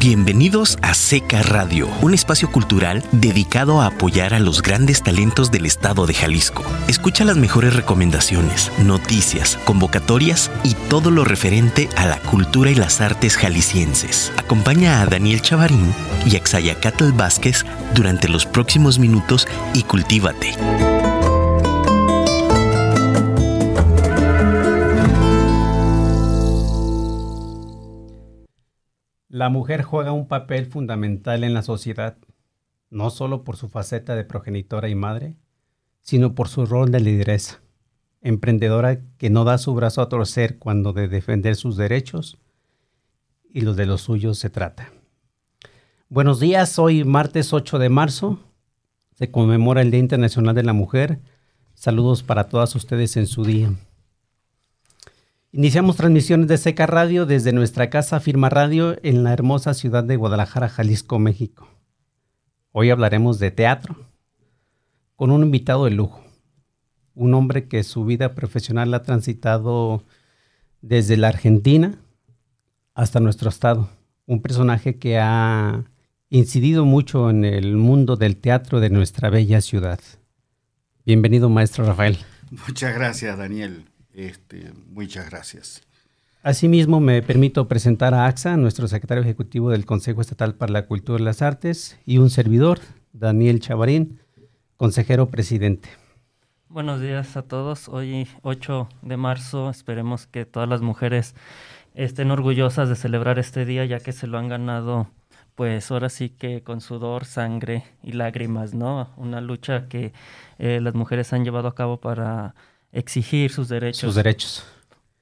Bienvenidos 0.00 0.78
a 0.80 0.94
Seca 0.94 1.42
Radio, 1.42 1.86
un 2.00 2.14
espacio 2.14 2.50
cultural 2.50 3.04
dedicado 3.12 3.82
a 3.82 3.88
apoyar 3.88 4.32
a 4.32 4.38
los 4.38 4.62
grandes 4.62 5.02
talentos 5.02 5.50
del 5.50 5.66
estado 5.66 6.06
de 6.06 6.14
Jalisco. 6.14 6.64
Escucha 6.88 7.26
las 7.26 7.36
mejores 7.36 7.76
recomendaciones, 7.76 8.72
noticias, 8.82 9.58
convocatorias 9.66 10.50
y 10.64 10.72
todo 10.88 11.10
lo 11.10 11.26
referente 11.26 11.90
a 11.98 12.06
la 12.06 12.18
cultura 12.18 12.70
y 12.70 12.76
las 12.76 13.02
artes 13.02 13.36
jaliscienses. 13.36 14.32
Acompaña 14.38 15.02
a 15.02 15.06
Daniel 15.06 15.42
Chavarín 15.42 15.92
y 16.24 16.36
a 16.36 16.40
Xayacatl 16.42 17.12
Vázquez 17.12 17.66
durante 17.94 18.26
los 18.28 18.46
próximos 18.46 18.98
minutos 18.98 19.46
y 19.74 19.82
cultívate. 19.82 20.54
La 29.30 29.48
mujer 29.48 29.84
juega 29.84 30.10
un 30.10 30.26
papel 30.26 30.66
fundamental 30.66 31.44
en 31.44 31.54
la 31.54 31.62
sociedad, 31.62 32.16
no 32.90 33.10
solo 33.10 33.44
por 33.44 33.56
su 33.56 33.68
faceta 33.68 34.16
de 34.16 34.24
progenitora 34.24 34.88
y 34.88 34.96
madre, 34.96 35.36
sino 36.02 36.34
por 36.34 36.48
su 36.48 36.66
rol 36.66 36.90
de 36.90 36.98
lideresa, 36.98 37.60
emprendedora 38.22 38.98
que 39.18 39.30
no 39.30 39.44
da 39.44 39.58
su 39.58 39.72
brazo 39.72 40.02
a 40.02 40.08
torcer 40.08 40.58
cuando 40.58 40.92
de 40.92 41.06
defender 41.06 41.54
sus 41.54 41.76
derechos 41.76 42.38
y 43.48 43.60
los 43.60 43.76
de 43.76 43.86
los 43.86 44.00
suyos 44.00 44.36
se 44.36 44.50
trata. 44.50 44.90
Buenos 46.08 46.40
días, 46.40 46.80
hoy 46.80 47.04
martes 47.04 47.52
8 47.52 47.78
de 47.78 47.88
marzo, 47.88 48.40
se 49.12 49.30
conmemora 49.30 49.82
el 49.82 49.92
Día 49.92 50.00
Internacional 50.00 50.56
de 50.56 50.64
la 50.64 50.72
Mujer. 50.72 51.20
Saludos 51.74 52.24
para 52.24 52.48
todas 52.48 52.74
ustedes 52.74 53.16
en 53.16 53.28
su 53.28 53.44
día. 53.44 53.70
Iniciamos 55.52 55.96
transmisiones 55.96 56.46
de 56.46 56.58
Seca 56.58 56.86
Radio 56.86 57.26
desde 57.26 57.52
nuestra 57.52 57.90
casa 57.90 58.20
Firma 58.20 58.48
Radio 58.50 58.96
en 59.02 59.24
la 59.24 59.32
hermosa 59.32 59.74
ciudad 59.74 60.04
de 60.04 60.14
Guadalajara, 60.14 60.68
Jalisco, 60.68 61.18
México. 61.18 61.68
Hoy 62.70 62.90
hablaremos 62.90 63.40
de 63.40 63.50
teatro 63.50 63.96
con 65.16 65.32
un 65.32 65.42
invitado 65.42 65.86
de 65.86 65.90
lujo, 65.90 66.24
un 67.14 67.34
hombre 67.34 67.66
que 67.66 67.82
su 67.82 68.04
vida 68.04 68.36
profesional 68.36 68.94
ha 68.94 69.02
transitado 69.02 70.04
desde 70.82 71.16
la 71.16 71.26
Argentina 71.26 71.98
hasta 72.94 73.18
nuestro 73.18 73.48
estado, 73.48 73.90
un 74.26 74.42
personaje 74.42 75.00
que 75.00 75.18
ha 75.18 75.82
incidido 76.28 76.84
mucho 76.84 77.28
en 77.28 77.44
el 77.44 77.76
mundo 77.76 78.14
del 78.14 78.36
teatro 78.36 78.78
de 78.78 78.90
nuestra 78.90 79.30
bella 79.30 79.60
ciudad. 79.60 79.98
Bienvenido, 81.04 81.48
maestro 81.48 81.84
Rafael. 81.84 82.18
Muchas 82.68 82.94
gracias, 82.94 83.36
Daniel. 83.36 83.89
Este, 84.14 84.72
muchas 84.88 85.30
gracias. 85.30 85.82
Asimismo, 86.42 87.00
me 87.00 87.22
permito 87.22 87.68
presentar 87.68 88.14
a 88.14 88.26
AXA, 88.26 88.56
nuestro 88.56 88.88
secretario 88.88 89.22
ejecutivo 89.22 89.70
del 89.70 89.84
Consejo 89.84 90.22
Estatal 90.22 90.54
para 90.54 90.72
la 90.72 90.86
Cultura 90.86 91.20
y 91.20 91.24
las 91.24 91.42
Artes, 91.42 91.98
y 92.06 92.18
un 92.18 92.30
servidor, 92.30 92.80
Daniel 93.12 93.60
Chavarín, 93.60 94.20
consejero 94.78 95.28
presidente. 95.28 95.90
Buenos 96.70 97.00
días 97.00 97.36
a 97.36 97.42
todos. 97.42 97.88
Hoy, 97.88 98.26
8 98.42 98.88
de 99.02 99.16
marzo, 99.18 99.68
esperemos 99.68 100.26
que 100.26 100.46
todas 100.46 100.68
las 100.68 100.80
mujeres 100.80 101.34
estén 101.94 102.30
orgullosas 102.30 102.88
de 102.88 102.96
celebrar 102.96 103.38
este 103.38 103.66
día, 103.66 103.84
ya 103.84 104.00
que 104.00 104.12
se 104.12 104.26
lo 104.26 104.38
han 104.38 104.48
ganado, 104.48 105.08
pues 105.56 105.90
ahora 105.90 106.08
sí 106.08 106.30
que 106.30 106.62
con 106.62 106.80
sudor, 106.80 107.26
sangre 107.26 107.84
y 108.02 108.12
lágrimas, 108.12 108.72
¿no? 108.72 109.10
Una 109.16 109.42
lucha 109.42 109.88
que 109.88 110.14
eh, 110.58 110.80
las 110.80 110.94
mujeres 110.94 111.32
han 111.34 111.44
llevado 111.44 111.68
a 111.68 111.74
cabo 111.74 112.00
para 112.00 112.54
exigir 112.92 113.50
sus 113.50 113.68
derechos. 113.68 114.00
Sus 114.00 114.14
derechos. 114.14 114.66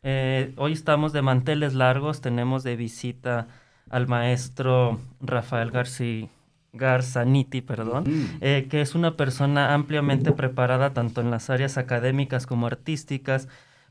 Eh, 0.02 0.52
hoy 0.56 0.72
estamos 0.72 1.12
de 1.12 1.22
manteles 1.22 1.74
largos, 1.74 2.20
tenemos 2.20 2.62
de 2.62 2.76
visita 2.76 3.48
al 3.90 4.06
maestro 4.06 5.00
Rafael 5.20 5.70
García. 5.70 6.28
Garzaniti, 6.72 7.62
perdón, 7.62 8.04
eh, 8.40 8.66
que 8.70 8.82
es 8.82 8.94
una 8.94 9.16
persona 9.16 9.72
ampliamente 9.72 10.32
preparada 10.32 10.92
tanto 10.92 11.22
en 11.22 11.30
las 11.30 11.48
áreas 11.48 11.78
académicas 11.78 12.46
como 12.46 12.66
artísticas, 12.66 13.48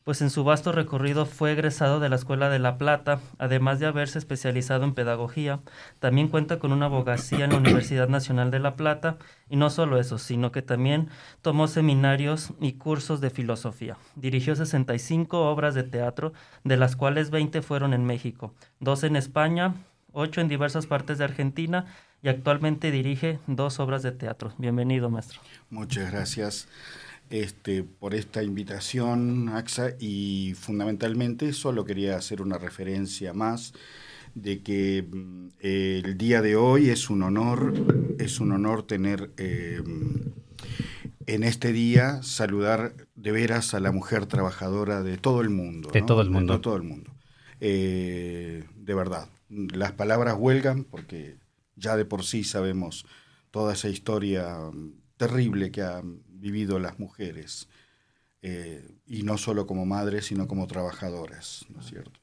pues 0.08 0.22
en 0.22 0.30
su 0.30 0.46
vasto 0.46 0.72
recorrido 0.72 1.26
fue 1.26 1.52
egresado 1.52 2.00
de 2.00 2.08
la 2.08 2.16
Escuela 2.16 2.48
de 2.48 2.60
La 2.60 2.78
Plata, 2.78 3.20
además 3.40 3.82
de 3.82 3.88
haberse 3.88 4.18
especializado 4.18 4.86
en 4.86 4.94
pedagogía, 4.94 5.60
también 6.00 6.30
cuenta 6.30 6.60
con 6.60 6.72
una 6.72 6.86
abogacía 6.86 7.44
en 7.44 7.52
la 7.52 7.58
Universidad 7.58 8.08
Nacional 8.08 8.50
de 8.50 8.60
La 8.60 8.78
Plata, 8.78 9.18
y 9.50 9.58
no 9.58 9.70
solo 9.70 10.00
eso, 10.00 10.18
sino 10.18 10.54
que 10.54 10.62
también 10.62 11.10
tomó 11.42 11.68
seminarios 11.68 12.54
y 12.62 12.76
cursos 12.76 13.20
de 13.20 13.32
filosofía. 13.32 13.98
Dirigió 14.16 14.56
65 14.56 15.42
obras 15.52 15.76
de 15.76 15.84
teatro, 15.84 16.32
de 16.64 16.78
las 16.78 16.96
cuales 16.96 17.30
20 17.30 17.62
fueron 17.62 17.94
en 17.94 18.06
México, 18.06 18.54
dos 18.80 19.04
en 19.04 19.18
España, 19.18 19.74
ocho 20.14 20.40
en 20.40 20.48
diversas 20.48 20.86
partes 20.86 21.18
de 21.18 21.26
Argentina, 21.26 21.86
y 22.24 22.30
actualmente 22.30 22.92
dirige 22.92 23.40
dos 23.46 23.82
obras 23.82 24.04
de 24.04 24.14
teatro. 24.14 24.54
Bienvenido, 24.58 25.10
maestro. 25.10 25.42
Muchas 25.70 26.10
gracias 26.10 26.70
este, 27.30 27.84
por 27.84 28.16
esta 28.16 28.44
invitación, 28.44 29.50
AXA, 29.50 29.92
y 30.00 30.54
fundamentalmente 30.56 31.54
solo 31.54 31.86
quería 31.86 32.16
hacer 32.16 32.42
una 32.42 32.58
referencia 32.58 33.34
más 33.34 33.74
de 34.36 34.62
que 34.62 35.04
mm, 35.04 35.48
el 35.60 36.18
día 36.18 36.42
de 36.42 36.56
hoy 36.56 36.90
es 36.90 37.10
un 37.10 37.24
honor, 37.24 37.74
es 38.20 38.40
un 38.40 38.52
honor 38.52 38.84
tener 38.84 39.32
eh, 39.38 39.82
en 41.26 41.44
este 41.44 41.74
día 41.74 42.22
saludar 42.24 42.94
de 43.16 43.32
veras 43.32 43.74
a 43.74 43.80
la 43.80 43.92
mujer 43.92 44.26
trabajadora 44.28 45.04
de 45.04 45.18
todo 45.18 45.42
el 45.42 45.50
mundo. 45.50 45.90
De 45.92 46.02
todo 46.02 46.22
el 46.22 46.30
mundo. 46.30 46.54
De 46.54 46.60
todo 46.60 46.76
el 46.76 46.84
mundo. 46.84 47.12
Eh, 47.60 48.64
de 48.76 48.94
verdad. 48.94 49.30
Las 49.50 49.94
palabras 49.94 50.36
huelgan 50.38 50.84
porque 50.84 51.38
ya 51.76 51.98
de 51.98 52.06
por 52.06 52.24
sí 52.24 52.44
sabemos 52.44 53.06
toda 53.52 53.74
esa 53.74 53.90
historia 53.90 54.58
terrible 55.18 55.72
que 55.72 55.82
han 55.82 56.22
vivido 56.40 56.80
las 56.80 57.00
mujeres, 57.00 57.68
eh, 58.42 58.88
y 59.06 59.24
no 59.24 59.38
solo 59.38 59.68
como 59.68 59.86
madres, 59.86 60.26
sino 60.26 60.48
como 60.48 60.68
trabajadoras, 60.68 61.66
¿no 61.74 61.82
es 61.82 61.88
cierto? 61.88 62.20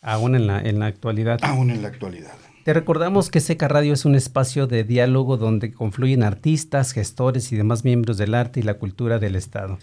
Aún 0.00 0.34
en 0.34 0.46
la, 0.46 0.60
en 0.60 0.78
la 0.78 0.86
actualidad. 0.86 1.38
Aún 1.42 1.70
en 1.70 1.82
la 1.82 1.88
actualidad. 1.88 2.32
Te 2.64 2.74
recordamos 2.74 3.30
que 3.30 3.40
Seca 3.40 3.68
Radio 3.68 3.94
es 3.94 4.04
un 4.04 4.14
espacio 4.14 4.66
de 4.66 4.84
diálogo 4.84 5.36
donde 5.36 5.72
confluyen 5.72 6.22
artistas, 6.22 6.92
gestores 6.92 7.52
y 7.52 7.56
demás 7.56 7.84
miembros 7.84 8.18
del 8.18 8.34
arte 8.34 8.60
y 8.60 8.62
la 8.62 8.74
cultura 8.74 9.18
del 9.18 9.36
Estado. 9.36 9.78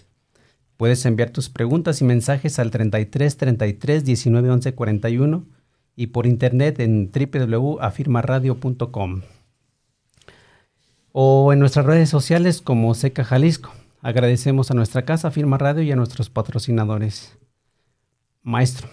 Puedes 0.77 1.05
enviar 1.05 1.31
tus 1.31 1.49
preguntas 1.49 2.01
y 2.01 2.05
mensajes 2.05 2.59
al 2.59 2.69
33 2.69 3.37
33 3.37 4.05
19 4.05 4.51
11 4.51 4.75
41 4.75 5.45
y 5.95 6.07
por 6.07 6.27
internet 6.27 6.79
en 6.79 7.11
www.afirmaradio.com 7.11 9.21
o 11.19 11.51
en 11.51 11.57
nuestras 11.57 11.83
redes 11.83 12.09
sociales 12.09 12.61
como 12.61 12.93
Seca 12.93 13.23
Jalisco. 13.23 13.73
Agradecemos 14.03 14.69
a 14.69 14.75
nuestra 14.75 15.03
casa 15.03 15.31
Firma 15.31 15.57
Radio 15.57 15.81
y 15.81 15.91
a 15.91 15.95
nuestros 15.95 16.29
patrocinadores. 16.29 17.35
Maestro, 18.43 18.87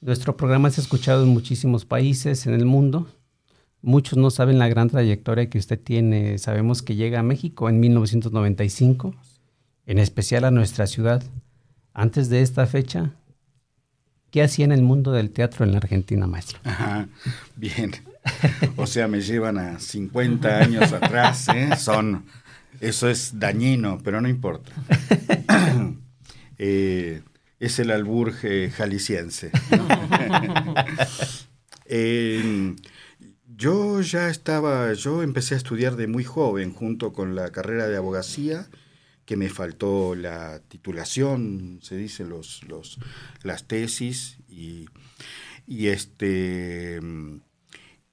nuestro 0.00 0.38
programa 0.38 0.68
es 0.68 0.78
escuchado 0.78 1.24
en 1.24 1.28
muchísimos 1.28 1.84
países 1.84 2.46
en 2.46 2.54
el 2.54 2.64
mundo. 2.64 3.08
Muchos 3.82 4.16
no 4.16 4.30
saben 4.30 4.58
la 4.58 4.68
gran 4.68 4.88
trayectoria 4.88 5.50
que 5.50 5.58
usted 5.58 5.78
tiene. 5.78 6.38
Sabemos 6.38 6.80
que 6.80 6.96
llega 6.96 7.20
a 7.20 7.22
México 7.22 7.68
en 7.68 7.78
1995, 7.78 9.14
en 9.84 9.98
especial 9.98 10.46
a 10.46 10.50
nuestra 10.50 10.86
ciudad. 10.86 11.22
Antes 11.92 12.30
de 12.30 12.40
esta 12.40 12.66
fecha, 12.66 13.12
¿qué 14.30 14.42
hacía 14.42 14.64
en 14.64 14.72
el 14.72 14.80
mundo 14.80 15.12
del 15.12 15.30
teatro 15.30 15.66
en 15.66 15.72
la 15.72 15.76
Argentina, 15.76 16.26
maestro? 16.26 16.58
Ajá, 16.64 17.06
bien. 17.54 17.92
O 18.76 18.86
sea, 18.86 19.08
me 19.08 19.20
llevan 19.20 19.58
a 19.58 19.80
50 19.80 20.58
años 20.58 20.92
atrás, 20.92 21.48
¿eh? 21.48 21.70
Son, 21.78 22.26
eso 22.80 23.08
es 23.08 23.38
dañino, 23.38 23.98
pero 24.02 24.20
no 24.20 24.28
importa. 24.28 24.72
Eh, 26.58 27.20
es 27.60 27.78
el 27.80 27.90
alburge 27.90 28.70
jalisciense. 28.70 29.50
yo 33.54 34.00
ya 34.00 34.30
estaba, 34.30 34.94
yo 34.94 35.22
empecé 35.22 35.52
a 35.52 35.58
estudiar 35.58 35.96
de 35.96 36.06
muy 36.06 36.24
joven, 36.24 36.72
junto 36.72 37.12
con 37.12 37.34
la 37.34 37.50
carrera 37.50 37.88
de 37.88 37.98
abogacía, 37.98 38.66
que 39.26 39.36
me 39.36 39.50
faltó 39.50 40.14
la 40.14 40.60
titulación, 40.66 41.80
se 41.82 41.98
dice, 41.98 42.24
los, 42.24 42.62
los, 42.68 42.98
las 43.42 43.68
tesis, 43.68 44.38
y, 44.48 44.86
y 45.66 45.88
este 45.88 47.00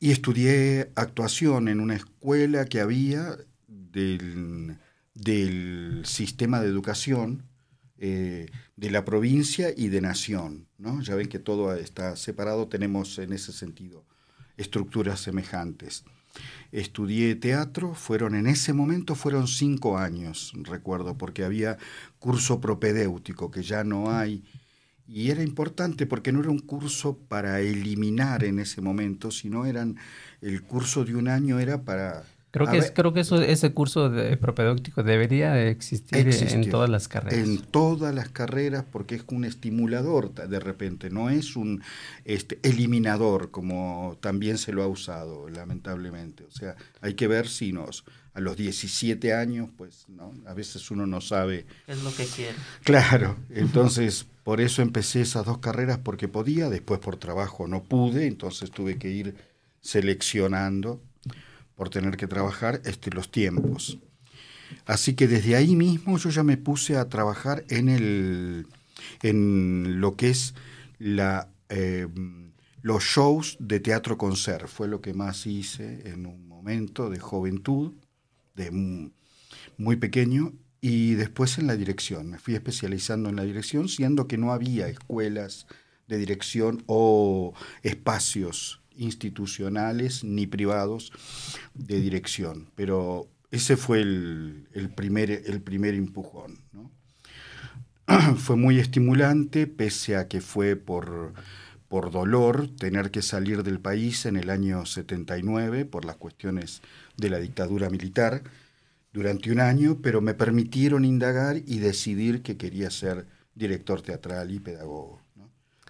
y 0.04 0.12
estudié 0.12 0.92
actuación 0.96 1.70
en 1.70 1.80
una 1.80 1.96
escuela 1.96 2.66
que 2.66 2.82
había 2.82 3.38
del, 3.70 4.78
sistema 6.04 6.60
de 6.60 6.68
educación 6.68 7.46
eh, 8.00 8.48
de 8.76 8.92
la 8.92 9.06
provincia 9.06 9.70
y 9.74 9.88
de 9.88 10.02
nación. 10.02 10.68
¿no? 10.78 11.02
Ya 11.02 11.16
ven 11.16 11.30
que 11.30 11.40
todo 11.40 11.74
está 11.74 12.18
separado, 12.18 12.68
tenemos 12.68 13.18
en 13.18 13.32
ese 13.32 13.54
sentido 13.54 14.04
estructuras 14.58 15.22
semejantes. 15.22 16.04
Estudié 16.74 17.36
teatro, 17.36 17.94
fueron 17.94 18.36
en 18.36 18.48
ese 18.48 18.74
momento 18.74 19.16
fueron 19.16 19.48
cinco 19.48 19.98
años, 19.98 20.52
recuerdo, 20.64 21.18
porque 21.18 21.46
había 21.46 21.78
curso 22.20 22.60
propedéutico 22.60 23.52
que 23.52 23.64
ya 23.64 23.86
no 23.86 24.12
hay 24.12 24.44
Y 25.13 25.30
era 25.30 25.44
importante 25.44 26.07
porque 26.07 26.31
no 26.31 26.39
era 26.39 26.50
un 26.50 26.60
curso 26.60 27.19
para 27.27 27.62
eliminar 27.62 28.44
en 28.44 28.57
ese 28.57 28.81
momento, 28.81 29.30
sino 29.30 29.65
eran 29.68 29.98
el 30.42 30.63
curso 30.63 31.06
de 31.06 31.15
un 31.15 31.27
año 31.27 31.60
era 31.60 31.83
para 31.83 32.24
Creo 32.54 32.68
que, 32.68 32.77
es, 32.77 32.92
creo 32.92 33.13
que 33.13 33.21
eso, 33.21 33.42
ese 33.42 33.74
curso 33.74 34.12
de 34.12 34.38
propedéutico 34.38 35.01
debería 35.01 35.60
existir 35.68 36.30
en 36.30 36.69
todas 36.69 36.88
las 36.88 37.07
carreras. 37.07 37.39
En 37.39 37.57
todas 37.57 38.13
las 38.13 38.30
carreras 38.30 38.86
porque 38.92 39.15
es 39.15 39.24
un 39.30 39.44
estimulador 39.44 40.31
de 40.36 40.60
repente, 40.60 41.10
no 41.10 41.31
es 41.31 41.56
un 41.56 41.81
este, 42.25 42.60
eliminador 42.62 43.50
como 43.50 44.19
también 44.21 44.60
se 44.60 44.71
lo 44.71 44.83
ha 44.83 44.88
usado, 44.88 45.50
lamentablemente. 45.50 46.44
O 46.44 46.51
sea, 46.51 46.75
hay 47.01 47.15
que 47.15 47.27
ver 47.27 47.48
si 47.48 47.74
nos, 47.74 48.04
a 48.36 48.39
los 48.39 48.56
17 48.56 49.33
años, 49.33 49.71
pues 49.75 50.06
no, 50.07 50.31
a 50.45 50.54
veces 50.54 50.92
uno 50.92 51.07
no 51.07 51.21
sabe. 51.21 51.65
Es 51.88 52.04
lo 52.04 52.15
que 52.15 52.25
quiere. 52.25 52.56
Claro, 52.83 53.36
entonces 53.50 54.27
por 54.44 54.60
eso 54.60 54.81
empecé 54.81 55.22
esas 55.22 55.45
dos 55.45 55.60
carreras 55.60 56.00
porque 56.00 56.28
podía, 56.28 56.69
después 56.69 57.00
por 57.00 57.18
trabajo 57.18 57.68
no 57.68 57.84
pude, 57.84 58.28
entonces 58.28 58.72
tuve 58.72 58.98
que 58.98 59.10
ir 59.10 59.36
seleccionando 59.80 61.01
por 61.75 61.90
tener 61.90 62.18
que 62.18 62.28
trabajar 62.28 62.81
este, 62.86 63.12
los 63.12 63.31
tiempos. 63.31 64.00
Así 64.86 65.13
que 65.13 65.28
desde 65.28 65.56
ahí 65.56 65.75
mismo 65.75 66.18
yo 66.18 66.30
ya 66.30 66.44
me 66.44 66.57
puse 66.57 66.98
a 66.98 67.07
trabajar 67.10 67.63
en, 67.69 67.90
el, 67.90 68.68
en 69.22 70.01
lo 70.01 70.16
que 70.16 70.30
es 70.30 70.56
eh, 71.00 72.07
los 72.81 73.04
shows 73.04 73.57
de 73.60 73.80
teatro 73.80 74.18
concert. 74.18 74.68
Fue 74.68 74.88
lo 74.88 75.01
que 75.01 75.13
más 75.13 75.46
hice 75.48 76.10
en 76.10 76.25
un 76.25 76.48
momento 76.48 77.10
de 77.10 77.19
juventud, 77.19 77.94
de 78.56 78.72
muy 79.78 79.96
pequeño, 79.96 80.54
y 80.84 81.14
después 81.14 81.60
en 81.60 81.68
la 81.68 81.78
dirección. 81.78 82.30
Me 82.30 82.40
fui 82.40 82.56
especializando 82.56 83.30
en 83.30 83.38
la 83.38 83.44
dirección, 83.44 83.88
siendo 83.88 84.28
que 84.28 84.38
no 84.38 84.52
había 84.52 84.90
escuelas 84.90 85.66
de 86.10 86.18
dirección 86.18 86.84
o 86.88 87.54
espacios 87.84 88.82
institucionales 88.98 90.26
ni 90.26 90.46
privados 90.46 91.14
de 91.74 92.02
dirección, 92.02 92.68
pero 92.76 93.30
ese 93.50 93.78
fue 93.78 94.02
el, 94.02 94.92
primer, 94.94 95.32
el 95.32 95.62
primer 95.62 95.94
empujón. 95.94 96.60
fue 98.38 98.58
muy 98.58 98.78
estimulante, 98.78 99.68
pese 99.68 100.18
a 100.18 100.28
que 100.28 100.42
fue 100.42 100.76
por, 100.76 101.34
por 101.88 102.12
dolor 102.12 102.68
tener 102.76 103.10
que 103.10 103.22
salir 103.22 103.64
del 103.64 103.80
país 103.80 104.26
en 104.26 104.36
el 104.36 104.50
año 104.50 104.86
79 104.86 105.86
por 105.86 106.04
las 106.04 106.18
cuestiones 106.18 106.82
de 107.16 107.30
la 107.30 107.40
dictadura 107.40 107.90
militar 107.90 108.44
durante 109.13 109.51
un 109.51 109.60
año, 109.60 110.00
pero 110.01 110.21
me 110.21 110.33
permitieron 110.33 111.06
indagar 111.06 111.57
y 111.57 111.77
decidir 111.77 112.42
que 112.42 112.57
quería 112.57 112.89
ser 112.89 113.27
director 113.56 114.01
teatral 114.01 114.51
y 114.51 114.60
pedagogo. 114.60 115.21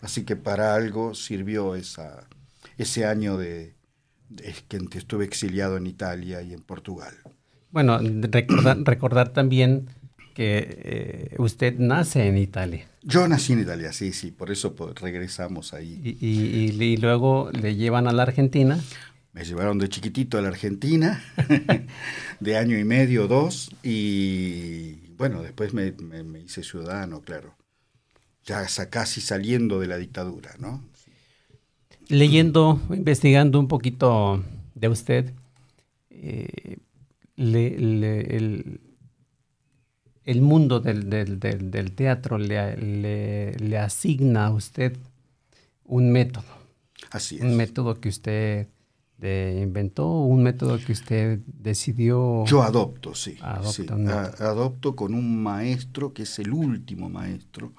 Así 0.01 0.25
que 0.25 0.35
para 0.35 0.75
algo 0.75 1.15
sirvió 1.15 1.75
esa, 1.75 2.27
ese 2.77 3.05
año 3.05 3.37
de, 3.37 3.75
que 4.67 4.97
estuve 4.97 5.23
exiliado 5.23 5.77
en 5.77 5.87
Italia 5.87 6.41
y 6.41 6.53
en 6.53 6.61
Portugal. 6.61 7.13
Bueno, 7.71 7.97
recordar, 7.99 8.77
recordar 8.83 9.29
también 9.29 9.87
que 10.33 10.79
eh, 10.83 11.35
usted 11.37 11.77
nace 11.77 12.27
en 12.27 12.37
Italia. 12.37 12.87
Yo 13.03 13.27
nací 13.27 13.53
en 13.53 13.61
Italia, 13.61 13.93
sí, 13.93 14.11
sí, 14.11 14.31
por 14.31 14.51
eso 14.51 14.75
regresamos 14.99 15.73
ahí. 15.73 15.99
Y, 16.03 16.25
y, 16.25 16.97
luego 16.97 17.49
le 17.51 17.75
llevan 17.75 18.07
a 18.07 18.13
la 18.13 18.23
Argentina. 18.23 18.79
Me 19.33 19.43
llevaron 19.43 19.79
de 19.79 19.89
chiquitito 19.89 20.37
a 20.37 20.41
la 20.41 20.49
Argentina, 20.49 21.23
de 22.39 22.57
año 22.57 22.77
y 22.77 22.83
medio, 22.83 23.27
dos, 23.27 23.71
y 23.81 25.07
bueno, 25.17 25.41
después 25.41 25.73
me, 25.73 25.91
me 25.91 26.39
hice 26.39 26.63
ciudadano, 26.63 27.21
claro, 27.21 27.55
ya 28.45 28.65
casi 28.89 29.21
saliendo 29.21 29.79
de 29.79 29.87
la 29.87 29.97
dictadura, 29.97 30.55
¿no? 30.59 30.83
leyendo, 32.09 32.79
investigando 32.89 33.59
un 33.59 33.67
poquito 33.67 34.43
de 34.75 34.87
usted, 34.87 35.33
eh, 36.09 36.77
el, 40.25 40.41
mundo 40.41 40.79
del, 40.79 41.91
teatro 41.95 42.37
le, 42.37 43.77
asigna 43.77 44.45
a 44.47 44.51
usted 44.51 44.97
un 45.85 46.11
método. 46.11 46.45
Así 47.11 47.35
es. 47.35 47.41
Un 47.41 47.57
método 47.57 47.99
que 47.99 48.09
usted 48.09 48.67
inventó, 49.61 50.21
un 50.21 50.43
método 50.43 50.77
que 50.77 50.91
usted 50.91 51.39
decidió. 51.45 52.43
Yo 52.45 52.63
adopto, 52.63 53.15
sí. 53.15 53.37
adopto 53.41 54.95
con 54.95 55.13
un 55.13 55.41
maestro 55.41 56.13
que 56.13 56.23
es 56.23 56.39
el 56.39 56.51
último 56.51 57.09
maestro 57.09 57.73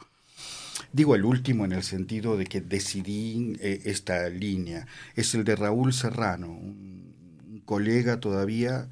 Digo 0.94 1.16
el 1.16 1.24
último 1.24 1.64
en 1.64 1.72
el 1.72 1.82
sentido 1.82 2.36
de 2.36 2.46
que 2.46 2.60
decidí 2.60 3.56
eh, 3.58 3.82
esta 3.84 4.28
línea. 4.28 4.86
Es 5.16 5.34
el 5.34 5.42
de 5.42 5.56
Raúl 5.56 5.92
Serrano, 5.92 6.48
un, 6.48 7.62
colega 7.64 8.20
todavía 8.20 8.88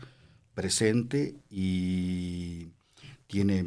presente 0.54 1.36
y 1.48 2.70
tiene 3.28 3.64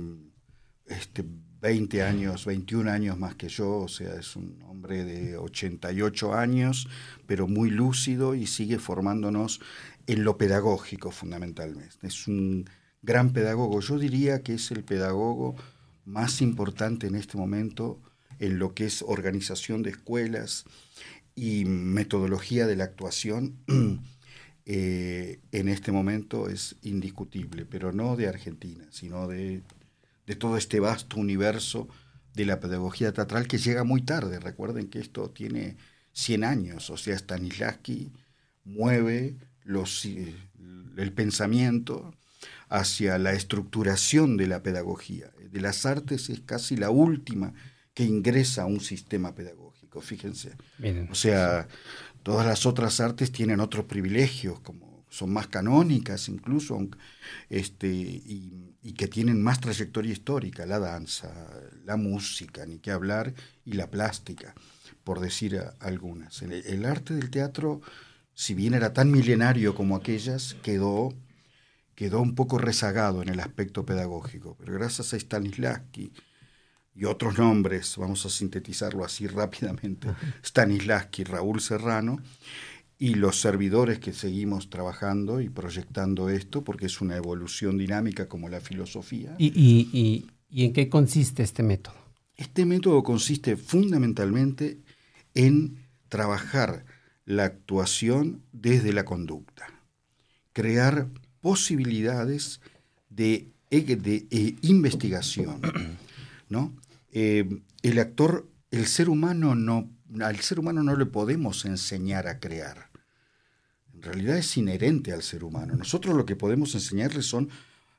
este, 0.87 1.23
20 1.65 2.03
años, 2.03 2.45
21 2.45 2.91
años 2.91 3.17
más 3.17 3.33
que 3.33 3.49
yo, 3.49 3.77
o 3.77 3.87
sea, 3.87 4.13
es 4.19 4.35
un 4.35 4.61
hombre 4.69 5.03
de 5.03 5.35
88 5.35 6.35
años, 6.35 6.87
pero 7.25 7.47
muy 7.47 7.71
lúcido 7.71 8.35
y 8.35 8.45
sigue 8.45 8.77
formándonos 8.77 9.61
en 10.05 10.23
lo 10.23 10.37
pedagógico 10.37 11.09
fundamentalmente. 11.09 12.05
Es 12.05 12.27
un 12.27 12.69
gran 13.01 13.33
pedagogo. 13.33 13.79
Yo 13.79 13.97
diría 13.97 14.43
que 14.43 14.53
es 14.53 14.69
el 14.69 14.83
pedagogo 14.83 15.55
más 16.05 16.39
importante 16.43 17.07
en 17.07 17.15
este 17.15 17.35
momento 17.35 17.99
en 18.37 18.59
lo 18.59 18.75
que 18.75 18.85
es 18.85 19.01
organización 19.01 19.81
de 19.81 19.89
escuelas 19.89 20.65
y 21.33 21.65
metodología 21.65 22.67
de 22.67 22.75
la 22.75 22.83
actuación, 22.83 23.55
eh, 24.67 25.39
en 25.51 25.69
este 25.69 25.91
momento 25.91 26.47
es 26.47 26.75
indiscutible, 26.83 27.65
pero 27.65 27.91
no 27.91 28.15
de 28.15 28.27
Argentina, 28.27 28.85
sino 28.91 29.27
de, 29.27 29.63
todo 30.33 30.57
este 30.57 30.79
vasto 30.79 31.17
universo 31.17 31.87
de 32.33 32.45
la 32.45 32.59
pedagogía 32.59 33.13
teatral 33.13 33.47
que 33.47 33.59
llega 33.59 33.83
muy 33.83 34.01
tarde. 34.01 34.39
Recuerden 34.39 34.87
que 34.87 34.99
esto 34.99 35.29
tiene 35.29 35.77
100 36.13 36.43
años, 36.43 36.89
o 36.89 36.97
sea, 36.97 37.17
Stanislavski 37.17 38.11
mueve 38.63 39.35
los, 39.63 40.05
eh, 40.05 40.33
el 40.97 41.11
pensamiento 41.11 42.15
hacia 42.69 43.17
la 43.17 43.33
estructuración 43.33 44.37
de 44.37 44.47
la 44.47 44.63
pedagogía. 44.63 45.29
De 45.51 45.61
las 45.61 45.85
artes 45.85 46.29
es 46.29 46.41
casi 46.41 46.75
la 46.75 46.89
última 46.89 47.53
que 47.93 48.03
ingresa 48.03 48.63
a 48.63 48.65
un 48.65 48.81
sistema 48.81 49.35
pedagógico, 49.35 50.01
fíjense. 50.01 50.53
O 51.09 51.15
sea, 51.15 51.67
todas 52.23 52.45
las 52.45 52.65
otras 52.65 52.99
artes 52.99 53.31
tienen 53.31 53.59
otros 53.59 53.85
privilegios, 53.85 54.59
como 54.59 54.84
son 55.15 55.31
más 55.31 55.47
canónicas 55.47 56.27
incluso, 56.27 56.77
este, 57.49 57.87
y, 57.87 58.93
que 58.97 59.07
tienen 59.07 59.41
más 59.41 59.59
trayectoria 59.59 60.11
histórica, 60.11 60.65
la 60.65 60.79
danza, 60.79 61.49
la 61.85 61.95
música, 61.97 62.65
ni 62.65 62.79
qué 62.79 62.91
hablar, 62.91 63.33
y 63.65 63.73
la 63.73 63.89
plástica, 63.89 64.53
por 65.03 65.19
decir 65.19 65.61
algunas. 65.79 66.41
El, 66.41 66.85
arte 66.85 67.13
del 67.13 67.29
teatro, 67.29 67.81
si 68.33 68.53
bien 68.53 68.73
era 68.73 68.93
tan 68.93 69.09
milenario 69.11 69.73
como 69.73 69.95
aquellas, 69.95 70.55
quedó 70.63 71.13
quedó 71.95 72.19
un 72.21 72.35
poco 72.35 72.57
rezagado 72.57 73.21
en 73.21 73.29
el 73.29 73.39
aspecto 73.39 73.85
pedagógico, 73.85 74.57
pero 74.59 74.73
gracias 74.73 75.13
a 75.13 75.19
Stanislavski, 75.19 76.11
y 76.95 77.03
otros 77.03 77.37
nombres, 77.37 77.95
vamos 77.97 78.25
a 78.25 78.29
sintetizarlo 78.29 79.03
así 79.03 79.27
rápidamente, 79.39 80.09
Stanislavski, 80.43 81.23
Raúl 81.23 81.61
Serrano, 81.61 82.19
y 82.97 83.15
los 83.15 83.41
servidores 83.41 83.99
que 83.99 84.13
seguimos 84.13 84.69
trabajando 84.69 85.41
y 85.41 85.49
proyectando 85.49 86.29
esto, 86.29 86.63
porque 86.63 86.85
es 86.85 87.01
una 87.01 87.17
evolución 87.17 87.77
dinámica 87.77 88.27
como 88.29 88.49
la 88.49 88.61
filosofía. 88.61 89.35
¿Y, 89.37 89.47
y, 89.47 90.27
y, 90.49 90.65
en 90.65 90.73
qué 90.73 90.87
consiste 90.87 91.43
este 91.43 91.61
método? 91.61 91.95
Este 92.37 92.65
método 92.65 93.03
consiste 93.03 93.57
fundamentalmente 93.57 94.79
en 95.33 95.77
trabajar 96.07 96.85
la 97.25 97.45
actuación 97.45 98.43
desde 98.51 98.93
la 98.93 99.03
conducta, 99.03 99.67
crear 100.53 101.09
posibilidades 101.41 102.61
de, 103.09 103.51
de 103.69 104.27
eh, 104.31 104.55
investigación, 104.61 105.61
¿no? 106.49 106.73
Eh, 107.11 107.61
el 107.81 107.99
actor, 107.99 108.49
el 108.71 108.87
ser 108.87 109.09
humano 109.09 109.55
no, 109.55 109.89
al 110.19 110.39
ser 110.39 110.59
humano 110.59 110.83
no 110.83 110.95
le 110.95 111.05
podemos 111.05 111.65
enseñar 111.65 112.27
a 112.27 112.39
crear. 112.39 112.89
En 113.93 114.01
realidad 114.01 114.37
es 114.37 114.57
inherente 114.57 115.13
al 115.13 115.23
ser 115.23 115.43
humano. 115.43 115.75
Nosotros 115.75 116.15
lo 116.15 116.25
que 116.25 116.35
podemos 116.35 116.75
enseñarle 116.75 117.21
son, 117.21 117.49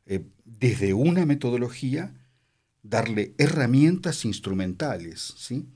eh, 0.07 0.25
desde 0.45 0.93
una 0.93 1.27
metodología, 1.27 2.15
darle 2.83 3.35
herramientas 3.39 4.25
instrumentales, 4.25 5.35
¿sí? 5.37 5.67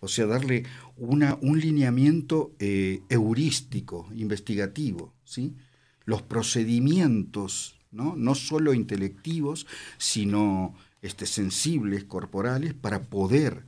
O 0.00 0.08
sea, 0.08 0.26
darle 0.26 0.64
una, 0.96 1.38
un 1.40 1.60
lineamiento 1.60 2.54
eh, 2.58 3.02
heurístico, 3.08 4.08
investigativo, 4.14 5.14
¿sí? 5.24 5.54
Los 6.04 6.22
procedimientos, 6.22 7.80
¿no? 7.90 8.14
No 8.16 8.34
solo 8.34 8.74
intelectivos, 8.74 9.66
sino 9.98 10.74
este, 11.02 11.26
sensibles, 11.26 12.04
corporales, 12.04 12.74
para 12.74 13.02
poder 13.02 13.64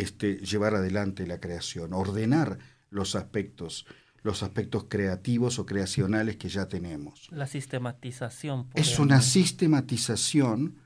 este, 0.00 0.36
llevar 0.36 0.74
adelante 0.74 1.26
la 1.26 1.40
creación, 1.40 1.92
ordenar 1.92 2.58
los 2.90 3.14
aspectos 3.14 3.86
los 4.22 4.42
aspectos 4.42 4.86
creativos 4.88 5.58
o 5.58 5.64
creacionales 5.64 6.36
que 6.36 6.48
ya 6.48 6.66
tenemos. 6.66 7.28
La 7.30 7.46
sistematización. 7.46 8.66
Es 8.74 8.98
una 8.98 9.22
sistematización 9.22 10.76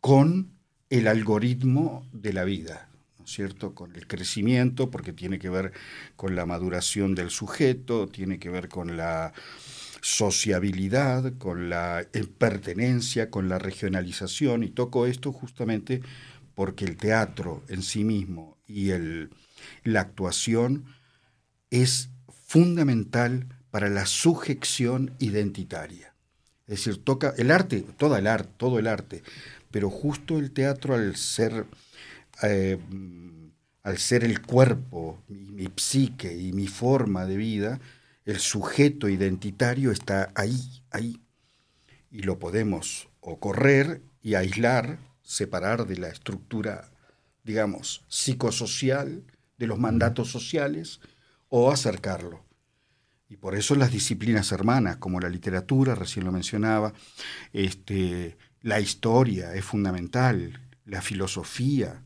con 0.00 0.52
el 0.90 1.08
algoritmo 1.08 2.06
de 2.12 2.32
la 2.32 2.44
vida, 2.44 2.88
¿no 3.18 3.24
es 3.24 3.30
cierto? 3.32 3.74
Con 3.74 3.94
el 3.96 4.06
crecimiento, 4.06 4.90
porque 4.90 5.12
tiene 5.12 5.38
que 5.38 5.48
ver 5.48 5.72
con 6.16 6.36
la 6.36 6.46
maduración 6.46 7.14
del 7.14 7.30
sujeto, 7.30 8.08
tiene 8.08 8.38
que 8.38 8.50
ver 8.50 8.68
con 8.68 8.96
la 8.96 9.32
sociabilidad, 10.00 11.36
con 11.38 11.68
la 11.68 12.06
pertenencia, 12.38 13.30
con 13.30 13.48
la 13.48 13.58
regionalización, 13.58 14.62
y 14.62 14.70
toco 14.70 15.06
esto 15.06 15.32
justamente 15.32 16.02
porque 16.56 16.86
el 16.86 16.96
teatro 16.96 17.62
en 17.68 17.82
sí 17.82 18.02
mismo 18.02 18.56
y 18.66 18.90
el, 18.90 19.30
la 19.84 20.00
actuación 20.00 20.86
es 21.70 22.08
fundamental 22.46 23.46
para 23.70 23.90
la 23.90 24.06
sujeción 24.06 25.14
identitaria. 25.18 26.14
Es 26.66 26.78
decir, 26.78 27.04
toca 27.04 27.34
el 27.36 27.50
arte, 27.50 27.84
todo 27.98 28.16
el 28.16 28.26
arte, 28.26 28.50
todo 28.56 28.78
el 28.78 28.86
arte, 28.86 29.22
pero 29.70 29.90
justo 29.90 30.38
el 30.38 30.50
teatro 30.50 30.94
al 30.94 31.14
ser, 31.16 31.66
eh, 32.42 32.78
al 33.82 33.98
ser 33.98 34.24
el 34.24 34.40
cuerpo, 34.40 35.22
mi, 35.28 35.50
mi, 35.50 35.68
psique 35.76 36.34
y 36.34 36.54
mi 36.54 36.68
forma 36.68 37.26
de 37.26 37.36
vida, 37.36 37.80
el 38.24 38.38
sujeto 38.38 39.10
identitario 39.10 39.92
está 39.92 40.32
ahí, 40.34 40.82
ahí. 40.90 41.20
Y 42.10 42.22
lo 42.22 42.38
podemos 42.38 43.08
o 43.20 43.38
correr 43.38 44.00
y 44.22 44.36
aislar, 44.36 44.98
separar 45.26 45.86
de 45.86 45.98
la 45.98 46.08
estructura, 46.08 46.88
digamos, 47.42 48.04
psicosocial, 48.08 49.24
de 49.58 49.66
los 49.66 49.78
mandatos 49.78 50.30
sociales, 50.30 51.00
o 51.48 51.70
acercarlo. 51.70 52.44
Y 53.28 53.36
por 53.36 53.56
eso 53.56 53.74
las 53.74 53.90
disciplinas 53.90 54.52
hermanas, 54.52 54.98
como 54.98 55.18
la 55.18 55.28
literatura, 55.28 55.96
recién 55.96 56.24
lo 56.24 56.32
mencionaba, 56.32 56.92
este, 57.52 58.38
la 58.62 58.78
historia 58.78 59.54
es 59.54 59.64
fundamental, 59.64 60.60
la 60.84 61.02
filosofía, 61.02 62.04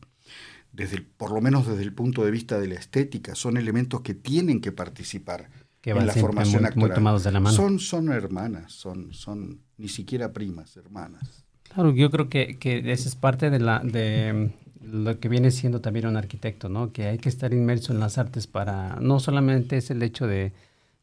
desde 0.71 1.01
por 1.01 1.31
lo 1.31 1.41
menos 1.41 1.67
desde 1.67 1.83
el 1.83 1.93
punto 1.93 2.25
de 2.25 2.31
vista 2.31 2.59
de 2.59 2.67
la 2.67 2.75
estética, 2.75 3.35
son 3.35 3.57
elementos 3.57 4.01
que 4.01 4.15
tienen 4.15 4.61
que 4.61 4.71
participar 4.71 5.51
en 5.83 6.07
la 6.07 6.13
formación 6.13 6.65
actual. 6.65 6.89
de 7.23 7.31
la 7.31 7.39
mano. 7.39 7.55
Son, 7.55 7.79
son 7.79 8.11
hermanas, 8.11 8.71
son, 8.71 9.13
son 9.13 9.61
ni 9.77 9.89
siquiera 9.89 10.33
primas, 10.33 10.75
hermanas. 10.75 11.45
Claro, 11.73 11.93
yo 11.93 12.11
creo 12.11 12.27
que, 12.27 12.57
que 12.57 12.91
esa 12.91 13.07
es 13.07 13.15
parte 13.15 13.49
de, 13.49 13.59
la, 13.59 13.79
de 13.79 14.51
lo 14.81 15.19
que 15.19 15.29
viene 15.29 15.51
siendo 15.51 15.79
también 15.79 16.05
un 16.05 16.17
arquitecto, 16.17 16.67
¿no? 16.67 16.91
Que 16.91 17.05
hay 17.05 17.17
que 17.17 17.29
estar 17.29 17.53
inmerso 17.53 17.93
en 17.93 17.99
las 17.99 18.17
artes 18.17 18.45
para, 18.45 18.97
no 18.99 19.21
solamente 19.21 19.77
es 19.77 19.89
el 19.89 20.03
hecho 20.03 20.27
de, 20.27 20.51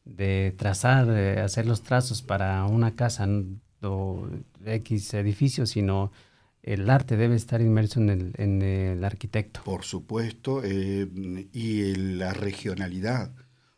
de 0.05 0.53
trazar, 0.57 1.07
de 1.07 1.39
hacer 1.39 1.65
los 1.65 1.81
trazos 1.81 2.21
para 2.21 2.65
una 2.65 2.95
casa 2.95 3.27
o 3.81 4.27
X 4.63 5.13
edificio, 5.15 5.65
sino 5.65 6.11
el 6.61 6.87
arte 6.91 7.17
debe 7.17 7.35
estar 7.35 7.61
inmerso 7.61 7.99
en 7.99 8.09
el, 8.11 8.33
en 8.37 8.61
el 8.61 9.03
arquitecto. 9.03 9.61
Por 9.63 9.83
supuesto, 9.83 10.61
eh, 10.63 11.07
y 11.51 11.95
la 11.95 12.33
regionalidad. 12.33 13.31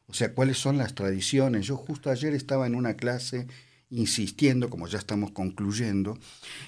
O 0.07 0.13
sea, 0.13 0.33
cuáles 0.33 0.57
son 0.57 0.77
las 0.77 0.93
tradiciones. 0.93 1.67
Yo 1.67 1.77
justo 1.77 2.10
ayer 2.10 2.33
estaba 2.33 2.67
en 2.67 2.75
una 2.75 2.95
clase 2.95 3.48
insistiendo, 3.91 4.69
como 4.69 4.88
ya 4.88 4.98
estamos 4.98 5.31
concluyendo, 5.31 6.17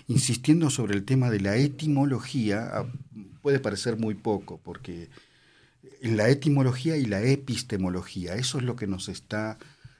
insistiendo 0.07 0.69
sobre 0.69 0.95
el 0.95 1.05
tema 1.05 1.31
de 1.31 1.39
la 1.39 1.55
etimología. 1.55 2.69
Ah, 2.71 2.85
puede 3.41 3.59
parecer 3.59 3.97
muy 3.97 4.13
poco, 4.13 4.59
porque 4.61 5.09
la 6.01 6.29
etimología 6.29 6.97
y 6.97 7.05
la 7.05 7.21
epistemología, 7.23 8.35
eso 8.35 8.59
es 8.59 8.65
lo 8.65 8.75
que 8.75 8.87
nos 8.87 9.09
está 9.09 9.57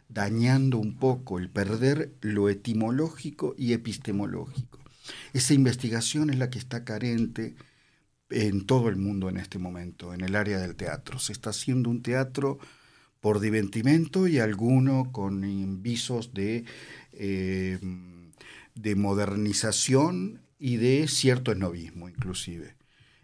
dañando 0.10 0.78
un 0.78 0.98
poco, 0.98 1.40
el 1.40 1.50
perder 1.50 2.14
lo 2.22 2.50
etimológico 2.50 3.56
y 3.58 3.74
epistemológico. 3.74 4.80
Esa 5.34 5.54
investigación 5.54 6.30
es 6.30 6.38
la 6.38 6.50
que 6.50 6.60
está 6.60 6.84
carente 6.84 7.56
en 8.30 8.66
todo 8.66 8.90
el 8.90 8.98
mundo 8.98 9.30
en 9.30 9.38
este 9.38 9.60
momento, 9.60 10.14
en 10.14 10.22
el 10.22 10.36
área 10.36 10.60
del 10.60 10.76
teatro. 10.76 11.20
Se 11.20 11.32
está 11.32 11.52
haciendo 11.52 11.90
un 11.90 12.02
teatro 12.02 12.60
por 13.24 13.40
divertimento 13.40 14.28
y 14.28 14.40
alguno 14.40 15.10
con 15.14 15.82
visos 15.82 16.34
de, 16.34 16.66
eh, 17.14 17.80
de 18.76 18.96
modernización 18.96 20.42
y 20.60 20.78
de 20.78 21.08
cierto 21.08 21.52
esnovismo 21.52 22.10
inclusive. 22.10 22.76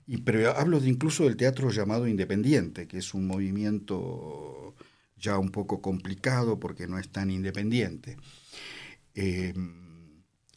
Y, 0.06 0.18
pero 0.18 0.58
hablo 0.58 0.80
de 0.80 0.90
incluso 0.90 1.26
del 1.26 1.38
teatro 1.38 1.70
llamado 1.70 2.08
independiente, 2.08 2.88
que 2.88 2.98
es 2.98 3.14
un 3.14 3.28
movimiento 3.28 4.76
ya 5.18 5.38
un 5.38 5.50
poco 5.52 5.82
complicado 5.82 6.60
porque 6.60 6.88
no 6.88 6.98
es 6.98 7.10
tan 7.10 7.30
independiente, 7.30 8.18
eh, 9.14 9.54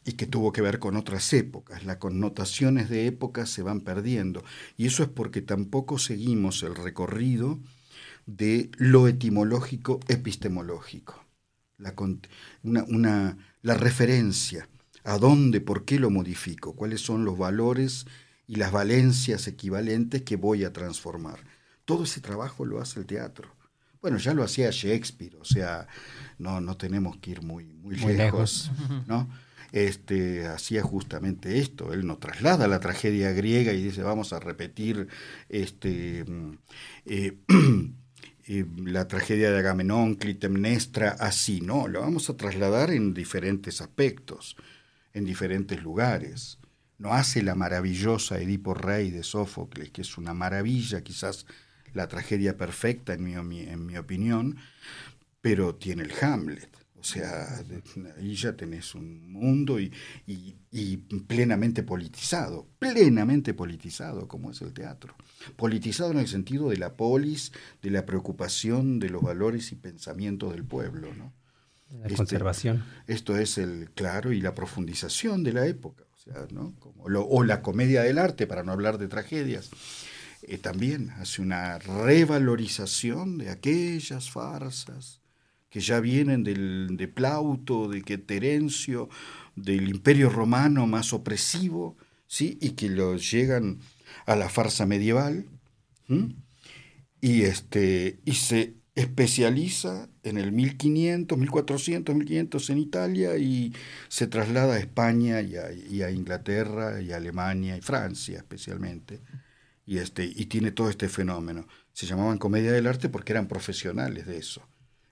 y 0.05 0.13
que 0.13 0.25
tuvo 0.25 0.51
que 0.51 0.61
ver 0.61 0.79
con 0.79 0.95
otras 0.95 1.31
épocas. 1.33 1.85
Las 1.85 1.97
connotaciones 1.97 2.89
de 2.89 3.07
épocas 3.07 3.49
se 3.49 3.61
van 3.61 3.81
perdiendo, 3.81 4.43
y 4.77 4.87
eso 4.87 5.03
es 5.03 5.09
porque 5.09 5.41
tampoco 5.41 5.99
seguimos 5.99 6.63
el 6.63 6.75
recorrido 6.75 7.59
de 8.25 8.71
lo 8.77 9.07
etimológico 9.07 9.99
epistemológico, 10.07 11.22
la, 11.77 11.93
una, 12.63 13.37
la 13.61 13.73
referencia, 13.75 14.67
a 15.03 15.17
dónde, 15.17 15.61
por 15.61 15.85
qué 15.85 15.99
lo 15.99 16.09
modifico, 16.09 16.75
cuáles 16.75 17.01
son 17.01 17.25
los 17.25 17.37
valores 17.37 18.05
y 18.47 18.55
las 18.55 18.71
valencias 18.71 19.47
equivalentes 19.47 20.21
que 20.21 20.35
voy 20.35 20.63
a 20.63 20.73
transformar. 20.73 21.39
Todo 21.85 22.03
ese 22.03 22.21
trabajo 22.21 22.65
lo 22.65 22.79
hace 22.79 22.99
el 22.99 23.05
teatro. 23.05 23.49
Bueno, 24.01 24.17
ya 24.17 24.33
lo 24.33 24.43
hacía 24.43 24.69
Shakespeare, 24.69 25.35
o 25.37 25.45
sea, 25.45 25.87
no, 26.37 26.59
no 26.59 26.75
tenemos 26.75 27.17
que 27.17 27.31
ir 27.31 27.41
muy, 27.41 27.73
muy, 27.73 27.95
lejos, 27.95 28.69
¿no? 29.07 29.29
Este, 29.71 30.45
hacía 30.45 30.83
justamente 30.83 31.57
esto, 31.57 31.93
él 31.93 32.05
no 32.05 32.17
traslada 32.17 32.67
la 32.67 32.79
tragedia 32.79 33.31
griega 33.31 33.73
y 33.73 33.81
dice 33.81 34.03
vamos 34.03 34.31
a 34.31 34.39
repetir 34.39 35.07
este, 35.49 36.23
mm, 36.25 36.57
eh, 37.05 37.39
la 38.47 39.07
tragedia 39.07 39.51
de 39.51 39.59
Agamenón, 39.59 40.15
Clitemnestra, 40.15 41.15
así, 41.19 41.61
no, 41.61 41.87
lo 41.87 42.01
vamos 42.01 42.29
a 42.29 42.37
trasladar 42.37 42.91
en 42.91 43.13
diferentes 43.13 43.81
aspectos, 43.81 44.55
en 45.13 45.25
diferentes 45.25 45.81
lugares. 45.81 46.59
No 46.97 47.13
hace 47.13 47.41
la 47.41 47.55
maravillosa 47.55 48.39
Edipo 48.39 48.73
Rey 48.73 49.11
de 49.11 49.23
Sófocles, 49.23 49.91
que 49.91 50.01
es 50.01 50.17
una 50.17 50.33
maravilla, 50.33 51.01
quizás 51.01 51.45
la 51.93 52.07
tragedia 52.07 52.57
perfecta 52.57 53.13
en 53.13 53.85
mi 53.85 53.97
opinión, 53.97 54.57
pero 55.41 55.75
tiene 55.75 56.03
el 56.03 56.13
Hamlet. 56.21 56.82
O 57.03 57.05
sea, 57.05 57.61
ahí 58.17 58.33
ya 58.33 58.55
tenés 58.55 58.95
un 58.95 59.29
mundo 59.29 59.77
y, 59.77 59.91
y, 60.25 60.97
plenamente 61.27 61.83
politizado, 61.83 62.69
plenamente 62.79 63.53
politizado 63.53 64.29
como 64.29 64.51
es 64.51 64.61
el 64.61 64.71
teatro. 64.71 65.13
Politizado 65.57 66.11
en 66.11 66.19
el 66.19 66.29
sentido 66.29 66.69
de 66.69 66.77
la 66.77 66.95
polis, 66.95 67.51
de 67.81 67.91
la 67.91 68.05
preocupación 68.05 68.99
de 68.99 69.09
los 69.09 69.21
valores 69.21 69.73
y 69.73 69.75
pensamientos 69.75 70.53
del 70.53 70.63
pueblo. 70.63 71.13
¿no? 71.13 71.33
La 71.89 72.05
este, 72.05 72.15
conservación. 72.15 72.85
Esto 73.05 73.35
es 73.35 73.57
el 73.57 73.91
claro 73.91 74.31
y 74.31 74.39
la 74.39 74.55
profundización 74.55 75.43
de 75.43 75.51
la 75.51 75.67
época. 75.67 76.05
O, 76.13 76.17
sea, 76.17 76.47
¿no? 76.51 76.73
Como 76.79 77.03
o 77.03 77.43
la 77.43 77.61
comedia 77.61 78.03
del 78.03 78.17
arte, 78.17 78.47
para 78.47 78.63
no 78.63 78.71
hablar 78.71 78.97
de 78.97 79.09
tragedias. 79.09 79.71
Eh, 80.43 80.57
también 80.57 81.09
hace 81.17 81.41
una 81.41 81.79
revalorización 81.79 83.39
de 83.39 83.49
aquellas 83.49 84.31
farsas 84.31 85.19
que 85.73 85.79
ya 85.79 85.99
vienen 85.99 86.43
del, 86.43 86.97
de 86.97 87.07
Plauto, 87.07 87.87
de 87.87 88.03
que 88.03 88.19
Terencio, 88.19 89.09
del 89.55 89.89
imperio 89.89 90.29
romano 90.29 90.85
más 90.85 91.13
opresivo, 91.13 91.97
¿sí? 92.27 92.59
y 92.61 92.73
que 92.73 92.89
lo 92.89 93.17
llegan 93.17 93.79
a 94.27 94.35
la 94.35 94.49
farsa 94.49 94.85
medieval, 94.85 95.47
y, 97.21 97.41
este, 97.41 98.19
y 98.23 98.33
se 98.33 98.75
especializa 98.93 100.09
en 100.21 100.37
el 100.37 100.51
1500, 100.51 101.39
1400, 101.39 102.15
1500 102.17 102.69
en 102.69 102.77
Italia 102.77 103.37
y 103.37 103.73
se 104.09 104.27
traslada 104.27 104.75
a 104.75 104.79
España 104.79 105.41
y 105.41 105.55
a, 105.55 105.71
y 105.73 106.03
a 106.03 106.11
Inglaterra 106.11 107.01
y 107.01 107.13
a 107.13 107.17
Alemania 107.17 107.75
y 107.75 107.81
Francia 107.81 108.37
especialmente 108.37 109.21
y, 109.87 109.97
este, 109.97 110.23
y 110.25 110.45
tiene 110.45 110.69
todo 110.69 110.91
este 110.91 111.09
fenómeno. 111.09 111.67
Se 111.93 112.05
llamaban 112.05 112.37
comedia 112.37 112.71
del 112.71 112.85
arte 112.85 113.09
porque 113.09 113.31
eran 113.31 113.47
profesionales 113.47 114.27
de 114.27 114.37
eso. 114.37 114.61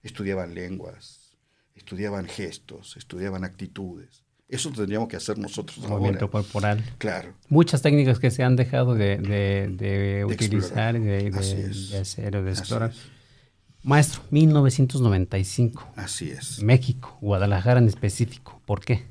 Estudiaban 0.04 0.56
lenguas, 0.56 1.38
estudiaban 1.76 2.28
gestos, 2.28 2.98
estudiaban 2.98 3.44
actitudes. 3.44 4.24
Eso 4.48 4.70
tendríamos 4.70 5.08
que 5.08 5.16
hacer 5.16 5.38
nosotros 5.38 5.78
Movimiento 5.88 6.30
corporal. 6.30 6.84
Claro. 6.98 7.34
Muchas 7.48 7.82
técnicas 7.82 8.20
que 8.20 8.32
se 8.32 8.44
han 8.44 8.58
dejado 8.58 8.96
de, 8.96 9.18
de, 9.18 10.26
utilizar, 10.26 11.00
de, 11.00 11.32
de, 11.32 11.98
hacer 11.98 12.36
o 12.36 12.44
de 12.44 12.52
explorar. 12.52 12.92
Maestro, 13.84 14.22
1995. 14.30 15.94
Así 15.96 16.30
es. 16.30 16.62
México, 16.62 17.18
Guadalajara 17.22 17.80
en 17.80 17.88
específico. 17.88 18.62
¿Por 18.66 18.82
qué? 18.82 19.06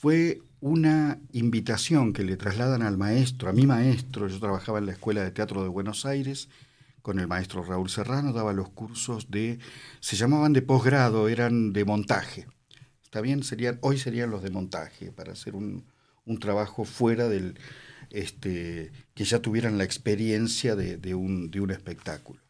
Fue 0.00 0.40
una 0.60 1.18
invitación 1.32 2.12
que 2.12 2.22
le 2.22 2.36
trasladan 2.36 2.82
al 2.82 2.96
maestro, 2.96 3.50
a 3.50 3.52
mi 3.52 3.66
maestro, 3.66 4.28
yo 4.28 4.38
trabajaba 4.38 4.78
en 4.78 4.86
la 4.86 4.92
Escuela 4.92 5.24
de 5.24 5.32
Teatro 5.32 5.64
de 5.64 5.68
Buenos 5.68 6.06
Aires, 6.06 6.48
con 7.02 7.18
el 7.18 7.26
maestro 7.26 7.62
Raúl 7.62 7.90
Serrano, 7.90 8.32
daba 8.32 8.52
los 8.52 8.70
cursos 8.70 9.30
de, 9.30 9.58
se 10.00 10.16
llamaban 10.16 10.52
de 10.52 10.62
posgrado, 10.62 11.28
eran 11.28 11.72
de 11.72 11.84
montaje. 11.84 12.46
Está 13.02 13.20
bien, 13.20 13.42
serían, 13.42 13.78
hoy 13.82 13.98
serían 13.98 14.30
los 14.30 14.42
de 14.42 14.50
montaje, 14.50 15.12
para 15.12 15.32
hacer 15.32 15.54
un, 15.54 15.84
trabajo 16.40 16.84
fuera 16.84 17.28
del, 17.28 17.58
este, 18.10 18.90
que 19.14 19.24
ya 19.24 19.40
tuvieran 19.40 19.76
la 19.76 19.84
experiencia 19.84 20.76
de, 20.76 21.14
un, 21.14 21.50
de 21.50 21.60
un 21.60 21.70
espectáculo. 21.70 22.40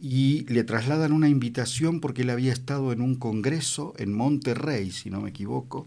Y 0.00 0.46
le 0.52 0.64
trasladan 0.64 1.12
una 1.12 1.28
invitación 1.28 2.00
porque 2.00 2.22
él 2.22 2.30
había 2.30 2.52
estado 2.52 2.92
en 2.92 3.00
un 3.00 3.16
congreso 3.16 3.94
en 3.98 4.12
Monterrey, 4.12 4.90
si 4.90 5.10
no 5.10 5.20
me 5.20 5.30
equivoco, 5.30 5.86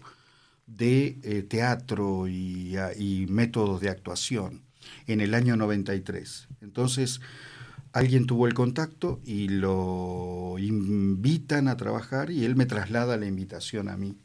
de 0.66 1.18
eh, 1.22 1.42
teatro 1.42 2.28
y, 2.28 2.76
y, 2.98 3.26
métodos 3.28 3.80
de 3.80 3.88
actuación 3.88 4.62
en 5.06 5.20
el 5.20 5.34
año 5.34 5.56
93. 5.56 6.48
Entonces, 6.60 7.20
alguien 7.92 8.26
tuvo 8.26 8.46
el 8.46 8.54
contacto 8.54 9.20
y 9.24 9.48
lo 9.48 10.56
invitan 10.58 11.68
a 11.68 11.76
trabajar 11.76 12.30
y 12.30 12.44
él 12.44 12.56
me 12.56 12.66
traslada 12.66 13.16
la 13.16 13.26
invitación 13.26 13.88
a 13.88 13.96
mí, 13.96 14.18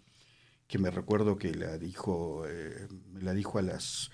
que 0.67 0.77
me 0.77 0.89
recuerdo 0.89 1.38
que 1.38 1.53
la 1.53 1.77
dijo, 1.77 2.46
eh, 2.48 2.88
la 3.22 3.34
dijo 3.34 3.60
a 3.60 3.62
las 3.62 4.12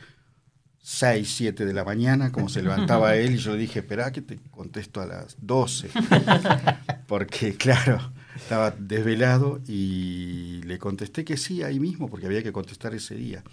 6, 0.82 1.36
7 1.36 1.66
de 1.66 1.74
la 1.74 1.84
mañana, 1.84 2.32
como 2.32 2.50
se 2.50 2.62
levantaba 2.62 3.16
él, 3.18 3.36
y 3.36 3.38
yo 3.38 3.54
le 3.54 3.60
dije, 3.60 3.80
espera 3.80 4.12
que 4.12 4.22
te 4.22 4.40
contesto 4.52 5.02
a 5.02 5.06
las 5.06 5.38
12, 5.42 5.90
porque 7.08 7.56
claro, 7.56 8.12
estaba 8.36 8.72
desvelado 8.72 9.62
y 9.68 10.62
le 10.64 10.78
contesté 10.80 11.26
que 11.26 11.38
sí 11.38 11.64
ahí 11.64 11.80
mismo, 11.80 12.10
porque 12.10 12.26
había 12.26 12.44
que 12.44 12.52
contestar 12.52 12.94
ese 12.94 13.16
día. 13.16 13.44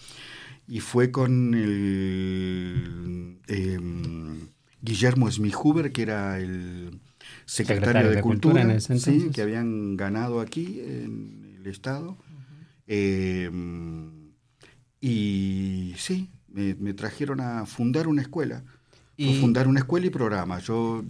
Y 0.69 0.81
fue 0.81 1.13
con 1.13 1.55
el 1.55 3.39
em, 3.47 4.49
Guillermo 4.81 5.31
Smihuber, 5.31 5.93
que 5.93 6.03
era 6.03 6.39
el 6.39 7.01
secretario, 7.45 8.11
de, 8.11 8.21
Cultura, 8.21 8.65
que 9.33 9.43
habían 9.43 9.97
ganado 9.97 10.41
aquí 10.41 10.81
en 10.81 11.57
el 11.59 11.67
Estado. 11.67 12.17
Em, 12.87 14.33
y 15.01 15.95
sí, 15.97 16.31
me, 16.49 16.95
trajeron 16.95 17.41
a 17.41 17.67
fundar 17.67 18.09
una 18.09 18.23
escuela. 18.23 18.65
Fundar 19.41 19.67
una 19.67 19.81
escuela 19.81 20.07
y 20.07 20.11
programa. 20.11 20.59
Yo 20.59 21.03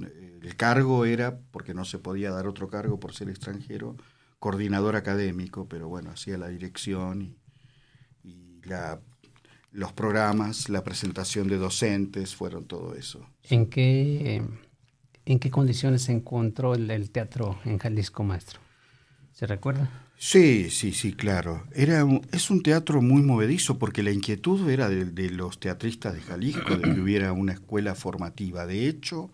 el 0.43 0.57
cargo 0.57 1.05
era, 1.05 1.41
porque 1.51 1.75
no 1.75 1.85
se 1.85 1.99
podía 1.99 2.31
dar 2.31 2.47
otro 2.47 2.69
cargo 2.69 3.01
por 3.01 3.15
ser 3.15 3.29
extranjero, 3.29 3.97
coordinador 4.39 4.95
académico, 4.95 5.69
pero 5.69 5.89
bueno, 5.89 6.11
hacía 6.11 6.39
la 6.39 6.49
dirección 6.49 7.37
y, 8.23 8.61
los 9.77 9.93
programas, 9.93 10.71
la 10.71 10.83
presentación 10.83 11.49
de 11.49 11.59
docentes, 11.59 12.35
fueron 12.35 12.65
todo 12.65 12.95
eso. 12.95 13.29
¿En 13.51 13.67
qué, 13.67 14.43
en 15.27 15.39
qué 15.39 15.51
condiciones 15.51 16.03
se 16.03 16.13
encontró 16.13 16.75
el, 16.75 17.11
teatro 17.11 17.59
en 17.65 17.79
Jalisco, 17.79 18.25
maestro? 18.25 18.59
¿Se 19.33 19.47
recuerda? 19.47 20.09
Sí, 20.17 20.71
sí, 20.71 20.93
sí, 20.93 21.13
claro. 21.13 21.65
Era 21.75 22.07
es 22.33 22.51
un 22.51 22.63
teatro 22.63 23.03
muy 23.03 23.21
movedizo 23.21 23.79
porque 23.79 24.03
la 24.03 24.13
inquietud 24.13 24.69
era 24.71 24.89
de, 24.89 25.05
de, 25.05 25.29
los 25.29 25.61
teatristas 25.61 26.15
de 26.15 26.23
Jalisco 26.23 26.77
de 26.77 26.95
que 26.95 27.01
hubiera 27.01 27.35
una 27.35 27.53
escuela 27.53 27.95
formativa. 27.95 28.65
De 28.65 28.89
hecho, 28.89 29.31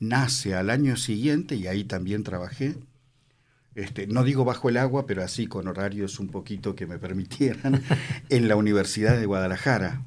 nace 0.00 0.54
al 0.54 0.70
año 0.70 0.96
siguiente 0.96 1.56
y 1.56 1.66
ahí 1.66 1.84
también 1.84 2.22
trabajé. 2.22 2.74
Este, 3.74 4.06
no 4.06 4.22
digo 4.22 4.44
bajo 4.44 4.68
el 4.68 4.76
agua, 4.76 5.06
pero 5.06 5.22
así 5.22 5.46
con 5.46 5.66
horarios 5.66 6.20
un 6.20 6.28
poquito 6.28 6.74
que 6.74 6.86
me 6.86 6.98
permitieran, 6.98 7.82
en 8.28 8.48
la 8.48 8.56
Universidad 8.56 9.18
de 9.18 9.26
Guadalajara. 9.26 10.06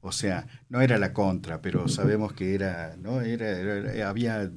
O 0.00 0.12
sea, 0.12 0.46
no 0.68 0.80
era 0.80 0.98
la 0.98 1.12
contra, 1.12 1.62
pero 1.62 1.88
sabemos 1.88 2.32
que 2.34 2.54
era, 2.54 2.96
¿no? 2.98 3.22
Era, 3.22 4.08
había 4.08 4.50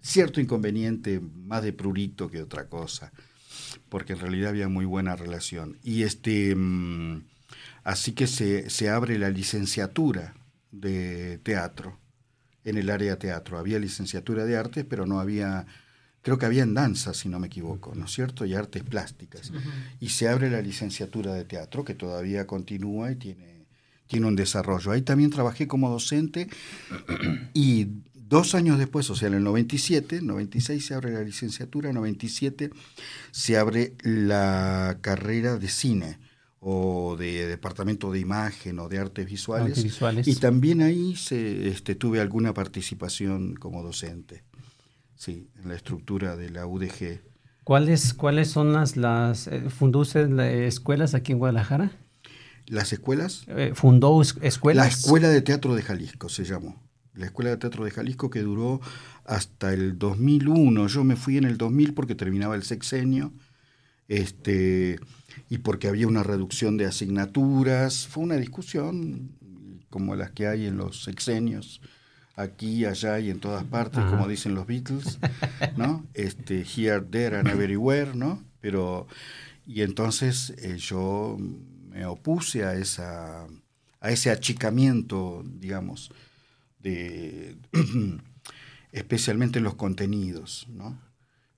cierto 0.00 0.40
inconveniente 0.40 1.20
más 1.20 1.62
de 1.62 1.72
prurito 1.72 2.30
que 2.30 2.42
otra 2.42 2.68
cosa, 2.68 3.12
porque 3.88 4.12
en 4.12 4.20
realidad 4.20 4.50
había 4.50 4.68
muy 4.68 4.84
buena 4.84 5.16
relación. 5.16 5.78
Y 5.82 6.02
este, 6.02 6.54
mm, 6.54 7.24
así 7.84 8.12
que 8.12 8.26
se, 8.26 8.70
se 8.70 8.90
abre 8.90 9.18
la 9.18 9.30
licenciatura 9.30 10.34
de 10.70 11.38
teatro 11.38 11.98
en 12.64 12.78
el 12.78 12.90
área 12.90 13.12
de 13.12 13.16
teatro. 13.16 13.58
Había 13.58 13.78
licenciatura 13.78 14.44
de 14.44 14.56
artes, 14.56 14.84
pero 14.88 15.06
no 15.06 15.20
había, 15.20 15.66
creo 16.22 16.38
que 16.38 16.46
había 16.46 16.62
en 16.62 16.74
danza, 16.74 17.12
si 17.14 17.28
no 17.28 17.38
me 17.38 17.48
equivoco, 17.48 17.94
¿no 17.94 18.06
es 18.06 18.12
cierto? 18.12 18.44
Y 18.44 18.54
artes 18.54 18.82
plásticas. 18.84 19.52
Y 20.00 20.10
se 20.10 20.28
abre 20.28 20.50
la 20.50 20.62
licenciatura 20.62 21.34
de 21.34 21.44
teatro, 21.44 21.84
que 21.84 21.94
todavía 21.94 22.46
continúa 22.46 23.12
y 23.12 23.16
tiene, 23.16 23.66
tiene 24.06 24.26
un 24.26 24.36
desarrollo. 24.36 24.92
Ahí 24.92 25.02
también 25.02 25.30
trabajé 25.30 25.66
como 25.66 25.90
docente 25.90 26.48
y 27.54 27.88
dos 28.14 28.54
años 28.54 28.78
después, 28.78 29.10
o 29.10 29.16
sea, 29.16 29.28
en 29.28 29.34
el 29.34 29.44
97, 29.44 30.22
96 30.22 30.86
se 30.86 30.94
abre 30.94 31.12
la 31.12 31.22
licenciatura, 31.22 31.92
97 31.92 32.70
se 33.30 33.58
abre 33.58 33.94
la 34.02 34.98
carrera 35.02 35.58
de 35.58 35.68
cine 35.68 36.18
o 36.60 37.16
de 37.18 37.46
departamento 37.48 38.12
de 38.12 38.20
imagen 38.20 38.78
o 38.78 38.88
de 38.88 38.98
artes 38.98 39.26
visuales. 39.26 39.84
Y 40.24 40.36
también 40.36 40.80
ahí 40.80 41.16
se, 41.16 41.68
este, 41.68 41.96
tuve 41.96 42.20
alguna 42.20 42.54
participación 42.54 43.54
como 43.54 43.82
docente, 43.82 44.44
sí, 45.22 45.48
en 45.62 45.68
la 45.68 45.76
estructura 45.76 46.34
de 46.36 46.50
la 46.50 46.66
UDG. 46.66 47.20
¿Cuáles, 47.62 48.12
cuáles 48.12 48.50
son 48.50 48.72
las, 48.72 48.96
las 48.96 49.46
eh, 49.46 49.70
fundó 49.70 50.02
escuelas 50.02 51.14
aquí 51.14 51.30
en 51.30 51.38
Guadalajara? 51.38 51.92
¿Las 52.66 52.92
escuelas? 52.92 53.44
Eh, 53.46 53.70
¿Fundó 53.76 54.20
escuelas? 54.20 54.84
La 54.84 54.90
Escuela 54.90 55.28
de 55.28 55.40
Teatro 55.40 55.76
de 55.76 55.82
Jalisco 55.82 56.28
se 56.28 56.44
llamó. 56.44 56.82
La 57.14 57.26
Escuela 57.26 57.50
de 57.50 57.56
Teatro 57.56 57.84
de 57.84 57.92
Jalisco 57.92 58.30
que 58.30 58.40
duró 58.40 58.80
hasta 59.24 59.72
el 59.72 59.96
2001. 59.96 60.88
Yo 60.88 61.04
me 61.04 61.14
fui 61.14 61.36
en 61.36 61.44
el 61.44 61.56
2000 61.56 61.94
porque 61.94 62.16
terminaba 62.16 62.56
el 62.56 62.64
sexenio. 62.64 63.32
Este, 64.08 64.98
y 65.48 65.58
porque 65.58 65.86
había 65.86 66.08
una 66.08 66.24
reducción 66.24 66.76
de 66.76 66.86
asignaturas. 66.86 68.08
Fue 68.08 68.24
una 68.24 68.36
discusión 68.36 69.36
como 69.88 70.16
las 70.16 70.32
que 70.32 70.48
hay 70.48 70.66
en 70.66 70.78
los 70.78 71.04
sexenios, 71.04 71.80
aquí, 72.36 72.84
allá 72.84 73.18
y 73.20 73.30
en 73.30 73.40
todas 73.40 73.64
partes, 73.64 74.04
como 74.04 74.28
dicen 74.28 74.54
los 74.54 74.66
Beatles, 74.66 75.18
¿no? 75.76 76.06
Este, 76.14 76.64
here, 76.64 77.00
there 77.00 77.36
and 77.36 77.48
everywhere, 77.48 78.14
¿no? 78.14 78.42
Pero, 78.60 79.06
y 79.66 79.82
entonces 79.82 80.54
eh, 80.58 80.76
yo 80.78 81.36
me 81.88 82.06
opuse 82.06 82.64
a, 82.64 82.74
esa, 82.74 83.46
a 84.00 84.10
ese 84.10 84.30
achicamiento, 84.30 85.44
digamos, 85.44 86.10
de, 86.78 87.56
especialmente 88.92 89.58
en 89.58 89.64
los 89.64 89.74
contenidos, 89.74 90.66
¿no? 90.68 90.98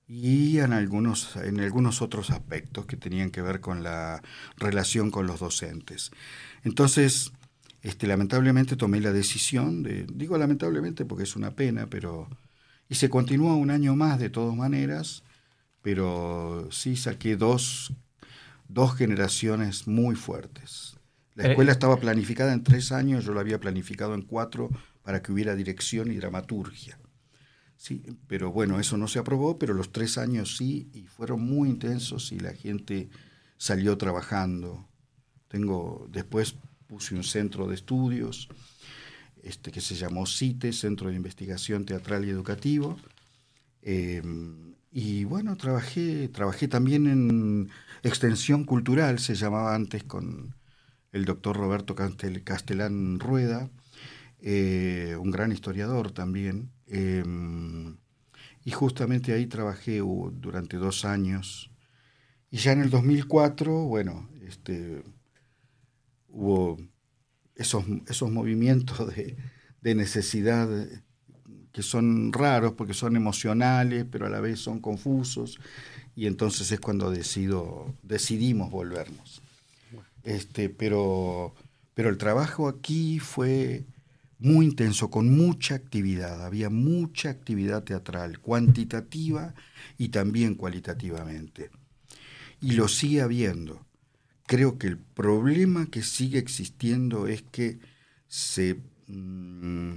y 0.07 0.59
en 0.59 0.73
algunos, 0.73 1.35
en 1.35 1.59
algunos 1.59 2.01
otros 2.01 2.29
aspectos 2.29 2.85
que 2.85 2.97
tenían 2.97 3.31
que 3.31 3.41
ver 3.41 3.59
con 3.59 3.81
la 3.83 4.21
relación 4.57 5.09
con 5.09 5.25
los 5.25 5.39
docentes. 5.39 6.11
Entonces, 6.63 7.31
este, 7.85 8.07
lamentablemente 8.07 8.75
tomé 8.75 8.99
la 8.99 9.11
decisión 9.11 9.83
de, 9.83 10.07
digo 10.11 10.39
lamentablemente 10.39 11.05
porque 11.05 11.23
es 11.23 11.35
una 11.35 11.51
pena, 11.51 11.87
pero, 11.87 12.27
y 12.89 12.95
se 12.95 13.11
continúa 13.11 13.55
un 13.55 13.69
año 13.69 13.95
más 13.95 14.17
de 14.17 14.31
todas 14.31 14.55
maneras, 14.55 15.23
pero 15.83 16.67
sí 16.71 16.95
saqué 16.95 17.37
dos, 17.37 17.93
dos 18.67 18.95
generaciones 18.95 19.87
muy 19.87 20.15
fuertes. 20.15 20.97
La 21.35 21.45
eh, 21.45 21.49
escuela 21.51 21.71
estaba 21.71 21.97
planificada 21.97 22.53
en 22.53 22.63
tres 22.63 22.91
años, 22.91 23.23
yo 23.23 23.35
la 23.35 23.41
había 23.41 23.59
planificado 23.59 24.15
en 24.15 24.23
cuatro 24.23 24.71
para 25.03 25.21
que 25.21 25.31
hubiera 25.31 25.53
dirección 25.55 26.11
y 26.11 26.15
dramaturgia. 26.15 26.97
Sí, 27.77 28.01
pero 28.25 28.51
bueno, 28.51 28.79
eso 28.79 28.97
no 28.97 29.07
se 29.07 29.19
aprobó, 29.19 29.59
pero 29.59 29.75
los 29.75 29.91
tres 29.91 30.17
años 30.17 30.57
sí, 30.57 30.89
y 30.91 31.03
fueron 31.03 31.41
muy 31.41 31.69
intensos 31.69 32.31
y 32.31 32.39
la 32.39 32.53
gente 32.53 33.09
salió 33.57 33.95
trabajando. 33.95 34.87
Tengo, 35.49 36.07
después 36.11 36.55
puse 36.87 37.15
un 37.15 37.23
centro 37.23 37.67
de 37.67 37.75
estudios 37.75 38.49
este, 39.43 39.71
que 39.71 39.81
se 39.81 39.95
llamó 39.95 40.25
CITE, 40.25 40.73
Centro 40.73 41.09
de 41.09 41.15
Investigación 41.15 41.85
Teatral 41.85 42.25
y 42.25 42.29
Educativo. 42.29 42.97
Em, 43.81 44.73
y 44.91 45.23
bueno, 45.25 45.55
trabajé, 45.55 46.27
trabajé 46.29 46.67
también 46.67 47.05
en 47.05 47.69
extensión 48.01 48.63
cultural, 48.63 49.19
se 49.19 49.35
llamaba 49.35 49.75
antes 49.75 50.03
con 50.03 50.55
el 51.11 51.25
doctor 51.25 51.55
Roberto 51.57 51.95
Castellán 51.95 53.19
Rueda, 53.19 53.69
eh, 54.39 55.15
un 55.19 55.31
gran 55.31 55.51
historiador 55.51 56.11
también. 56.11 56.71
Em, 56.87 57.97
y 58.63 58.71
justamente 58.71 59.33
ahí 59.33 59.45
trabajé 59.45 59.99
durante 59.99 60.77
dos 60.77 61.05
años. 61.05 61.71
Y 62.49 62.57
ya 62.57 62.71
en 62.71 62.81
el 62.81 62.89
2004, 62.89 63.85
bueno, 63.85 64.27
este, 64.47 65.03
hubo 66.35 66.77
esos, 67.55 67.85
esos 68.07 68.29
movimientos 68.29 69.15
de, 69.15 69.37
de 69.81 69.95
necesidad 69.95 70.69
que 71.71 71.83
son 71.83 72.31
raros 72.31 72.73
porque 72.73 72.93
son 72.93 73.15
emocionales, 73.15 74.05
pero 74.09 74.25
a 74.25 74.29
la 74.29 74.39
vez 74.39 74.59
son 74.59 74.79
confusos, 74.79 75.59
y 76.15 76.27
entonces 76.27 76.71
es 76.71 76.79
cuando 76.79 77.11
decido, 77.11 77.93
decidimos 78.01 78.71
volvernos. 78.71 79.41
Este, 80.23 80.69
pero, 80.69 81.53
pero 81.93 82.09
el 82.09 82.17
trabajo 82.17 82.69
aquí 82.69 83.19
fue 83.19 83.85
muy 84.39 84.65
intenso, 84.65 85.09
con 85.09 85.35
mucha 85.35 85.75
actividad. 85.75 86.45
Había 86.45 86.69
mucha 86.69 87.29
actividad 87.29 87.83
teatral, 87.83 88.39
cuantitativa 88.39 89.53
y 89.97 90.09
también 90.09 90.55
cualitativamente. 90.55 91.71
Y 92.61 92.71
lo 92.71 92.87
sigue 92.87 93.21
habiendo. 93.21 93.84
Creo 94.47 94.77
que 94.77 94.87
el 94.87 94.97
problema 94.97 95.87
que 95.87 96.03
sigue 96.03 96.37
existiendo 96.39 97.27
es 97.27 97.41
que 97.41 97.79
se, 98.27 98.79
mm, 99.07 99.95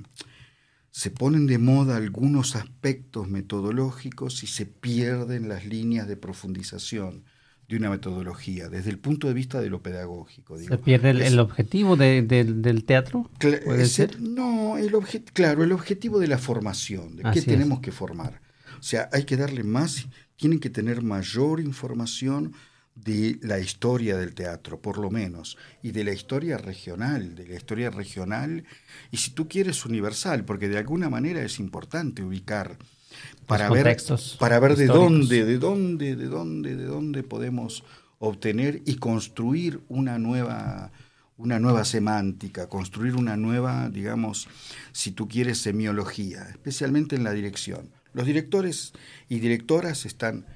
se 0.90 1.10
ponen 1.10 1.46
de 1.46 1.58
moda 1.58 1.96
algunos 1.96 2.56
aspectos 2.56 3.28
metodológicos 3.28 4.42
y 4.42 4.46
se 4.46 4.66
pierden 4.66 5.48
las 5.48 5.66
líneas 5.66 6.08
de 6.08 6.16
profundización 6.16 7.24
de 7.68 7.76
una 7.76 7.90
metodología, 7.90 8.70
desde 8.70 8.88
el 8.88 8.98
punto 8.98 9.28
de 9.28 9.34
vista 9.34 9.60
de 9.60 9.68
lo 9.68 9.82
pedagógico. 9.82 10.58
¿Se 10.58 10.78
pierde 10.78 11.10
el, 11.10 11.38
objetivo 11.38 11.96
del 11.96 12.84
teatro? 12.84 13.30
¿Puede 13.38 13.86
ser? 13.86 14.18
No, 14.20 14.78
el 14.78 14.90
claro, 15.34 15.62
el 15.62 15.72
objetivo 15.72 16.18
de 16.18 16.28
la 16.28 16.38
formación, 16.38 17.16
de 17.16 17.24
qué 17.34 17.42
tenemos 17.42 17.80
que 17.80 17.92
formar. 17.92 18.40
O 18.78 18.82
sea, 18.82 19.10
hay 19.12 19.24
que 19.24 19.36
darle 19.36 19.64
más, 19.64 20.06
tienen 20.36 20.60
que 20.60 20.70
tener 20.70 21.02
mayor 21.02 21.60
información 21.60 22.54
de 23.04 23.38
la 23.42 23.58
historia 23.58 24.16
del 24.16 24.34
teatro, 24.34 24.80
por 24.80 24.98
lo 24.98 25.10
menos, 25.10 25.56
y 25.82 25.92
de 25.92 26.04
la 26.04 26.12
historia 26.12 26.58
regional, 26.58 27.34
de 27.34 27.46
la 27.46 27.54
historia 27.54 27.90
regional, 27.90 28.64
y 29.10 29.18
si 29.18 29.30
tú 29.30 29.48
quieres 29.48 29.84
universal, 29.84 30.44
porque 30.44 30.68
de 30.68 30.78
alguna 30.78 31.08
manera 31.08 31.42
es 31.42 31.58
importante 31.58 32.22
ubicar 32.22 32.76
para 33.46 33.70
ver, 33.70 33.96
para 34.38 34.58
ver 34.60 34.76
de 34.76 34.86
dónde, 34.86 35.44
de 35.44 35.58
dónde, 35.58 36.16
de 36.16 36.26
dónde, 36.26 36.76
de 36.76 36.84
dónde 36.84 37.22
podemos 37.22 37.84
obtener 38.18 38.82
y 38.84 38.96
construir 38.96 39.80
una 39.88 40.18
nueva, 40.18 40.90
una 41.36 41.58
nueva 41.58 41.84
semántica, 41.84 42.68
construir 42.68 43.14
una 43.14 43.36
nueva, 43.36 43.88
digamos, 43.90 44.48
si 44.92 45.12
tú 45.12 45.28
quieres, 45.28 45.58
semiología, 45.58 46.48
especialmente 46.50 47.16
en 47.16 47.24
la 47.24 47.32
dirección. 47.32 47.90
Los 48.12 48.26
directores 48.26 48.92
y 49.28 49.38
directoras 49.38 50.04
están, 50.04 50.46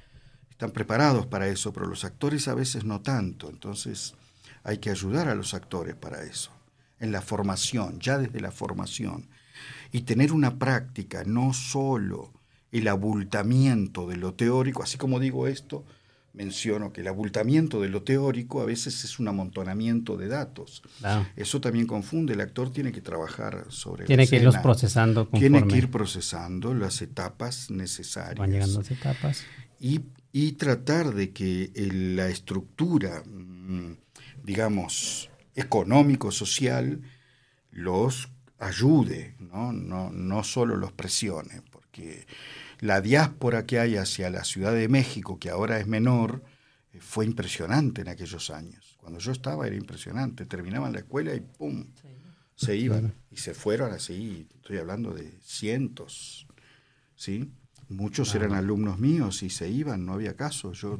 están 0.53 0.71
preparados 0.71 1.25
para 1.25 1.47
eso, 1.47 1.73
pero 1.73 1.87
los 1.87 2.05
actores 2.05 2.47
a 2.47 2.53
veces 2.53 2.85
no 2.85 3.01
tanto. 3.01 3.49
Entonces 3.49 4.13
hay 4.63 4.77
que 4.77 4.91
ayudar 4.91 5.27
a 5.27 5.35
los 5.35 5.53
actores 5.53 5.95
para 5.95 6.23
eso, 6.23 6.51
en 6.99 7.11
la 7.11 7.21
formación, 7.21 7.99
ya 7.99 8.17
desde 8.17 8.39
la 8.39 8.51
formación. 8.51 9.27
Y 9.91 10.01
tener 10.01 10.31
una 10.31 10.57
práctica, 10.57 11.23
no 11.25 11.53
solo 11.53 12.31
el 12.71 12.87
abultamiento 12.87 14.07
de 14.07 14.17
lo 14.17 14.33
teórico, 14.33 14.83
así 14.83 14.97
como 14.97 15.19
digo 15.19 15.47
esto, 15.47 15.85
menciono 16.33 16.91
que 16.93 17.01
el 17.01 17.07
abultamiento 17.07 17.81
de 17.81 17.89
lo 17.89 18.01
teórico 18.03 18.61
a 18.61 18.65
veces 18.65 19.03
es 19.03 19.19
un 19.19 19.27
amontonamiento 19.27 20.17
de 20.17 20.27
datos. 20.27 20.81
Eso 21.35 21.61
también 21.61 21.85
confunde, 21.85 22.33
el 22.33 22.41
actor 22.41 22.71
tiene 22.71 22.91
que 22.91 23.01
trabajar 23.01 23.65
sobre 23.69 24.05
Tiene 24.05 24.27
que 24.27 24.37
irlos 24.37 24.57
procesando 24.57 25.27
Tiene 25.27 25.67
que 25.67 25.77
ir 25.77 25.91
procesando 25.91 26.73
las 26.73 27.01
etapas 27.01 27.69
necesarias. 27.69 28.39
Van 28.39 28.51
llegando 28.51 28.79
las 28.79 28.91
etapas. 28.91 29.43
Y, 29.79 30.01
y 30.35 30.53
tratar 30.53 31.13
de 31.13 31.31
que 31.31 31.71
la 31.75 32.27
estructura, 32.27 33.23
mm, 33.23 33.93
digamos, 34.43 35.29
económico-social 35.55 37.03
los 37.69 38.29
ayude, 38.57 39.35
¿no? 39.39 39.71
No, 39.71 40.11
no 40.11 40.43
solo 40.43 40.75
los 40.75 40.91
presione, 40.91 41.61
porque 41.71 42.25
la 42.79 42.99
diáspora 42.99 43.67
que 43.67 43.79
hay 43.79 43.95
hacia 43.95 44.31
la 44.31 44.43
Ciudad 44.43 44.73
de 44.73 44.87
México, 44.87 45.37
que 45.37 45.51
ahora 45.51 45.79
es 45.79 45.85
menor, 45.85 46.43
eh, 46.91 46.99
fue 46.99 47.25
impresionante 47.25 48.01
en 48.01 48.07
aquellos 48.07 48.49
años. 48.49 48.97
Cuando 48.97 49.19
yo 49.19 49.31
estaba 49.31 49.67
era 49.67 49.75
impresionante. 49.75 50.47
Terminaban 50.47 50.93
la 50.93 50.99
escuela 50.99 51.35
y 51.35 51.41
¡pum! 51.41 51.85
Se 52.55 52.75
iban. 52.75 53.13
Y 53.29 53.37
se 53.37 53.53
fueron 53.53 53.91
así. 53.91 54.47
Estoy 54.55 54.77
hablando 54.77 55.13
de 55.13 55.31
cientos. 55.41 56.47
¿Sí? 57.15 57.51
Muchos 57.93 58.33
eran 58.35 58.53
alumnos 58.53 58.99
míos 58.99 59.43
y 59.43 59.49
se 59.49 59.69
iban, 59.69 60.05
no 60.05 60.13
había 60.13 60.35
caso. 60.35 60.73
Yo, 60.73 60.97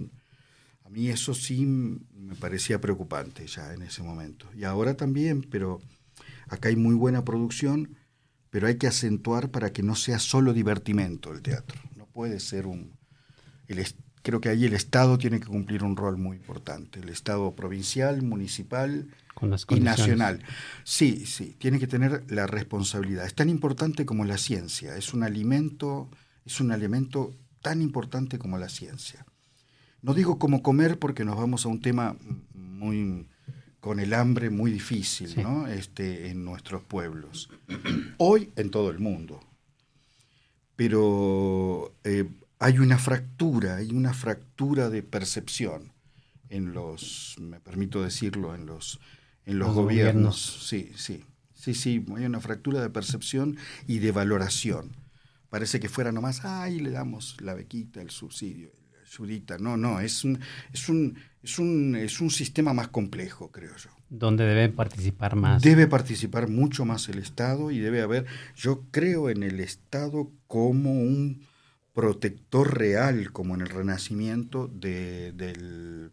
a 0.84 0.90
mí 0.90 1.10
eso 1.10 1.34
sí 1.34 1.66
me 1.66 2.36
parecía 2.36 2.80
preocupante 2.80 3.46
ya 3.48 3.74
en 3.74 3.82
ese 3.82 4.04
momento. 4.04 4.48
Y 4.56 4.64
ahora 4.64 4.96
también, 4.96 5.42
pero 5.50 5.82
acá 6.48 6.70
hay 6.70 6.76
muy 6.76 6.96
buena 6.96 7.26
producción 7.26 7.98
pero 8.54 8.68
hay 8.68 8.76
que 8.76 8.86
acentuar 8.86 9.50
para 9.50 9.74
que 9.74 9.82
no 9.82 9.96
sea 9.96 10.20
solo 10.20 10.54
divertimento 10.54 11.34
el 11.34 11.42
teatro. 11.42 11.82
No 11.96 12.06
puede 12.06 12.40
ser 12.40 12.68
un... 12.68 12.92
creo 14.22 14.42
que 14.42 14.50
ahí 14.50 14.66
el 14.66 14.76
Estado 14.76 15.18
tiene 15.18 15.40
que 15.40 15.48
cumplir 15.48 15.84
un 15.84 15.98
rol 15.98 16.18
muy 16.18 16.38
importante, 16.38 17.00
el 17.00 17.10
Estado 17.10 17.56
provincial, 17.56 18.22
municipal 18.22 19.08
y 19.72 19.80
nacional. 19.80 20.44
Sí, 20.84 21.26
sí, 21.26 21.56
tiene 21.58 21.80
que 21.80 21.88
tener 21.88 22.32
la 22.32 22.46
responsabilidad. 22.46 23.26
Es 23.26 23.34
tan 23.34 23.50
importante 23.50 24.06
como 24.06 24.24
la 24.24 24.38
ciencia, 24.38 24.98
es 24.98 25.16
un 25.16 25.24
alimento, 25.24 26.12
es 26.46 26.60
un 26.60 26.72
alimento 26.72 27.34
tan 27.62 27.82
importante 27.82 28.38
como 28.38 28.58
la 28.58 28.70
ciencia. 28.70 29.26
No 30.02 30.14
digo 30.14 30.38
como 30.38 30.62
comer 30.62 31.00
porque 31.00 31.24
nos 31.24 31.38
vamos 31.38 31.66
a 31.66 31.70
un 31.70 31.82
tema 31.82 32.18
muy 32.54 33.28
con 33.80 34.00
el 34.00 34.14
hambre 34.14 34.50
muy 34.50 34.72
difícil 34.72 35.36
¿no? 35.44 35.68
este, 35.68 36.30
en 36.30 36.46
nuestros 36.46 36.84
pueblos. 36.84 37.50
Hoy 38.18 38.50
en 38.56 38.72
todo 38.72 38.90
el 38.90 39.00
mundo. 39.00 39.42
Pero 40.78 41.94
eh, 42.06 42.30
hay 42.60 42.80
una 42.80 42.98
fractura, 42.98 43.76
hay 43.76 43.92
una 43.92 44.14
fractura 44.14 44.90
de 44.90 45.04
percepción 45.04 45.92
en 46.48 46.72
los, 46.72 47.36
me 47.42 47.60
permito 47.60 48.02
decirlo, 48.02 48.56
en 48.56 48.66
los, 48.66 49.02
en 49.46 49.60
los, 49.60 49.74
gobiernos. 49.74 50.66
Sí, 50.66 50.94
sí, 50.96 51.26
sí, 51.54 51.74
sí, 51.74 52.06
hay 52.16 52.26
una 52.26 52.40
fractura 52.40 52.82
de 52.82 52.90
percepción 52.90 53.58
y 53.86 54.00
de 54.00 54.14
valoración. 54.14 55.03
Parece 55.54 55.80
que 55.80 55.88
fuera 55.88 56.12
nomás, 56.12 56.46
ay, 56.46 56.80
le 56.80 56.90
damos 56.90 57.40
la 57.40 57.54
bequita, 57.54 58.02
el 58.02 58.10
subsidio, 58.10 58.72
no, 59.60 59.78
no, 59.78 60.00
es 60.00 60.24
un, 60.24 60.40
es 60.74 60.90
un, 60.90 61.16
es 61.44 61.60
un, 61.60 61.96
es 61.96 62.20
un 62.22 62.32
sistema 62.32 62.74
más 62.74 62.88
complejo, 62.88 63.52
creo 63.52 63.76
yo. 63.78 63.92
Donde 64.10 64.48
debe 64.48 64.70
participar 64.70 65.36
más. 65.36 65.62
Debe 65.62 65.86
participar 65.86 66.48
mucho 66.48 66.86
más 66.86 67.08
el 67.08 67.20
Estado 67.20 67.70
y 67.70 67.78
debe 67.78 68.02
haber, 68.02 68.26
yo 68.56 68.82
creo 68.90 69.30
en 69.30 69.44
el 69.44 69.60
Estado 69.60 70.32
como 70.48 70.92
un 70.92 71.46
protector 71.94 72.76
real, 72.76 73.32
como 73.32 73.54
en 73.54 73.62
el 73.62 73.70
Renacimiento, 73.70 74.68
de, 74.68 75.34
del, 75.34 76.10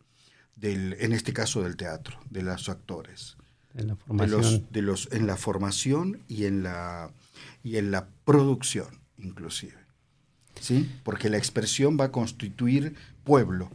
del, 0.57 0.99
en 1.01 1.15
este 1.15 1.33
caso 1.33 1.63
del 1.63 1.77
teatro, 1.77 2.19
de 2.29 2.43
los 2.43 2.69
actores. 2.69 3.39
En 3.73 3.87
la 3.87 3.97
formación. 3.97 4.67
De 4.71 4.83
los, 4.83 5.09
en 5.13 5.27
la 5.27 5.39
formación 5.39 6.21
y 6.29 6.45
en 6.45 6.63
la, 6.63 7.11
y 7.63 7.79
en 7.79 7.91
la 7.91 8.09
producción, 8.27 9.00
inclusive. 9.23 9.91
¿sí? 10.59 10.91
porque 11.05 11.29
la 11.29 11.39
expresión 11.39 11.97
va 11.99 12.07
a 12.07 12.13
constituir 12.13 12.95
pueblo. 13.25 13.71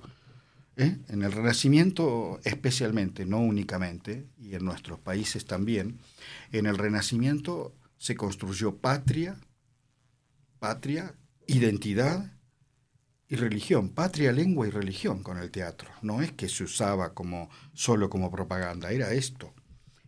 ¿eh? 0.76 0.98
En 1.08 1.24
el 1.24 1.32
Renacimiento 1.32 2.40
especialmente, 2.44 3.26
no 3.26 3.40
únicamente, 3.40 4.26
y 4.40 4.56
en 4.56 4.66
nuestros 4.66 5.00
países 5.00 5.46
también, 5.46 6.00
en 6.52 6.66
el 6.66 6.78
Renacimiento 6.78 7.74
se 7.98 8.16
construyó 8.16 8.78
patria, 8.78 9.38
patria, 10.60 11.16
identidad 11.48 12.32
y 13.28 13.36
religión, 13.36 13.90
patria, 13.90 14.32
lengua 14.32 14.68
y 14.68 14.72
religión 14.72 15.24
con 15.24 15.38
el 15.38 15.50
teatro. 15.50 15.90
No 16.02 16.22
es 16.22 16.32
que 16.32 16.50
se 16.50 16.64
usaba 16.64 17.14
como 17.14 17.50
solo 17.74 18.10
como 18.10 18.30
propaganda, 18.30 18.92
era 18.92 19.14
esto, 19.14 19.54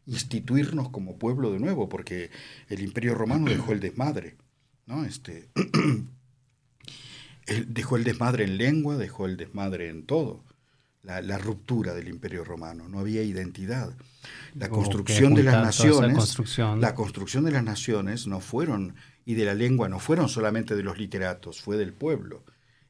instituirnos 0.05 0.89
como 0.89 1.17
pueblo 1.17 1.51
de 1.51 1.59
nuevo, 1.59 1.89
porque 1.89 2.29
el 2.69 2.81
Imperio 2.81 3.15
Romano 3.15 3.49
dejó 3.49 3.73
el 3.73 3.79
desmadre, 3.79 4.37
¿no? 4.87 5.05
Este, 5.05 5.49
dejó 7.67 7.97
el 7.97 8.03
desmadre 8.03 8.45
en 8.45 8.57
lengua, 8.57 8.97
dejó 8.97 9.27
el 9.27 9.37
desmadre 9.37 9.89
en 9.89 10.05
todo. 10.05 10.43
La, 11.03 11.37
ruptura 11.37 11.93
del 11.93 12.09
imperio 12.09 12.43
romano, 12.43 12.89
no 12.89 12.99
había 12.99 13.23
identidad. 13.23 13.95
La 14.55 14.67
construcción 14.67 15.35
de 15.35 15.43
las 15.43 15.63
naciones, 15.63 16.37
la 16.57 16.95
construcción 16.95 17.45
de 17.45 17.51
las 17.51 17.63
naciones 17.63 18.27
no 18.27 18.41
fueron, 18.41 18.95
y 19.23 19.35
de 19.35 19.45
la 19.45 19.53
lengua 19.53 19.87
no 19.87 19.99
fueron 19.99 20.27
solamente 20.27 20.75
de 20.75 20.83
los 20.83 20.97
literatos, 20.97 21.61
fue 21.61 21.77
del 21.77 21.93
pueblo. 21.93 22.43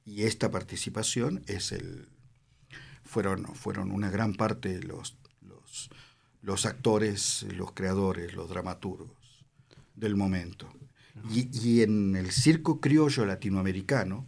Y 0.03 0.23
esta 0.23 0.49
participación 0.49 1.43
es 1.45 1.71
el, 1.71 2.09
fueron, 3.03 3.45
fueron 3.53 3.91
una 3.91 4.09
gran 4.09 4.33
parte 4.33 4.81
los, 4.81 5.15
los, 5.41 5.91
los 6.41 6.65
actores, 6.65 7.45
los 7.55 7.73
creadores, 7.73 8.33
los 8.33 8.49
dramaturgos 8.49 9.45
del 9.93 10.15
momento. 10.15 10.73
Y, 11.29 11.81
en 11.81 12.15
el 12.15 12.31
circo 12.31 12.79
criollo 12.79 13.25
latinoamericano, 13.25 14.27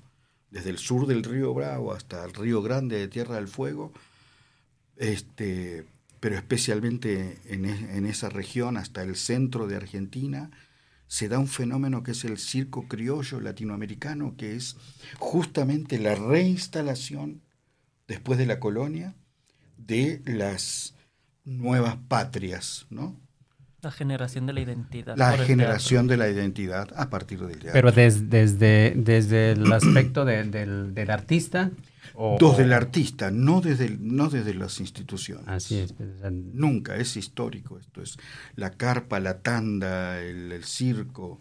desde 0.52 0.70
el 0.70 0.78
sur 0.78 1.08
del 1.08 1.24
río 1.24 1.54
Bravo 1.54 1.94
hasta 1.94 2.26
el 2.26 2.34
río 2.34 2.62
Grande 2.62 2.98
de 2.98 3.08
Tierra 3.08 3.36
del 3.36 3.48
Fuego, 3.48 3.94
este, 4.98 5.86
pero 6.20 6.36
especialmente 6.36 7.40
en, 7.46 7.66
e, 7.66 7.98
en, 7.98 8.06
esa 8.06 8.30
región 8.30 8.78
hasta 8.78 9.04
el 9.04 9.16
centro 9.16 9.68
de 9.68 9.78
Argentina, 9.78 10.52
se 11.08 11.28
da 11.28 11.40
un 11.40 11.48
fenómeno 11.48 12.04
que 12.04 12.12
es 12.12 12.26
el 12.26 12.38
circo 12.38 12.88
criollo 12.88 13.40
latinoamericano, 13.40 14.36
que 14.38 14.56
es 14.56 14.76
justamente 15.18 15.98
la 15.98 16.16
reinstalación 16.16 17.42
después 18.08 18.38
de 18.38 18.46
la 18.46 18.60
colonia 18.60 19.16
de 19.78 20.22
las 20.26 20.94
nuevas 21.46 21.98
patrias, 22.08 22.86
¿no? 22.90 23.16
La 23.82 23.92
generación 23.92 24.46
de 24.46 24.54
la 24.54 24.60
identidad. 24.60 25.16
La 25.18 25.38
generación 25.38 26.08
de 26.08 26.18
la 26.18 26.30
identidad 26.30 26.90
a 26.98 27.10
partir 27.10 27.40
del 27.40 27.60
teatro. 27.60 27.72
Pero 27.72 27.92
desde, 27.92 28.94
desde 28.96 29.52
el 29.52 29.72
aspecto 29.74 30.26
del, 30.26 31.10
artista. 31.10 31.72
O, 32.14 32.38
desde 32.40 32.64
el 32.64 32.74
artista, 32.74 33.32
no 33.32 33.62
desde, 33.62 33.98
no 33.98 34.30
desde 34.30 34.54
las 34.54 34.82
instituciones. 34.82 35.48
Así 35.48 35.78
es. 35.78 35.94
Pues, 35.94 36.10
Nunca, 36.30 36.98
es 36.98 37.16
histórico 37.16 37.80
esto. 37.80 38.02
Es 38.02 38.18
la 38.56 38.72
carpa, 38.72 39.22
la 39.22 39.40
tanda, 39.40 40.20
el, 40.20 40.62
circo. 40.66 41.40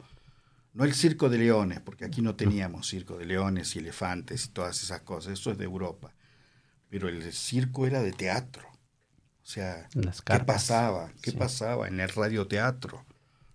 No 0.74 0.84
el 0.84 0.94
circo 0.94 1.28
de 1.28 1.38
leones, 1.38 1.80
porque 1.80 2.04
aquí 2.04 2.22
no 2.22 2.36
teníamos 2.36 2.86
circo 2.86 3.18
de 3.18 3.26
leones 3.26 3.74
y 3.74 3.80
elefantes 3.80 4.46
y 4.46 4.48
todas 4.50 4.80
esas 4.80 5.00
cosas. 5.00 5.32
Eso 5.32 5.50
es 5.50 5.58
de 5.58 5.64
Europa. 5.64 6.14
Pero 6.88 7.08
el 7.08 7.32
circo 7.32 7.84
era 7.84 8.00
de 8.00 8.12
teatro. 8.12 8.67
O 9.48 9.50
sea, 9.50 9.88
¿qué 10.26 10.40
pasaba? 10.40 11.10
¿Qué 11.22 11.32
pasaba 11.32 11.88
en 11.88 12.00
el 12.00 12.10
radioteatro? 12.10 13.02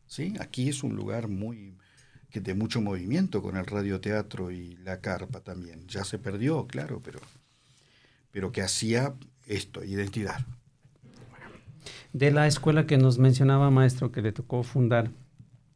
¿Sí? 0.08 0.34
Aquí 0.39 0.67
es 0.67 0.82
un 0.82 0.95
lugar 0.95 1.27
muy 1.27 1.75
que 2.32 2.41
de 2.41 2.56
mucho 2.56 2.82
movimiento 2.82 3.43
con 3.43 3.58
el 3.58 3.67
radioteatro 3.67 4.49
y 4.49 4.75
la 4.77 5.01
carpa 5.01 5.41
también. 5.41 5.86
Ya 5.88 6.03
se 6.03 6.17
perdió, 6.17 6.65
claro, 6.65 6.99
pero, 7.06 7.19
pero 8.32 8.51
que 8.51 8.63
hacía 8.63 9.13
esto, 9.45 9.84
identidad. 9.84 10.43
De 12.12 12.32
la 12.32 12.47
escuela 12.47 12.88
que 12.88 12.97
nos 12.97 13.19
mencionaba, 13.19 13.69
maestro, 13.69 14.12
que 14.12 14.23
le 14.23 14.32
tocó 14.32 14.63
fundar, 14.63 15.12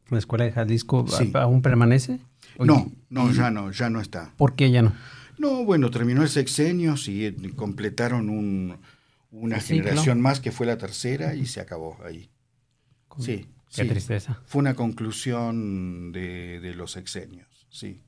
la 0.08 0.18
escuela 0.18 0.46
de 0.46 0.50
Jalisco, 0.50 1.06
¿aún 1.34 1.62
permanece? 1.62 2.18
no, 2.58 2.90
no, 3.08 3.30
ya 3.30 3.52
no, 3.52 3.70
ya 3.70 3.88
no 3.88 4.00
está. 4.00 4.32
¿Por 4.36 4.56
qué 4.56 4.72
ya 4.72 4.82
no? 4.82 4.94
No, 5.38 5.64
bueno, 5.64 5.92
terminó 5.92 6.22
el 6.22 6.28
sexenio 6.28 6.96
y 7.06 7.30
completaron 7.52 8.28
un, 8.28 8.78
una 9.30 9.60
generación 9.60 10.20
más 10.20 10.40
que 10.40 10.52
fue 10.52 10.66
la 10.66 10.78
tercera 10.78 11.34
y 11.34 11.46
se 11.46 11.60
acabó 11.60 11.98
ahí. 12.04 12.30
Sí. 13.18 13.46
Qué 13.74 13.84
tristeza. 13.84 14.40
Fue 14.46 14.60
una 14.60 14.74
conclusión 14.74 16.12
de, 16.12 16.72
los 16.74 16.96
exenios, 16.96 17.66
sí. 17.70 18.02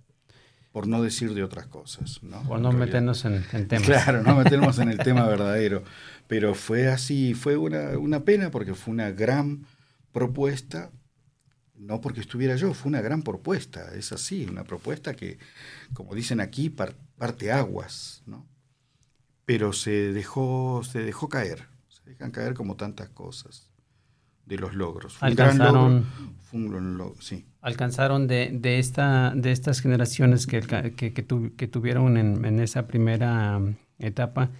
Por 0.72 0.86
no 0.86 1.02
decir 1.02 1.34
de 1.34 1.42
otras 1.42 1.66
cosas. 1.66 2.22
¿no? 2.22 2.42
Por 2.44 2.60
no 2.60 2.72
meternos 2.72 3.24
en, 3.24 3.44
en 3.52 3.68
temas. 3.68 3.86
Claro, 3.86 4.22
no 4.22 4.36
meternos 4.44 4.78
en 4.78 4.88
el 4.88 4.98
tema 4.98 5.26
verdadero. 5.26 5.82
Pero 6.28 6.54
fue 6.54 6.88
así, 6.88 7.34
fue 7.34 7.56
una, 7.56 7.98
una 7.98 8.24
pena 8.24 8.50
porque 8.50 8.74
fue 8.74 8.94
una 8.94 9.10
gran 9.10 9.66
propuesta 10.12 10.90
no 11.80 12.00
porque 12.00 12.20
estuviera 12.20 12.56
yo, 12.56 12.74
fue 12.74 12.90
una 12.90 13.00
gran 13.00 13.22
propuesta, 13.22 13.94
es 13.94 14.12
así, 14.12 14.44
una 14.44 14.64
propuesta 14.64 15.14
que, 15.14 15.38
como 15.94 16.14
dicen 16.14 16.40
aquí, 16.40 16.68
parte 16.68 17.50
aguas, 17.50 18.22
¿no? 18.26 18.46
Pero 19.50 19.72
se 19.72 20.12
dejó, 20.12 20.82
se 20.84 21.00
dejó 21.00 21.28
caer, 21.28 21.66
se 21.88 22.08
dejan 22.08 22.30
caer 22.30 22.54
como 22.54 22.76
tantas 22.76 23.08
cosas 23.08 23.68
de 24.46 24.56
los 24.58 24.76
logros. 24.76 25.20
alcanzaron, 25.20 26.06
sí. 27.18 27.44
alcanzaron 27.60 28.28
de, 28.28 28.50
de, 28.52 28.78
esta, 28.78 29.32
de 29.34 29.50
estas 29.50 29.80
generaciones 29.80 30.46
que, 30.46 30.60
que, 30.96 31.12
que, 31.12 31.66
tuvieron 31.66 32.16
en, 32.16 32.60
esa 32.60 32.86
primera 32.86 33.56
um, 33.56 33.74
etapa, 33.98 34.50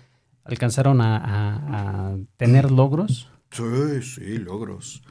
¿alcanzaron 0.42 1.00
a, 1.00 2.16
tener 2.37 2.72
logros? 2.72 3.31
Sí, 3.53 4.03
sí, 4.03 4.38
logros. 4.38 5.05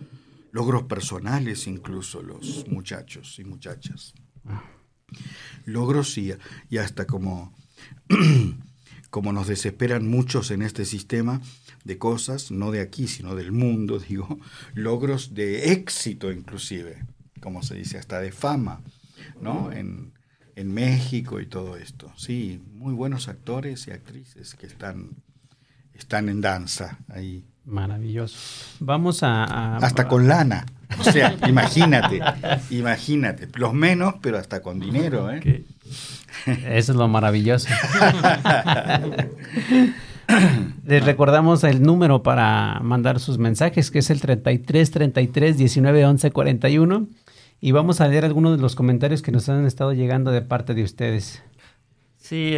Logros 0.52 0.84
personales 0.84 1.68
incluso 1.68 2.22
los 2.22 2.68
muchachos 2.68 3.40
y 3.40 3.46
muchachas. 3.46 4.14
Ah. 4.44 4.62
Logros 5.64 6.18
y, 6.18 6.34
y 6.70 6.80
hasta 6.80 7.08
como 7.08 7.54
como 9.10 9.34
nos 9.34 9.48
desesperan 9.48 10.08
muchos 10.08 10.52
en 10.52 10.62
este 10.62 10.86
sistema 10.86 11.42
de 11.84 11.98
cosas, 11.98 12.52
no 12.52 12.72
de 12.72 12.82
aquí, 12.82 13.08
sino 13.08 13.36
del 13.36 13.52
mundo, 13.52 14.00
digo, 14.10 14.40
logros 14.74 15.34
de 15.34 15.72
éxito 15.72 16.32
inclusive, 16.32 17.04
como 17.42 17.64
se 17.64 17.76
dice, 17.76 17.98
hasta 17.98 18.20
de 18.20 18.32
fama, 18.32 18.82
¿no? 19.42 19.72
En, 19.72 20.18
México 20.62 21.40
y 21.40 21.46
todo 21.46 21.78
esto. 21.78 22.12
Sí, 22.18 22.62
muy 22.74 22.94
buenos 22.94 23.30
actores 23.30 23.88
y 23.88 23.92
actrices 23.92 24.56
que 24.56 24.68
están, 24.68 25.12
están 25.94 26.28
en 26.28 26.42
danza 26.42 27.00
ahí. 27.08 27.46
Maravilloso. 27.64 28.38
Vamos 28.82 29.24
a... 29.24 29.78
hasta 29.78 30.10
con 30.10 30.28
lana. 30.28 30.66
O 31.00 31.04
sea, 31.06 31.38
imagínate, 31.48 32.20
imagínate. 32.72 33.48
Los 33.56 33.74
menos, 33.74 34.16
pero 34.22 34.38
hasta 34.38 34.62
con 34.62 34.82
dinero, 34.82 35.32
¿eh? 35.32 35.66
Eso 36.46 36.92
es 36.92 36.98
lo 36.98 37.08
maravilloso. 37.08 37.70
Les 40.86 41.04
recordamos 41.04 41.64
el 41.64 41.82
número 41.82 42.24
para 42.24 42.80
mandar 42.82 43.20
sus 43.20 43.38
mensajes, 43.38 43.92
que 43.92 44.00
es 44.00 44.10
el 44.10 44.22
33 44.22 44.92
33 44.92 45.58
19 45.58 46.06
11 46.06 46.32
41. 46.32 47.08
Y 47.62 47.72
vamos 47.72 48.00
a 48.00 48.08
leer 48.08 48.26
algunos 48.26 48.56
de 48.56 48.62
los 48.62 48.76
comentarios 48.76 49.22
que 49.22 49.32
nos 49.32 49.50
han 49.50 49.66
estado 49.66 49.94
llegando 49.94 50.32
de 50.32 50.42
parte 50.42 50.74
de 50.74 50.84
ustedes. 50.84 51.44
Sí, 52.18 52.54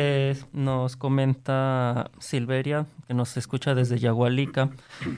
nos 0.54 0.96
comenta 0.96 2.12
Silveria, 2.20 2.88
que 3.08 3.14
nos 3.14 3.38
escucha 3.38 3.74
desde 3.74 4.00
Yagualica. 4.00 4.70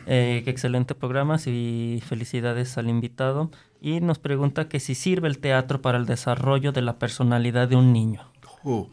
Eh, 0.05 0.41
que 0.43 0.51
excelente 0.51 0.95
programa 0.95 1.37
y 1.45 2.03
felicidades 2.05 2.77
al 2.77 2.89
invitado. 2.89 3.49
Y 3.83 3.99
nos 3.99 4.17
pregunta 4.17 4.69
que 4.69 4.79
si 4.79 4.95
sirve 4.95 5.27
el 5.27 5.39
teatro 5.39 5.81
para 5.81 5.97
el 5.97 6.05
desarrollo 6.05 6.71
de 6.71 6.81
la 6.81 6.97
personalidad 6.99 7.67
de 7.67 7.75
un 7.75 7.91
niño. 7.91 8.31
Oh, 8.63 8.89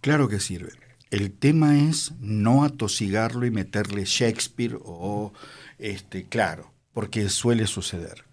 claro 0.00 0.28
que 0.28 0.38
sirve. 0.38 0.70
El 1.10 1.32
tema 1.32 1.76
es 1.80 2.12
no 2.20 2.62
atosigarlo 2.62 3.46
y 3.46 3.50
meterle 3.50 4.04
Shakespeare 4.04 4.78
o, 4.80 5.32
este, 5.80 6.28
claro, 6.28 6.72
porque 6.92 7.28
suele 7.30 7.66
suceder. 7.66 8.24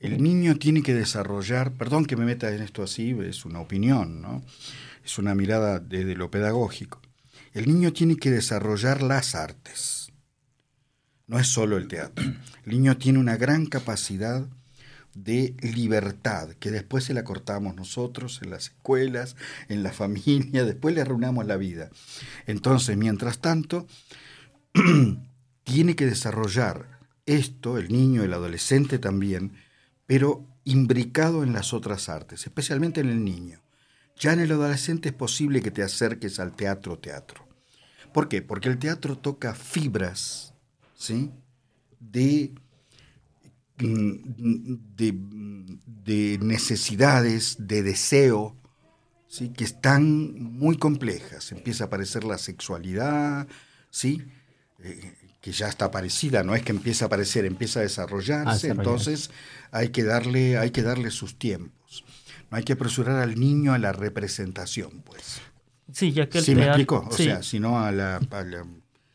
El 0.00 0.20
niño 0.20 0.56
tiene 0.56 0.82
que 0.82 0.94
desarrollar, 0.94 1.70
perdón 1.70 2.06
que 2.06 2.16
me 2.16 2.24
meta 2.24 2.52
en 2.52 2.60
esto 2.60 2.82
así, 2.82 3.16
es 3.24 3.44
una 3.44 3.60
opinión, 3.60 4.20
¿no? 4.20 4.42
Es 5.04 5.16
una 5.18 5.36
mirada 5.36 5.78
desde 5.78 6.16
lo 6.16 6.28
pedagógico. 6.28 7.00
El 7.52 7.68
niño 7.68 7.92
tiene 7.92 8.16
que 8.16 8.32
desarrollar 8.32 9.00
las 9.00 9.36
artes. 9.36 10.12
No 11.28 11.38
es 11.38 11.46
solo 11.46 11.76
el 11.76 11.86
teatro. 11.86 12.24
El 12.66 12.72
niño 12.72 12.96
tiene 12.96 13.20
una 13.20 13.36
gran 13.36 13.66
capacidad 13.66 14.48
de 15.14 15.54
libertad, 15.60 16.50
que 16.60 16.70
después 16.70 17.04
se 17.04 17.14
la 17.14 17.24
cortamos 17.24 17.74
nosotros 17.74 18.40
en 18.42 18.50
las 18.50 18.64
escuelas, 18.64 19.36
en 19.68 19.82
la 19.82 19.92
familia, 20.02 20.64
después 20.64 20.94
le 20.94 21.00
arruinamos 21.00 21.46
la 21.46 21.56
vida. 21.56 21.90
Entonces, 22.46 22.96
mientras 22.96 23.38
tanto, 23.38 23.86
tiene 25.64 25.96
que 25.96 26.06
desarrollar 26.06 27.00
esto, 27.26 27.78
el 27.78 27.88
niño, 27.88 28.22
el 28.22 28.34
adolescente 28.34 28.98
también, 28.98 29.54
pero 30.06 30.46
imbricado 30.64 31.42
en 31.42 31.52
las 31.52 31.72
otras 31.72 32.08
artes, 32.08 32.44
especialmente 32.46 33.00
en 33.00 33.08
el 33.08 33.24
niño. 33.24 33.60
Ya 34.18 34.32
en 34.32 34.40
el 34.40 34.52
adolescente 34.52 35.08
es 35.08 35.14
posible 35.14 35.60
que 35.60 35.70
te 35.70 35.82
acerques 35.82 36.38
al 36.38 36.54
teatro 36.54 36.98
teatro. 36.98 37.46
¿Por 38.12 38.28
qué? 38.28 38.42
Porque 38.42 38.68
el 38.68 38.78
teatro 38.78 39.18
toca 39.18 39.54
fibras, 39.54 40.54
¿sí? 40.94 41.32
De 41.98 42.54
Mm, 43.78 44.76
de, 44.96 46.38
necesidades, 46.40 47.56
de 47.58 47.82
deseo, 47.82 48.56
¿sí? 49.26 49.48
que 49.48 49.64
están 49.64 50.34
muy 50.40 50.76
complejas. 50.76 51.50
Empieza 51.50 51.84
a 51.84 51.86
aparecer 51.88 52.24
la 52.24 52.38
sexualidad, 52.38 53.48
¿sí? 53.90 54.22
Eh, 54.80 55.14
que 55.40 55.52
ya 55.52 55.68
está 55.68 55.86
aparecida, 55.86 56.42
no 56.42 56.54
es 56.54 56.62
que 56.62 56.72
empieza 56.72 57.04
a 57.04 57.06
aparecer, 57.06 57.44
empieza 57.44 57.80
a 57.80 57.82
desarrollarse, 57.82 58.68
entonces 58.68 59.30
hay 59.72 59.90
que, 59.90 60.02
darle, 60.02 60.56
hay 60.56 60.70
que 60.70 60.82
darle 60.82 61.10
sus 61.10 61.38
tiempos. 61.38 62.04
No 62.50 62.56
hay 62.56 62.62
que 62.64 62.74
apresurar 62.74 63.20
al 63.20 63.38
niño 63.38 63.74
a 63.74 63.78
la 63.78 63.92
representación, 63.92 65.02
pues. 65.04 65.40
Sí, 65.92 66.12
ya 66.12 66.28
que 66.28 66.38
el 66.38 66.44
¿Sí 66.44 66.54
me 66.54 66.66
explico? 66.66 67.06
O 67.10 67.16
sea, 67.16 67.42
sino 67.42 67.78
a 67.78 67.92
la 67.92 68.20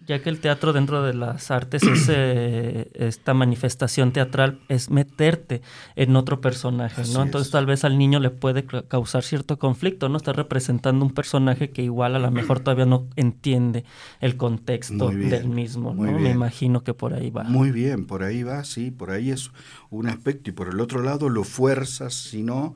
ya 0.10 0.24
que 0.24 0.32
el 0.32 0.40
teatro 0.40 0.74
dentro 0.74 1.04
de 1.04 1.14
las 1.14 1.52
artes 1.52 1.84
es 1.84 2.08
eh, 2.10 2.90
esta 2.96 3.36
manifestación 3.36 4.12
teatral 4.12 4.60
es 4.68 4.90
meterte 4.90 5.62
en 5.96 6.16
otro 6.16 6.42
personaje, 6.42 7.04
¿no? 7.14 7.22
Entonces 7.22 7.52
tal 7.52 7.68
vez 7.68 7.84
al 7.84 8.00
niño 8.00 8.20
le 8.20 8.32
puede 8.32 8.66
causar 8.66 9.22
cierto 9.22 9.60
conflicto, 9.60 10.10
¿no? 10.10 10.18
Está 10.18 10.34
representando 10.34 11.06
un 11.06 11.14
personaje 11.14 11.70
que 11.70 11.84
igual 11.84 12.16
a 12.16 12.20
lo 12.20 12.32
mejor 12.32 12.60
todavía 12.60 12.88
no 12.88 13.08
entiende 13.18 13.86
el 14.20 14.36
contexto 14.36 15.10
del 15.10 15.48
mismo, 15.48 15.94
¿no? 15.94 16.12
Me 16.18 16.32
imagino 16.32 16.84
que 16.84 16.96
por 16.96 17.14
ahí 17.14 17.30
va. 17.30 17.44
Muy 17.44 17.70
bien, 17.70 18.08
por 18.08 18.24
ahí 18.24 18.42
va, 18.42 18.64
sí, 18.64 18.90
por 18.90 19.12
ahí 19.12 19.30
es 19.30 19.52
un 19.92 20.08
aspecto 20.08 20.50
y 20.50 20.54
por 20.54 20.70
el 20.70 20.80
otro 20.80 21.04
lado 21.04 21.30
lo 21.30 21.44
fuerzas, 21.44 22.16
sino 22.16 22.76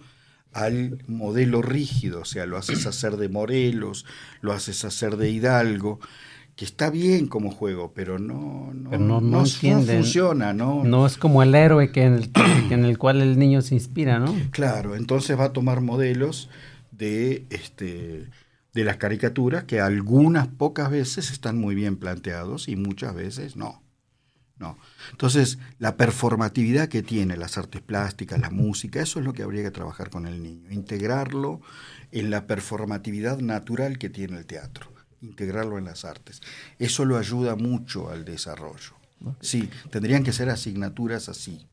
al 0.51 0.99
modelo 1.07 1.63
rígido, 1.63 2.21
o 2.21 2.25
sea, 2.25 2.45
lo 2.45 2.57
haces 2.57 2.85
hacer 2.85 3.17
de 3.17 3.27
Morelos, 3.27 4.05
lo 4.41 4.53
haces 4.53 4.85
hacer 4.85 5.17
de 5.17 5.31
Hidalgo, 5.31 5.99
que 6.55 6.65
está 6.65 6.89
bien 6.89 7.27
como 7.27 7.49
juego, 7.49 7.93
pero 7.93 8.19
no, 8.19 8.71
no, 8.73 9.21
no, 9.21 9.45
funciona, 9.45 10.53
¿no? 10.53 10.83
No 10.83 11.05
es 11.05 11.17
como 11.17 11.41
el 11.41 11.55
héroe 11.55 11.91
que 11.91 12.03
en, 12.03 12.13
el, 12.13 12.31
en 12.69 12.85
el 12.85 12.97
cual 12.97 13.21
el 13.21 13.39
niño 13.39 13.61
se 13.61 13.75
inspira, 13.75 14.19
¿no? 14.19 14.35
Claro, 14.51 14.95
entonces 14.95 15.37
va 15.39 15.45
a 15.45 15.53
tomar 15.53 15.81
modelos 15.81 16.49
de, 16.91 17.45
este, 17.49 18.27
de 18.73 18.83
las 18.83 18.97
caricaturas 18.97 19.63
que 19.63 19.81
algunas 19.81 20.47
pocas 20.47 20.91
veces 20.91 21.31
están 21.31 21.57
muy 21.57 21.75
bien 21.75 21.97
planteados 21.97 22.67
y 22.67 22.75
muchas 22.75 23.15
veces 23.15 23.55
no. 23.55 23.81
No. 24.59 24.77
Entonces, 25.11 25.57
la 25.79 25.97
performatividad 25.97 26.87
que 26.87 27.01
tiene 27.01 27.35
las 27.35 27.57
artes 27.57 27.81
plásticas, 27.81 28.39
la 28.39 28.51
música, 28.51 29.01
eso 29.01 29.19
es 29.19 29.25
lo 29.25 29.33
que 29.33 29.43
habría 29.43 29.63
que 29.63 29.71
trabajar 29.71 30.09
con 30.09 30.27
el 30.27 30.43
niño, 30.43 30.71
integrarlo 30.71 31.59
en 32.11 32.29
la 32.29 32.45
performatividad 32.45 33.39
natural 33.39 33.97
que 33.97 34.09
tiene 34.09 34.37
el 34.37 34.45
teatro, 34.45 34.92
integrarlo 35.23 35.77
en 35.77 35.85
las 35.85 36.05
artes. 36.05 36.41
Eso 36.79 37.05
lo 37.05 37.17
ayuda 37.17 37.55
mucho 37.55 38.09
al 38.09 38.25
desarrollo. 38.25 38.93
Sí, 39.39 39.69
tendrían 39.89 40.23
que 40.23 40.33
ser 40.33 40.49
asignaturas 40.49 41.29
así. 41.29 41.65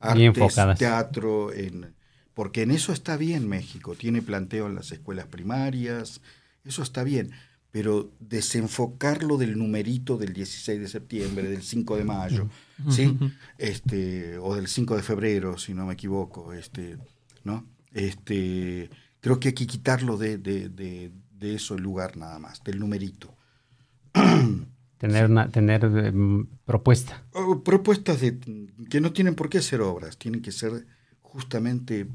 Artes, 0.00 0.56
teatro, 0.76 1.52
en, 1.52 1.94
porque 2.34 2.62
en 2.62 2.72
eso 2.72 2.92
está 2.92 3.16
bien 3.16 3.48
México, 3.48 3.94
tiene 3.94 4.20
planteo 4.20 4.66
en 4.66 4.74
las 4.74 4.92
escuelas 4.92 5.26
primarias, 5.26 6.20
eso 6.64 6.82
está 6.82 7.04
bien 7.04 7.32
pero 7.74 8.12
desenfocarlo 8.20 9.36
del 9.36 9.58
numerito 9.58 10.16
del 10.16 10.32
16 10.32 10.78
de 10.78 10.86
septiembre, 10.86 11.48
del 11.48 11.64
5 11.64 11.96
de 11.96 12.04
mayo, 12.04 12.48
¿sí? 12.88 13.18
Este, 13.58 14.38
o 14.38 14.54
del 14.54 14.68
5 14.68 14.94
de 14.94 15.02
febrero, 15.02 15.58
si 15.58 15.74
no 15.74 15.84
me 15.84 15.94
equivoco, 15.94 16.52
este, 16.52 16.98
¿no? 17.42 17.66
Este, 17.92 18.90
creo 19.18 19.40
que 19.40 19.48
hay 19.48 19.54
que 19.54 19.66
quitarlo 19.66 20.16
de, 20.16 20.38
de, 20.38 20.68
de, 20.68 21.10
de 21.38 21.54
eso 21.54 21.74
el 21.74 21.82
lugar 21.82 22.16
nada 22.16 22.38
más, 22.38 22.62
del 22.64 22.78
numerito. 22.78 23.34
Tener, 24.98 25.30
una, 25.30 25.50
tener 25.50 25.84
em, 25.84 26.46
propuesta. 26.64 27.22
propuestas 27.62 28.20
de, 28.20 28.38
que 28.88 29.00
no 29.02 29.12
tienen 29.12 29.34
por 29.34 29.50
qué 29.50 29.60
ser 29.60 29.82
obras, 29.82 30.16
tienen 30.16 30.40
que 30.40 30.50
ser 30.50 30.86
justamente 31.20 32.08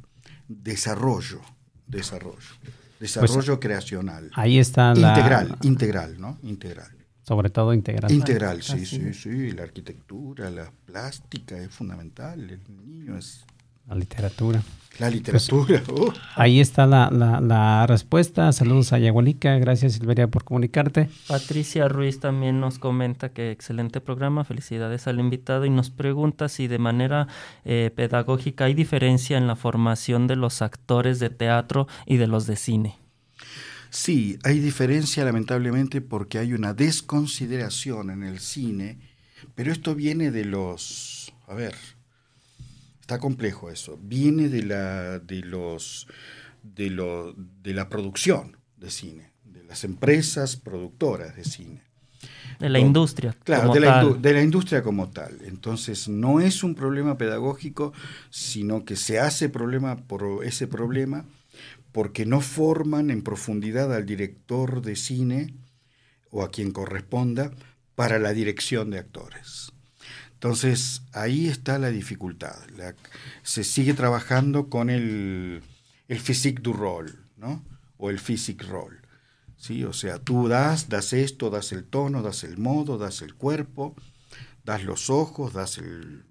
desarrollo, 0.47 1.41
desarrollo. 1.86 2.47
Desarrollo 2.99 3.53
pues, 3.53 3.60
creacional. 3.60 4.32
Ahí 4.34 4.60
está 4.60 4.93
la... 4.93 5.10
Integral, 5.10 5.58
integral, 5.62 6.19
¿no? 6.19 6.39
Integral. 6.41 6.89
Sobre 7.21 7.49
todo 7.49 7.73
integral. 7.73 8.12
Integral, 8.12 8.63
sí, 8.63 8.86
sí, 8.86 9.13
sí. 9.13 9.51
La 9.51 9.63
arquitectura, 9.63 10.49
la 10.49 10.71
plástica 10.86 11.58
es 11.58 11.69
fundamental. 11.69 12.49
El 12.49 12.60
niño 12.88 13.17
es... 13.17 13.45
La 13.89 13.95
literatura. 13.95 14.62
La 14.99 15.10
literatura. 15.10 15.82
Pues, 15.84 15.99
oh. 15.99 16.13
Ahí 16.36 16.60
está 16.60 16.86
la, 16.86 17.10
la, 17.10 17.88
respuesta. 17.88 18.52
Saludos 18.52 18.93
a 18.93 18.99
Yagualica. 18.99 19.58
Gracias, 19.58 19.93
Silveria, 19.93 20.28
por 20.28 20.43
comunicarte. 20.43 21.10
Patricia 21.28 21.88
Ruiz 21.88 22.19
también 22.19 22.60
nos 22.60 22.78
comenta 22.78 23.30
que 23.30 23.49
excelente 23.52 23.99
programa. 23.99 24.43
Felicidades 24.43 25.08
al 25.08 25.19
invitado 25.19 25.65
y 25.65 25.71
nos 25.71 25.89
pregunta 25.89 26.49
si 26.49 26.67
de 26.67 26.78
manera 26.78 27.28
eh, 27.65 27.91
pedagógica 27.95 28.65
hay 28.65 28.75
diferencia 28.75 29.38
en 29.38 29.47
la 29.47 29.56
formación 29.56 30.28
de 30.28 30.36
los 30.36 30.62
actores 30.62 31.19
de 31.19 31.30
teatro 31.30 31.88
y 32.06 32.17
de 32.17 32.28
los 32.28 32.45
de 32.45 32.58
cine. 32.58 32.97
Sí, 33.89 34.38
hay 34.43 34.60
diferencia 34.60 35.25
lamentablemente 35.25 36.02
porque 36.02 36.38
hay 36.38 36.54
una 36.54 36.73
desconsideración 36.73 38.12
en 38.12 38.23
el 38.23 38.39
cine, 38.39 38.99
pero 39.56 39.71
esto 39.71 39.95
viene 39.95 40.30
de 40.30 40.45
los... 40.45 41.34
A 41.47 41.56
ver, 41.56 41.73
está 43.10 43.17
complejo 43.17 43.72
eso. 43.72 43.98
Viene 44.00 44.50
de 44.50 44.62
la, 44.62 45.17
de 45.17 45.41
los, 45.41 46.08
de, 46.62 46.91
lo, 46.91 47.34
de 47.34 47.74
la 47.74 47.89
producción 47.89 48.56
de 48.78 48.91
cine, 48.91 49.32
de 49.45 49.63
las 49.63 49.84
empresas 49.84 50.56
productoras 50.56 51.36
de 51.36 51.43
cine. 51.43 51.82
De 52.60 52.69
la 52.69 52.78
industria. 52.78 53.36
Claro, 53.43 53.74
de, 53.74 53.80
La 53.80 54.04
de 54.06 54.34
la 54.34 54.43
industria 54.43 54.84
como 54.84 55.10
tal. 55.10 55.39
Entonces, 55.43 56.08
no 56.08 56.39
es 56.39 56.63
un 56.63 56.76
problema 56.76 57.17
pedagógico, 57.17 57.93
sino 58.30 58.86
que 58.86 58.95
se 58.95 59.19
hace 59.19 59.50
problema 59.50 59.95
por 59.95 60.45
ese 60.45 60.67
problema 60.67 61.26
porque 61.91 62.28
no 62.28 62.41
forman 62.41 63.10
en 63.10 63.24
profundidad 63.24 63.91
al 63.91 64.06
director 64.06 64.84
de 64.84 64.95
cine 64.95 65.56
o 66.30 66.43
a 66.43 66.52
quien 66.52 66.69
corresponda 66.69 67.50
para 67.95 68.19
la 68.19 68.34
dirección 68.34 68.91
de 68.91 69.00
actores. 69.00 69.72
Entonces, 70.39 71.02
ahí 71.12 71.49
está 71.49 71.78
la 71.80 71.89
dificultad. 71.89 72.56
se 73.43 73.65
sigue 73.65 73.93
trabajando 73.93 74.69
con 74.69 74.89
el, 74.89 75.62
el 76.08 76.19
physique 76.21 76.62
du 76.62 76.71
rôle, 76.71 77.12
¿no? 77.36 77.62
O 77.97 78.10
el 78.10 78.19
physique 78.19 78.65
role. 78.65 78.99
¿sí? 79.58 79.84
O 79.84 79.91
sea, 79.91 80.17
tú 80.17 80.47
das, 80.47 80.88
das 80.88 81.12
esto, 81.12 81.49
das 81.49 81.73
el 81.73 81.84
tono, 81.84 82.21
das 82.21 82.45
el 82.45 82.58
modo, 82.58 82.97
das 82.97 83.21
el 83.21 83.36
cuerpo, 83.36 83.95
das 84.63 84.86
los 84.86 85.10
ojos, 85.10 85.52
das 85.52 85.78
el, 85.78 86.23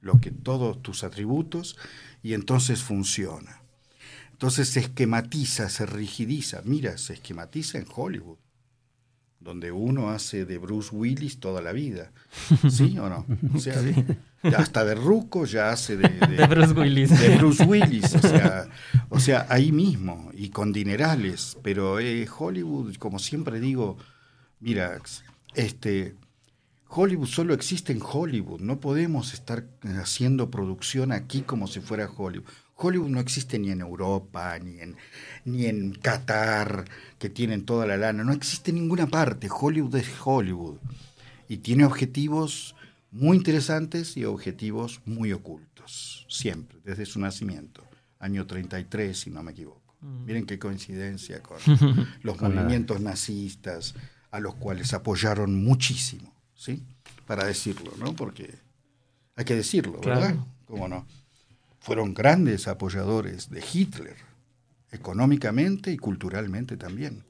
lo 0.00 0.20
que, 0.20 0.30
todos 0.30 0.80
tus 0.80 1.02
atributos, 1.02 1.76
y 2.22 2.34
entonces 2.34 2.84
funciona. 2.84 3.62
Entonces 4.30 4.68
se 4.68 4.78
esquematiza, 4.78 5.70
se 5.70 5.86
rigidiza. 5.86 6.62
Mira, 6.64 6.98
se 6.98 7.14
esquematiza 7.14 7.78
en 7.78 7.86
Hollywood 7.92 8.38
donde 9.40 9.72
uno 9.72 10.10
hace 10.10 10.44
de 10.44 10.58
Bruce 10.58 10.94
Willis 10.94 11.38
toda 11.38 11.62
la 11.62 11.72
vida. 11.72 12.10
¿Sí 12.70 12.98
o 12.98 13.08
no? 13.08 13.26
O 13.54 13.58
sea, 13.58 13.80
hasta 14.56 14.84
de 14.84 14.94
Ruco 14.94 15.44
ya 15.44 15.70
hace 15.70 15.96
de, 15.96 16.46
Bruce 16.48 16.72
Willis. 16.72 17.10
De 17.20 17.36
Bruce 17.36 17.64
Willis, 17.64 18.14
o 19.08 19.20
sea, 19.20 19.46
ahí 19.48 19.72
mismo, 19.72 20.30
y 20.34 20.50
con 20.50 20.72
dinerales. 20.72 21.56
Pero 21.62 22.00
eh, 22.00 22.26
Hollywood, 22.38 22.96
como 22.96 23.18
siempre 23.18 23.60
digo, 23.60 23.96
mira, 24.60 25.00
este, 25.54 26.14
Hollywood 26.88 27.28
solo 27.28 27.54
existe 27.54 27.92
en 27.92 28.00
Hollywood. 28.02 28.60
No 28.60 28.80
podemos 28.80 29.34
estar 29.34 29.66
haciendo 30.00 30.50
producción 30.50 31.12
aquí 31.12 31.42
como 31.42 31.66
si 31.66 31.80
fuera 31.80 32.10
Hollywood. 32.14 32.46
Hollywood 32.76 33.08
no 33.08 33.20
existe 33.20 33.58
ni 33.58 33.70
en 33.70 33.80
Europa, 33.80 34.58
ni 34.58 34.80
en, 34.80 34.96
ni 35.44 35.66
en 35.66 35.92
Qatar, 35.92 36.84
que 37.18 37.30
tienen 37.30 37.64
toda 37.64 37.86
la 37.86 37.96
lana. 37.96 38.22
No 38.22 38.32
existe 38.32 38.70
en 38.70 38.76
ninguna 38.76 39.06
parte. 39.06 39.48
Hollywood 39.50 39.96
es 39.96 40.08
Hollywood. 40.22 40.76
Y 41.48 41.58
tiene 41.58 41.84
objetivos 41.84 42.76
muy 43.10 43.38
interesantes 43.38 44.16
y 44.16 44.24
objetivos 44.24 45.00
muy 45.06 45.32
ocultos. 45.32 46.26
Siempre, 46.28 46.78
desde 46.84 47.06
su 47.06 47.18
nacimiento. 47.18 47.82
Año 48.18 48.46
33, 48.46 49.18
si 49.18 49.30
no 49.30 49.42
me 49.42 49.52
equivoco. 49.52 49.94
Mm. 50.00 50.24
Miren 50.24 50.46
qué 50.46 50.58
coincidencia 50.58 51.42
con 51.42 51.58
los 52.22 52.40
movimientos 52.40 53.00
nazistas, 53.00 53.94
a 54.30 54.40
los 54.40 54.54
cuales 54.56 54.92
apoyaron 54.92 55.64
muchísimo, 55.64 56.34
¿sí? 56.54 56.82
Para 57.26 57.46
decirlo, 57.46 57.92
¿no? 57.98 58.14
Porque 58.14 58.54
hay 59.34 59.44
que 59.44 59.54
decirlo, 59.54 60.00
¿verdad? 60.00 60.36
¿Cómo 60.66 60.88
no? 60.88 61.06
Fueron 61.86 62.14
grandes 62.14 62.66
apoyadores 62.66 63.48
de 63.48 63.62
Hitler, 63.72 64.16
económicamente 64.90 65.92
y 65.92 65.96
culturalmente 65.96 66.76
también. 66.76 67.22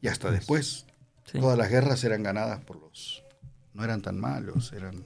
Y 0.00 0.08
hasta 0.08 0.28
pues, 0.28 0.38
después, 0.38 0.86
todas 1.32 1.58
las 1.58 1.68
guerras 1.68 2.02
eran 2.02 2.22
ganadas 2.22 2.64
por 2.64 2.80
los... 2.80 3.22
No 3.74 3.84
eran 3.84 4.00
tan 4.00 4.18
malos, 4.18 4.72
eran 4.72 5.04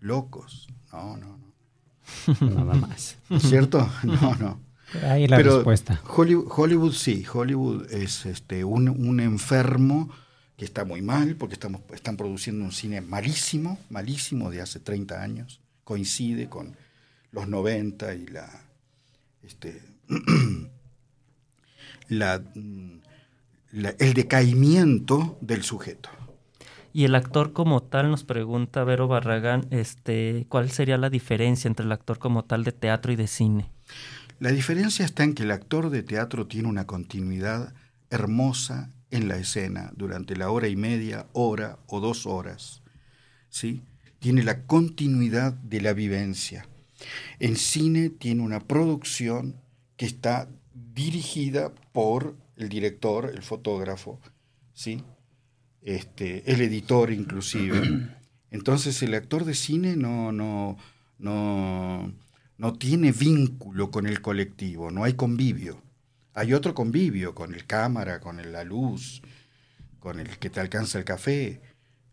locos. 0.00 0.66
No, 0.92 1.16
no, 1.16 1.38
no. 1.38 2.50
Nada 2.64 2.74
más. 2.74 3.18
¿Cierto? 3.38 3.88
No, 4.02 4.34
no. 4.34 4.60
Ahí 5.04 5.28
la 5.28 5.38
respuesta. 5.38 6.00
Hollywood, 6.08 6.92
sí, 6.92 7.24
Hollywood 7.32 7.88
es 7.92 8.26
este, 8.26 8.64
un, 8.64 8.88
un, 8.88 9.20
enfermo 9.20 10.10
que 10.56 10.64
está 10.64 10.84
muy 10.84 11.02
mal 11.02 11.36
porque 11.36 11.54
estamos, 11.54 11.82
están 11.94 12.16
produciendo 12.16 12.64
un 12.64 12.72
cine 12.72 13.00
malísimo, 13.00 13.78
malísimo 13.90 14.50
de 14.50 14.60
hace 14.60 14.80
30 14.80 15.22
años. 15.22 15.60
Coincide 15.84 16.48
con 16.48 16.74
los 17.32 17.48
90 17.48 18.14
y 18.14 18.26
la, 18.26 18.48
este, 19.42 19.82
la, 22.08 22.42
el 23.98 24.14
decaimiento 24.14 25.38
del 25.40 25.62
sujeto. 25.62 26.10
Y 26.92 27.04
el 27.04 27.14
actor 27.14 27.52
como 27.52 27.82
tal, 27.82 28.10
nos 28.10 28.24
pregunta 28.24 28.82
Vero 28.82 29.06
Barragán, 29.06 29.66
este, 29.70 30.46
¿cuál 30.48 30.70
sería 30.70 30.98
la 30.98 31.08
diferencia 31.08 31.68
entre 31.68 31.86
el 31.86 31.92
actor 31.92 32.18
como 32.18 32.44
tal 32.44 32.64
de 32.64 32.72
teatro 32.72 33.12
y 33.12 33.16
de 33.16 33.28
cine? 33.28 33.70
La 34.40 34.50
diferencia 34.50 35.04
está 35.04 35.22
en 35.22 35.34
que 35.34 35.44
el 35.44 35.52
actor 35.52 35.90
de 35.90 36.02
teatro 36.02 36.46
tiene 36.46 36.68
una 36.68 36.86
continuidad 36.86 37.72
hermosa 38.10 38.90
en 39.10 39.28
la 39.28 39.36
escena 39.36 39.92
durante 39.94 40.36
la 40.36 40.50
hora 40.50 40.68
y 40.68 40.76
media, 40.76 41.26
hora 41.32 41.78
o 41.86 42.00
dos 42.00 42.26
horas. 42.26 42.82
¿sí? 43.50 43.82
Tiene 44.18 44.42
la 44.42 44.64
continuidad 44.64 45.52
de 45.52 45.80
la 45.80 45.92
vivencia. 45.92 46.66
En 47.38 47.56
cine 47.56 48.10
tiene 48.10 48.42
una 48.42 48.60
producción 48.60 49.56
que 49.96 50.06
está 50.06 50.48
dirigida 50.72 51.72
por 51.92 52.36
el 52.56 52.68
director, 52.68 53.30
el 53.34 53.42
fotógrafo, 53.42 54.20
¿sí? 54.72 55.02
Este, 55.82 56.50
el 56.50 56.60
editor 56.60 57.10
inclusive. 57.10 58.08
Entonces 58.50 59.02
el 59.02 59.14
actor 59.14 59.44
de 59.44 59.54
cine 59.54 59.96
no, 59.96 60.32
no, 60.32 60.76
no, 61.18 62.12
no 62.58 62.72
tiene 62.74 63.12
vínculo 63.12 63.90
con 63.90 64.06
el 64.06 64.20
colectivo, 64.20 64.90
no 64.90 65.04
hay 65.04 65.14
convivio. 65.14 65.82
Hay 66.34 66.52
otro 66.52 66.74
convivio 66.74 67.34
con 67.34 67.54
el 67.54 67.66
cámara, 67.66 68.20
con 68.20 68.40
la 68.52 68.64
luz, 68.64 69.22
con 69.98 70.20
el 70.20 70.38
que 70.38 70.50
te 70.50 70.60
alcanza 70.60 70.98
el 70.98 71.04
café, 71.04 71.60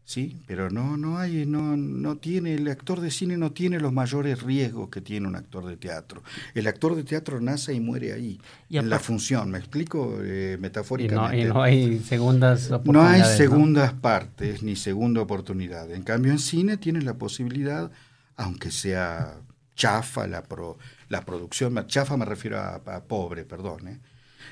sí, 0.08 0.42
pero 0.48 0.70
no, 0.70 0.96
no 0.96 1.18
hay, 1.18 1.46
no, 1.46 1.76
no 1.76 2.16
tiene, 2.16 2.56
el 2.56 2.70
actor 2.70 3.02
de 3.02 3.12
cine 3.12 3.36
no 3.36 3.52
tiene 3.52 3.78
los 3.78 3.92
mayores 3.92 4.42
riesgos 4.42 4.88
que 4.88 5.02
tiene 5.02 5.28
un 5.28 5.36
actor 5.36 5.66
de 5.66 5.76
teatro. 5.76 6.24
El 6.54 6.66
actor 6.68 6.96
de 6.96 7.04
teatro 7.04 7.42
nace 7.42 7.74
y 7.74 7.82
muere 7.82 8.14
ahí, 8.14 8.40
en 8.70 8.90
la 8.90 9.00
función, 9.00 9.52
¿me 9.52 9.58
explico 9.58 10.20
eh, 10.24 10.56
metafóricamente? 10.62 11.40
Y 11.42 11.44
no, 11.50 11.62
hay 11.62 12.00
segundas 12.00 12.72
No 12.86 13.02
hay 13.04 13.22
segundas 13.26 13.92
partes 13.92 14.64
ni 14.64 14.78
segunda 14.78 15.20
oportunidad. 15.20 15.92
En 15.92 16.04
cambio, 16.04 16.32
en 16.32 16.40
cine 16.40 16.78
tienes 16.78 17.04
la 17.04 17.16
posibilidad, 17.16 17.92
aunque 18.38 18.72
sea 18.72 19.36
chafa 19.76 20.26
la, 20.26 20.44
pro, 20.44 20.78
la 21.10 21.26
producción, 21.26 21.86
chafa 21.88 22.16
me 22.16 22.24
refiero 22.24 22.60
a, 22.60 23.04
pobre, 23.04 23.44
perdón, 23.44 23.90
¿eh? 23.90 24.00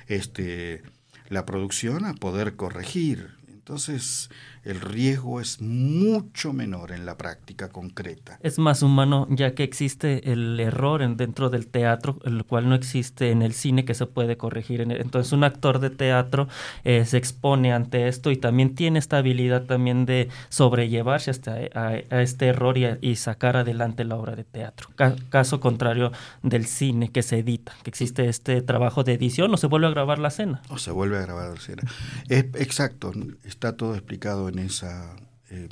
este, 0.07 0.83
la 1.29 1.45
producción 1.45 2.03
a 2.03 2.13
poder 2.13 2.57
corregir. 2.57 3.35
Entonces, 3.47 4.29
el 4.65 4.81
riesgo 4.81 5.39
es 5.39 5.61
mucho 5.61 6.51
menor 6.51 6.91
en 6.91 7.05
la 7.05 7.17
práctica 7.17 7.69
concreta. 7.69 8.39
Es 8.41 8.57
más 8.57 8.81
humano 8.81 9.27
ya 9.29 9.53
que 9.53 9.63
existe 9.63 10.31
el 10.31 10.59
error 10.59 11.03
en, 11.03 11.17
dentro 11.17 11.49
del 11.49 11.67
teatro, 11.67 12.19
el 12.25 12.43
cual 12.43 12.67
no 12.67 12.75
existe 12.75 13.29
en 13.29 13.43
el 13.43 13.53
cine 13.53 13.85
que 13.85 13.93
se 13.93 14.07
puede 14.07 14.37
corregir. 14.37 14.81
Entonces 14.81 15.31
un 15.33 15.43
actor 15.43 15.79
de 15.79 15.91
teatro 15.91 16.47
eh, 16.83 17.05
se 17.05 17.17
expone 17.17 17.73
ante 17.73 18.07
esto 18.07 18.31
y 18.31 18.37
también 18.37 18.75
tiene 18.75 18.97
esta 18.99 19.17
habilidad 19.17 19.65
también 19.65 20.05
de 20.05 20.29
sobrellevarse 20.49 21.31
hasta 21.31 21.55
a, 21.75 21.95
este 21.95 22.47
error 22.47 22.77
y, 22.77 23.15
sacar 23.15 23.55
adelante 23.55 24.03
la 24.03 24.15
obra 24.17 24.35
de 24.35 24.43
teatro. 24.43 24.89
caso 25.29 25.59
contrario 25.59 26.11
del 26.43 26.65
cine 26.65 27.11
que 27.11 27.23
se 27.23 27.39
edita, 27.39 27.73
que 27.83 27.89
existe 27.89 28.27
este 28.27 28.61
trabajo 28.61 29.03
de 29.03 29.13
edición 29.13 29.53
o 29.53 29.57
se 29.57 29.67
vuelve 29.67 29.87
a 29.87 29.91
grabar 29.91 30.19
la 30.19 30.27
escena. 30.27 30.61
O 30.69 30.77
se 30.77 30.91
vuelve 30.91 31.17
a 31.17 31.21
grabar 31.21 31.49
la 31.49 31.55
escena. 31.55 31.83
Es, 32.27 32.45
exacto, 32.55 33.13
está 33.43 33.77
todo 33.77 33.95
explicado 33.95 34.49
en 34.49 34.54
esa 34.59 35.15
eh, 35.49 35.69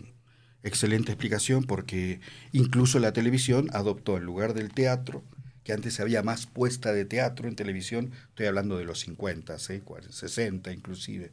excelente 0.64 1.12
explicación 1.12 1.64
porque 1.64 2.20
incluso 2.52 3.00
la 3.00 3.14
televisión 3.14 3.70
adoptó 3.74 4.18
en 4.18 4.24
lugar 4.24 4.54
del 4.54 4.74
teatro, 4.74 5.24
que 5.64 5.74
antes 5.74 6.00
había 6.00 6.24
más 6.24 6.46
puesta 6.46 6.92
de 6.92 7.06
teatro 7.06 7.48
en 7.48 7.56
televisión, 7.56 8.12
estoy 8.30 8.48
hablando 8.48 8.78
de 8.78 8.86
los 8.86 9.00
50, 9.00 9.58
60 9.60 10.72
inclusive, 10.72 11.32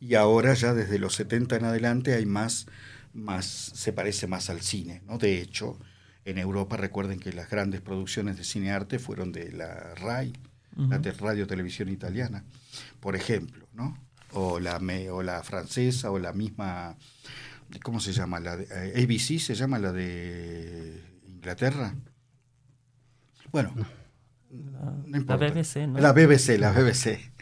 y 0.00 0.14
ahora 0.14 0.54
ya 0.54 0.74
desde 0.74 0.98
los 0.98 1.14
70 1.14 1.56
en 1.56 1.64
adelante 1.64 2.14
hay 2.14 2.26
más, 2.26 2.66
más 3.12 3.46
se 3.46 3.92
parece 3.92 4.26
más 4.26 4.50
al 4.50 4.60
cine, 4.60 5.02
¿no? 5.06 5.18
De 5.18 5.40
hecho, 5.40 5.78
en 6.24 6.38
Europa 6.38 6.76
recuerden 6.76 7.18
que 7.18 7.32
las 7.32 7.50
grandes 7.50 7.80
producciones 7.80 8.36
de 8.36 8.44
cine 8.44 8.70
arte 8.70 8.98
fueron 8.98 9.32
de 9.32 9.50
la 9.52 9.94
RAI, 9.94 10.32
la 10.76 10.98
Radio 10.98 11.48
Televisión 11.48 11.88
Italiana, 11.88 12.44
por 13.00 13.16
ejemplo, 13.16 13.66
¿no? 13.72 13.98
O 14.32 14.60
la, 14.60 14.80
o 15.12 15.22
la 15.22 15.42
francesa 15.42 16.10
o 16.10 16.18
la 16.18 16.32
misma, 16.32 16.96
¿cómo 17.82 18.00
se 18.00 18.12
llama? 18.12 18.40
La 18.40 18.56
de, 18.56 18.64
eh, 18.70 19.02
ABC 19.02 19.38
se 19.38 19.54
llama 19.54 19.78
la 19.78 19.92
de 19.92 21.02
Inglaterra. 21.28 21.94
Bueno, 23.50 23.74
la, 25.06 25.36
BBC, 25.36 25.86
¿no? 25.86 25.98
La 25.98 26.12
BBC, 26.12 26.58
la 26.58 26.72
BBC. 26.72 27.32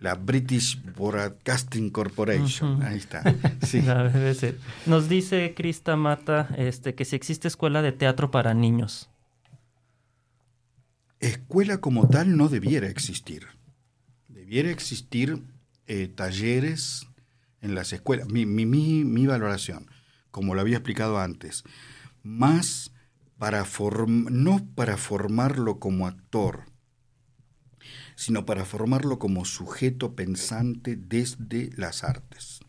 La 0.00 0.14
British 0.14 0.80
Broadcasting 0.96 1.90
Corporation. 1.90 2.82
Ahí 2.82 2.98
está. 2.98 3.22
Sí. 3.66 3.82
La 3.82 4.04
BBC. 4.04 4.54
Nos 4.86 5.08
dice 5.08 5.54
Krista 5.54 5.96
Mata 5.96 6.48
este, 6.56 6.94
que 6.94 7.04
si 7.04 7.16
existe 7.16 7.48
escuela 7.48 7.82
de 7.82 7.92
teatro 7.92 8.30
para 8.30 8.54
niños. 8.54 9.10
Escuela 11.20 11.78
como 11.78 12.08
tal 12.08 12.36
no 12.36 12.48
debiera 12.48 12.86
existir. 12.86 13.46
Debiera 14.28 14.70
existir 14.70 15.42
eh, 15.88 16.08
talleres 16.08 17.06
en 17.60 17.74
las 17.74 17.92
escuelas. 17.92 18.28
Mi, 18.28 18.46
mi, 18.46 18.66
mi, 18.66 19.26
valoración, 19.26 19.90
como 20.30 20.54
lo 20.54 20.60
había 20.60 20.76
explicado 20.76 21.18
antes, 21.18 21.64
más 22.22 22.92
para 23.38 23.64
no 23.96 24.68
para 24.74 24.96
formarlo 24.96 25.80
como 25.80 26.06
actor, 26.06 26.66
sino 28.16 28.44
para 28.44 28.64
formarlo 28.64 29.18
como 29.18 29.44
sujeto 29.44 30.14
pensante 30.14 30.96
desde 30.96 31.70
las 31.76 32.04
artes. 32.04 32.60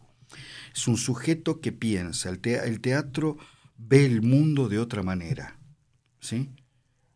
Es 0.73 0.87
un 0.87 0.97
sujeto 0.97 1.59
que 1.59 1.71
piensa, 1.71 2.29
el, 2.29 2.39
el 2.43 2.81
teatro 2.81 3.37
ve 3.77 4.05
el 4.05 4.21
mundo 4.21 4.69
de 4.69 4.79
otra 4.79 5.03
manera, 5.03 5.59
¿sí? 6.19 6.49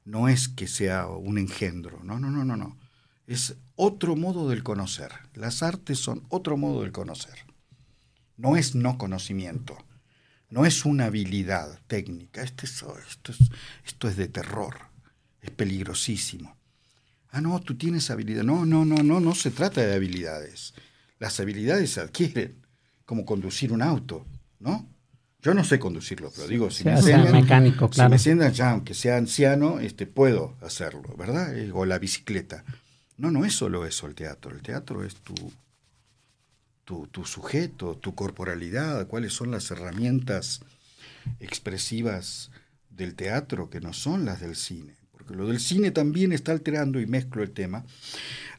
No 0.05 0.27
es 0.27 0.49
que 0.49 0.67
sea 0.67 1.07
un 1.07 1.37
engendro, 1.37 2.03
no, 2.03 2.19
no, 2.19 2.29
no, 2.29 2.43
no, 2.43 2.57
no 2.57 2.77
es 3.27 3.55
otro 3.75 4.15
modo 4.15 4.49
del 4.49 4.63
conocer. 4.63 5.11
Las 5.33 5.63
artes 5.63 5.99
son 5.99 6.23
otro 6.29 6.57
modo 6.57 6.81
del 6.81 6.91
conocer. 6.91 7.35
No 8.37 8.57
es 8.57 8.75
no 8.75 8.97
conocimiento, 8.97 9.77
no 10.49 10.65
es 10.65 10.85
una 10.85 11.05
habilidad 11.05 11.79
técnica. 11.87 12.41
Este 12.41 12.65
esto, 12.65 12.97
es, 12.97 13.37
esto 13.85 14.07
es 14.07 14.17
de 14.17 14.27
terror, 14.27 14.75
es 15.41 15.51
peligrosísimo. 15.51 16.55
Ah, 17.29 17.41
no, 17.41 17.59
tú 17.61 17.75
tienes 17.75 18.11
habilidad. 18.11 18.43
No, 18.43 18.65
no, 18.65 18.85
no, 18.85 18.97
no, 18.97 19.19
no 19.19 19.35
se 19.35 19.49
trata 19.49 19.81
de 19.81 19.93
habilidades. 19.93 20.73
Las 21.19 21.39
habilidades 21.39 21.91
se 21.91 22.01
adquieren, 22.01 22.63
como 23.05 23.25
conducir 23.25 23.71
un 23.71 23.81
auto, 23.81 24.25
¿no? 24.59 24.87
Yo 25.41 25.53
no 25.53 25.63
sé 25.63 25.77
conducirlo, 25.77 26.31
pero 26.33 26.47
digo, 26.47 26.71
si 26.71 26.85
me 26.85 26.91
enseñan, 26.91 27.31
mecánico, 27.31 27.89
claro. 27.89 28.17
si 28.17 28.29
me 28.29 28.35
enseñan 28.35 28.53
ya, 28.53 28.71
aunque 28.71 28.93
sea 28.93 29.17
anciano, 29.17 29.79
este, 29.79 30.05
puedo 30.05 30.55
hacerlo, 30.61 31.13
¿verdad? 31.17 31.57
Eh, 31.57 31.71
o 31.73 31.85
la 31.85 31.99
bicicleta. 31.99 32.63
No, 33.17 33.31
no 33.31 33.45
es 33.45 33.53
solo 33.53 33.85
eso 33.85 34.07
el 34.07 34.15
teatro. 34.15 34.51
El 34.51 34.61
teatro 34.61 35.03
es 35.03 35.15
tu, 35.15 35.35
tu, 36.83 37.25
sujeto, 37.25 37.95
tu 37.95 38.15
corporalidad, 38.15 39.07
cuáles 39.07 39.33
son 39.33 39.51
las 39.51 39.69
herramientas 39.71 40.61
expresivas 41.39 42.51
del 42.89 43.15
teatro 43.15 43.69
que 43.69 43.79
no 43.79 43.93
son 43.93 44.25
las 44.25 44.41
del 44.41 44.55
cine. 44.55 44.95
Porque 45.11 45.35
lo 45.35 45.47
del 45.47 45.59
cine 45.59 45.91
también 45.91 46.31
está 46.31 46.51
alterando, 46.51 46.99
y 46.99 47.05
mezclo 47.05 47.43
el 47.43 47.51
tema, 47.51 47.85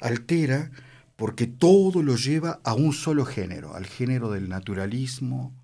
altera 0.00 0.70
porque 1.16 1.46
todo 1.46 2.02
lo 2.02 2.16
lleva 2.16 2.60
a 2.64 2.74
un 2.74 2.92
solo 2.92 3.24
género, 3.24 3.74
al 3.74 3.86
género 3.86 4.30
del 4.30 4.48
naturalismo 4.48 5.54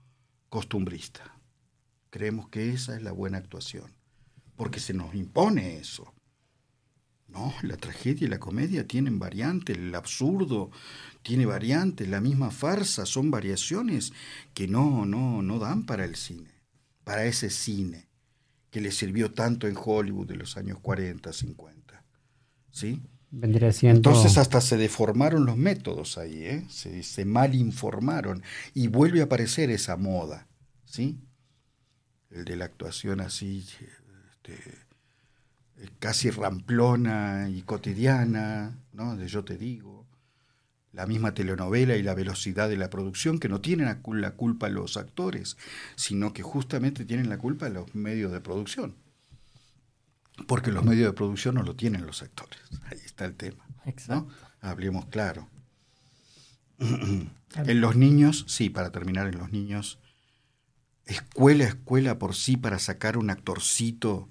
costumbrista. 0.49 1.37
Creemos 2.11 2.49
que 2.49 2.71
esa 2.71 2.97
es 2.97 3.03
la 3.03 3.13
buena 3.13 3.39
actuación, 3.39 3.93
porque 4.57 4.81
se 4.81 4.95
nos 4.95 5.15
impone 5.15 5.77
eso. 5.77 6.13
No, 7.33 7.55
la 7.63 7.77
tragedia 7.77 8.27
y 8.27 8.31
la 8.31 8.41
comedia 8.41 8.87
tienen 8.87 9.19
variantes, 9.19 9.77
el 9.77 9.95
absurdo 9.95 10.71
tiene 11.23 11.47
variantes, 11.47 12.09
la 12.09 12.21
misma 12.21 12.51
farsa 12.51 13.07
son 13.07 13.31
variaciones 13.31 14.13
que 14.53 14.67
no, 14.67 15.07
no, 15.07 15.43
no 15.43 15.59
dan 15.59 15.87
para 15.87 16.05
el 16.05 16.17
cine, 16.17 16.51
para 17.05 17.25
ese 17.25 17.51
cine 17.51 18.09
que 18.71 18.81
le 18.81 18.91
sirvió 18.91 19.33
tanto 19.33 19.67
en 19.67 19.77
Hollywood 19.77 20.29
de 20.29 20.37
los 20.37 20.57
años 20.57 20.79
40, 20.81 21.33
50. 21.33 22.05
¿Sí? 22.71 23.03
Vendría 23.31 23.73
siendo... 23.73 24.11
Entonces 24.11 24.39
hasta 24.39 24.61
se 24.61 24.77
deformaron 24.77 25.45
los 25.45 25.57
métodos 25.57 26.19
ahí, 26.19 26.45
¿eh? 26.45 26.67
se, 26.69 27.03
se 27.03 27.25
mal 27.25 27.55
informaron 27.55 28.43
y 28.75 28.89
vuelve 28.89 29.21
a 29.21 29.25
aparecer 29.25 29.71
esa 29.71 29.97
moda, 29.97 30.49
¿sí? 30.85 31.19
El 32.31 32.45
de 32.45 32.57
la 32.57 32.65
actuación 32.65 33.21
así, 33.21 33.65
este, 34.31 34.57
casi 35.99 36.31
ramplona 36.31 37.49
y 37.49 37.63
cotidiana, 37.63 38.79
¿no? 38.93 39.17
de 39.17 39.29
yo 39.29 39.45
te 39.45 39.57
digo, 39.57 40.07
la 40.93 41.07
misma 41.07 41.35
telenovela 41.35 41.97
y 41.97 42.03
la 42.03 42.15
velocidad 42.15 42.69
de 42.69 42.77
la 42.77 42.91
producción, 42.91 43.39
que 43.39 43.49
no 43.49 43.61
tienen 43.61 43.87
la 43.87 44.33
culpa 44.33 44.69
los 44.69 44.97
actores, 44.97 45.57
sino 45.95 46.33
que 46.33 46.43
justamente 46.43 47.05
tienen 47.05 47.29
la 47.29 47.39
culpa 47.39 47.69
los 47.69 47.95
medios 47.95 48.33
de 48.33 48.41
producción. 48.41 48.97
Porque 50.47 50.73
los 50.73 50.85
medios 50.85 51.07
de 51.07 51.13
producción 51.13 51.55
no 51.57 51.63
lo 51.63 51.77
tienen 51.77 52.07
los 52.07 52.23
actores. 52.23 52.59
Ahí 52.87 52.99
está 53.05 53.27
el 53.27 53.35
tema. 53.35 53.65
¿no? 54.09 54.29
Hablemos 54.61 55.07
claro. 55.07 55.49
en 56.79 57.81
los 57.81 57.97
niños, 57.97 58.47
sí, 58.49 58.71
para 58.71 58.91
terminar, 58.91 59.27
en 59.27 59.39
los 59.39 59.53
niños, 59.53 59.99
escuela, 61.05 61.65
escuela 61.65 62.19
por 62.19 62.35
sí 62.35 62.57
para 62.57 62.79
sacar 62.79 63.19
un 63.19 63.31
actorcito 63.31 64.30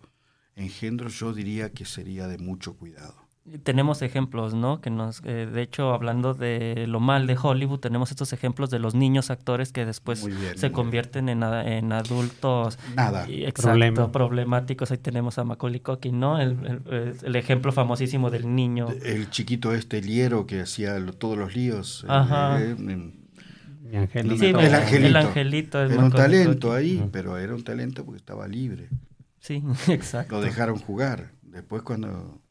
engendros 0.60 1.20
yo 1.20 1.34
diría 1.34 1.72
que 1.72 1.86
sería 1.86 2.28
de 2.28 2.38
mucho 2.38 2.76
cuidado. 2.76 3.30
Tenemos 3.64 4.04
ejemplos, 4.04 4.54
¿no? 4.54 4.80
Que 4.80 4.92
nos, 4.92 5.22
eh, 5.26 5.48
de 5.52 5.62
hecho, 5.64 5.92
hablando 5.92 6.36
de 6.36 6.86
lo 6.88 7.00
mal 7.00 7.26
de 7.26 7.36
Hollywood, 7.42 7.80
tenemos 7.80 8.12
estos 8.12 8.32
ejemplos 8.32 8.70
de 8.70 8.78
los 8.78 8.94
niños 8.94 9.32
actores 9.32 9.72
que 9.72 9.86
después 9.86 10.28
se 10.56 10.72
convierten 10.72 11.30
en, 11.30 11.42
en, 11.42 11.92
adultos. 11.92 12.78
Nada. 12.96 13.26
exacto, 13.28 14.12
problemáticos. 14.12 14.92
Ahí 14.92 15.00
tenemos 15.00 15.40
a 15.40 15.46
Macaulay 15.46 15.80
Culkin, 15.80 16.20
¿no? 16.20 16.40
El, 16.40 16.82
el, 17.24 17.36
ejemplo 17.36 17.72
famosísimo 17.72 18.30
del 18.30 18.54
niño. 18.54 18.90
El 19.04 19.32
chiquito 19.32 19.74
este, 19.74 20.02
liero, 20.02 20.46
que 20.46 20.62
hacía 20.62 21.04
todos 21.18 21.38
los 21.38 21.56
líos. 21.56 22.06
Ajá. 22.08 22.62
el, 22.62 23.14
angelito. 23.96 24.60
el 24.60 25.16
angelito. 25.16 25.82
era 25.82 25.98
un 25.98 26.12
talento 26.12 26.72
ahí, 26.72 27.04
pero 27.12 27.36
era 27.38 27.56
un 27.56 27.64
talento 27.64 28.06
porque 28.06 28.18
estaba 28.18 28.48
libre. 28.48 28.90
Sí, 29.40 29.64
exacto. 29.88 30.36
Lo 30.36 30.42
dejaron 30.42 30.78
jugar. 30.78 31.32
Después 31.42 31.82
cuando... 31.82 32.42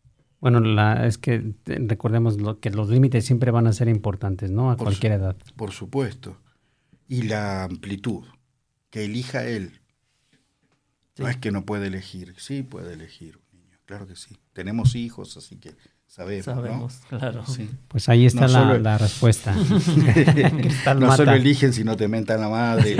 Bueno, 0.41 0.61
la, 0.61 1.07
es 1.07 1.19
que 1.19 1.55
recordemos 1.65 2.41
lo, 2.41 2.61
que 2.61 2.71
los 2.71 2.89
límites 2.89 3.25
siempre 3.25 3.51
van 3.51 3.67
a 3.67 3.73
ser 3.73 3.89
importantes, 3.89 4.53
¿no? 4.53 4.71
A 4.71 4.77
cualquier 4.77 5.13
edad. 5.13 5.37
Por 5.57 5.73
supuesto. 5.73 6.41
Y 7.09 7.23
la 7.23 7.65
amplitud. 7.65 8.25
que 8.91 9.05
elija 9.05 9.45
él. 9.45 9.81
No 11.19 11.27
es 11.27 11.37
que 11.37 11.51
no 11.51 11.65
puede 11.65 11.89
elegir, 11.89 12.35
sí 12.39 12.63
puede 12.63 12.93
elegir 12.95 13.41
un 13.53 13.59
niño, 13.59 13.77
claro 13.85 14.07
que 14.07 14.15
sí. 14.15 14.39
Tenemos 14.53 14.95
hijos, 14.95 15.37
así 15.37 15.57
que 15.57 15.75
sabemos. 16.07 16.45
Sabemos, 16.45 17.01
claro. 17.09 17.45
Pues 17.89 18.09
ahí 18.09 18.25
está 18.25 18.47
la, 18.47 18.99
respuesta. 18.99 19.53
no 20.97 21.17
solo 21.17 21.33
eligen, 21.33 21.73
sino 21.73 21.97
te 21.97 22.07
mentan 22.07 22.41
la 22.41 22.49
madre. 22.49 22.95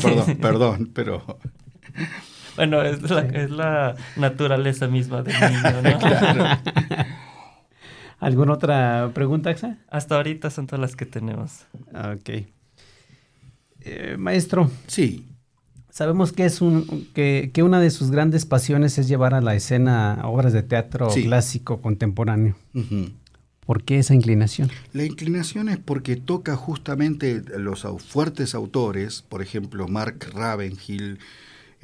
perdón, 0.00 0.36
perdón, 0.36 0.90
pero... 0.94 1.40
Bueno, 2.56 2.82
es 2.82 3.02
la, 3.50 3.96
naturaleza 4.16 4.86
misma 4.88 5.22
del 5.22 5.34
niño, 5.34 5.82
¿no? 5.90 5.98
claro. 5.98 6.44
¿Alguna 8.20 8.52
otra 8.52 9.10
pregunta, 9.12 9.50
Axa? 9.50 9.78
Hasta 9.90 10.16
ahorita 10.16 10.50
son 10.50 10.66
todas 10.66 10.80
las 10.80 10.96
que 10.96 11.04
tenemos. 11.04 11.66
Ok. 11.92 12.46
Eh, 13.80 14.16
maestro. 14.18 14.70
Sí. 14.86 15.26
Sabemos 15.90 16.32
que 16.32 16.44
es 16.44 16.60
un 16.60 17.06
que, 17.12 17.52
una 17.62 17.80
de 17.80 17.90
sus 17.90 18.10
grandes 18.10 18.46
pasiones 18.46 18.98
es 18.98 19.08
llevar 19.08 19.34
a 19.34 19.40
la 19.40 19.54
escena 19.54 20.22
obras 20.24 20.52
de 20.52 20.62
teatro 20.62 21.08
clásico 21.08 21.80
contemporáneo. 21.82 22.56
¿Por 23.66 23.84
qué 23.84 23.98
esa 23.98 24.14
inclinación? 24.14 24.70
La 24.92 25.04
inclinación 25.04 25.68
es 25.68 25.78
porque 25.78 26.16
toca 26.16 26.56
justamente 26.56 27.42
los 27.58 27.86
fuertes 28.06 28.54
autores, 28.54 29.22
por 29.22 29.40
ejemplo, 29.40 29.86
Mark 29.86 30.30
Ravenhill 30.34 31.18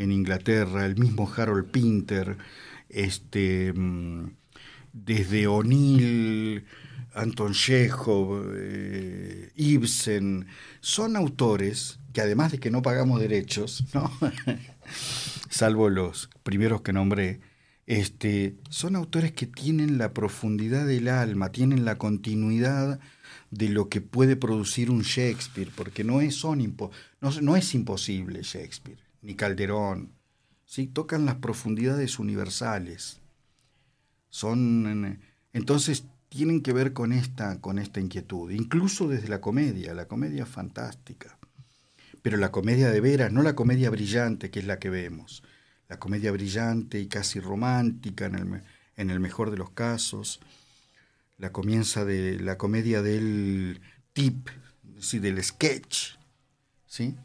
en 0.03 0.13
Inglaterra, 0.13 0.87
el 0.87 0.97
mismo 0.97 1.31
Harold 1.35 1.71
Pinter, 1.71 2.37
este, 2.89 3.73
mm, 3.73 4.31
desde 4.93 5.47
O'Neill, 5.47 6.65
Anton 7.15 7.53
Chekhov, 7.53 8.53
eh, 8.57 9.53
Ibsen, 9.57 10.47
son 10.81 11.17
autores 11.17 11.99
que 12.13 12.21
además 12.21 12.53
de 12.53 12.59
que 12.59 12.71
no 12.71 12.83
pagamos 12.83 13.21
derechos, 13.21 13.85
¿no? 13.95 14.11
salvo 15.51 15.91
los 15.91 16.31
primeros 16.43 16.83
que 16.83 16.93
nombré, 16.93 17.41
este, 17.87 18.57
son 18.69 18.97
autores 18.97 19.33
que 19.33 19.47
tienen 19.47 19.99
la 19.99 20.13
profundidad 20.13 20.87
del 20.87 21.09
alma, 21.09 21.51
tienen 21.51 21.85
la 21.85 21.99
continuidad 21.99 23.01
de 23.51 23.69
lo 23.69 23.89
que 23.89 24.01
puede 24.01 24.37
producir 24.37 24.91
un 24.91 25.03
Shakespeare, 25.03 25.71
porque 25.75 26.05
no 26.05 26.21
es, 26.21 26.37
son 26.37 26.77
no, 27.21 27.57
es 27.57 27.75
imposible 27.75 28.43
Shakespeare, 28.43 28.99
ni 29.23 29.35
Calderón, 29.35 30.13
¿sí? 30.65 30.87
tocan 30.87 31.27
las 31.27 31.37
profundidades 31.37 32.19
universales. 32.19 33.21
Son, 34.29 35.21
entonces 35.53 36.05
tienen 36.29 36.63
que 36.63 36.73
ver 36.73 36.93
con 36.93 37.13
esta, 37.13 37.61
con 37.61 37.79
esta 37.79 38.01
inquietud, 38.01 38.51
incluso 38.51 39.09
desde 39.09 39.29
la 39.29 39.41
comedia, 39.41 39.95
la 39.95 40.07
comedia 40.07 40.47
fantástica 40.47 41.37
pero 42.23 42.37
la 42.37 42.51
comedia 42.51 42.91
de 42.91 43.01
veras, 43.01 43.33
no 43.33 43.43
la 43.43 43.55
comedia 43.55 43.91
brillante 43.91 44.51
que 44.51 44.61
es 44.61 44.67
la 44.67 44.79
que 44.79 44.91
vemos, 44.91 45.43
la 45.89 45.99
comedia 45.99 46.33
brillante 46.33 47.01
y 47.01 47.07
casi 47.07 47.41
romántica 47.41 48.27
en 48.27 48.35
el, 48.35 48.63
en 48.97 49.11
el 49.11 49.21
mejor 49.21 49.51
de 49.51 49.57
los 49.57 49.71
casos, 49.71 50.41
la 51.39 51.53
comienza 51.53 52.05
de 52.05 52.39
la 52.39 52.59
comedia 52.59 53.03
del 53.03 53.81
tip, 54.13 54.49
sí, 55.01 55.19
del 55.19 55.43
sketch, 55.43 56.17
¿sí? 56.87 57.17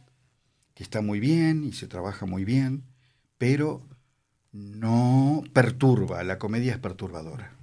Que 0.75 0.83
está 0.83 1.01
muy 1.01 1.19
bien 1.19 1.63
y 1.63 1.71
se 1.71 1.87
trabaja 1.87 2.27
muy 2.27 2.45
bien, 2.45 2.83
pero 3.39 3.81
no 4.51 5.43
perturba, 5.53 6.23
la 6.23 6.37
comedia 6.37 6.73
es 6.73 6.79
perturbadora, 6.79 7.55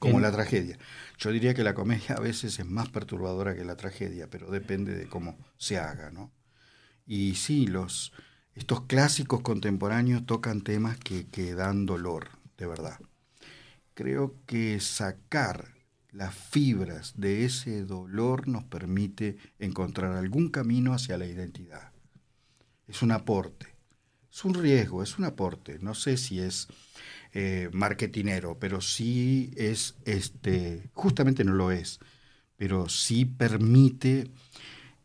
como 0.00 0.18
la 0.18 0.32
tragedia. 0.32 0.78
Yo 1.18 1.30
diría 1.30 1.54
que 1.54 1.62
la 1.62 1.74
comedia 1.74 2.16
a 2.16 2.20
veces 2.20 2.58
es 2.58 2.66
más 2.66 2.88
perturbadora 2.88 3.54
que 3.54 3.64
la 3.64 3.76
tragedia, 3.76 4.28
pero 4.28 4.50
depende 4.50 4.96
de 4.96 5.06
cómo 5.06 5.38
se 5.58 5.78
haga, 5.78 6.10
¿no? 6.10 6.32
Y 7.06 7.34
sí, 7.34 7.66
los, 7.66 8.12
estos 8.54 8.82
clásicos 8.86 9.42
contemporáneos 9.42 10.24
tocan 10.26 10.62
temas 10.62 10.98
que, 10.98 11.26
que 11.28 11.54
dan 11.54 11.86
dolor, 11.86 12.30
de 12.56 12.66
verdad. 12.66 12.98
Creo 13.94 14.34
que 14.46 14.80
sacar 14.80 15.74
las 16.10 16.34
fibras 16.34 17.12
de 17.16 17.44
ese 17.44 17.84
dolor 17.84 18.48
nos 18.48 18.64
permite 18.64 19.36
encontrar 19.58 20.16
algún 20.16 20.48
camino 20.48 20.94
hacia 20.94 21.18
la 21.18 21.26
identidad. 21.26 21.91
Es 22.86 23.02
un 23.02 23.12
aporte, 23.12 23.66
es 24.30 24.44
un 24.44 24.54
riesgo, 24.54 25.02
es 25.02 25.18
un 25.18 25.24
aporte. 25.24 25.78
No 25.80 25.94
sé 25.94 26.16
si 26.16 26.40
es 26.40 26.68
eh, 27.32 27.70
marketinero, 27.72 28.58
pero 28.58 28.80
sí 28.80 29.52
es, 29.56 29.96
este, 30.04 30.90
justamente 30.92 31.44
no 31.44 31.54
lo 31.54 31.70
es, 31.70 31.98
pero 32.56 32.88
sí 32.88 33.24
permite 33.24 34.30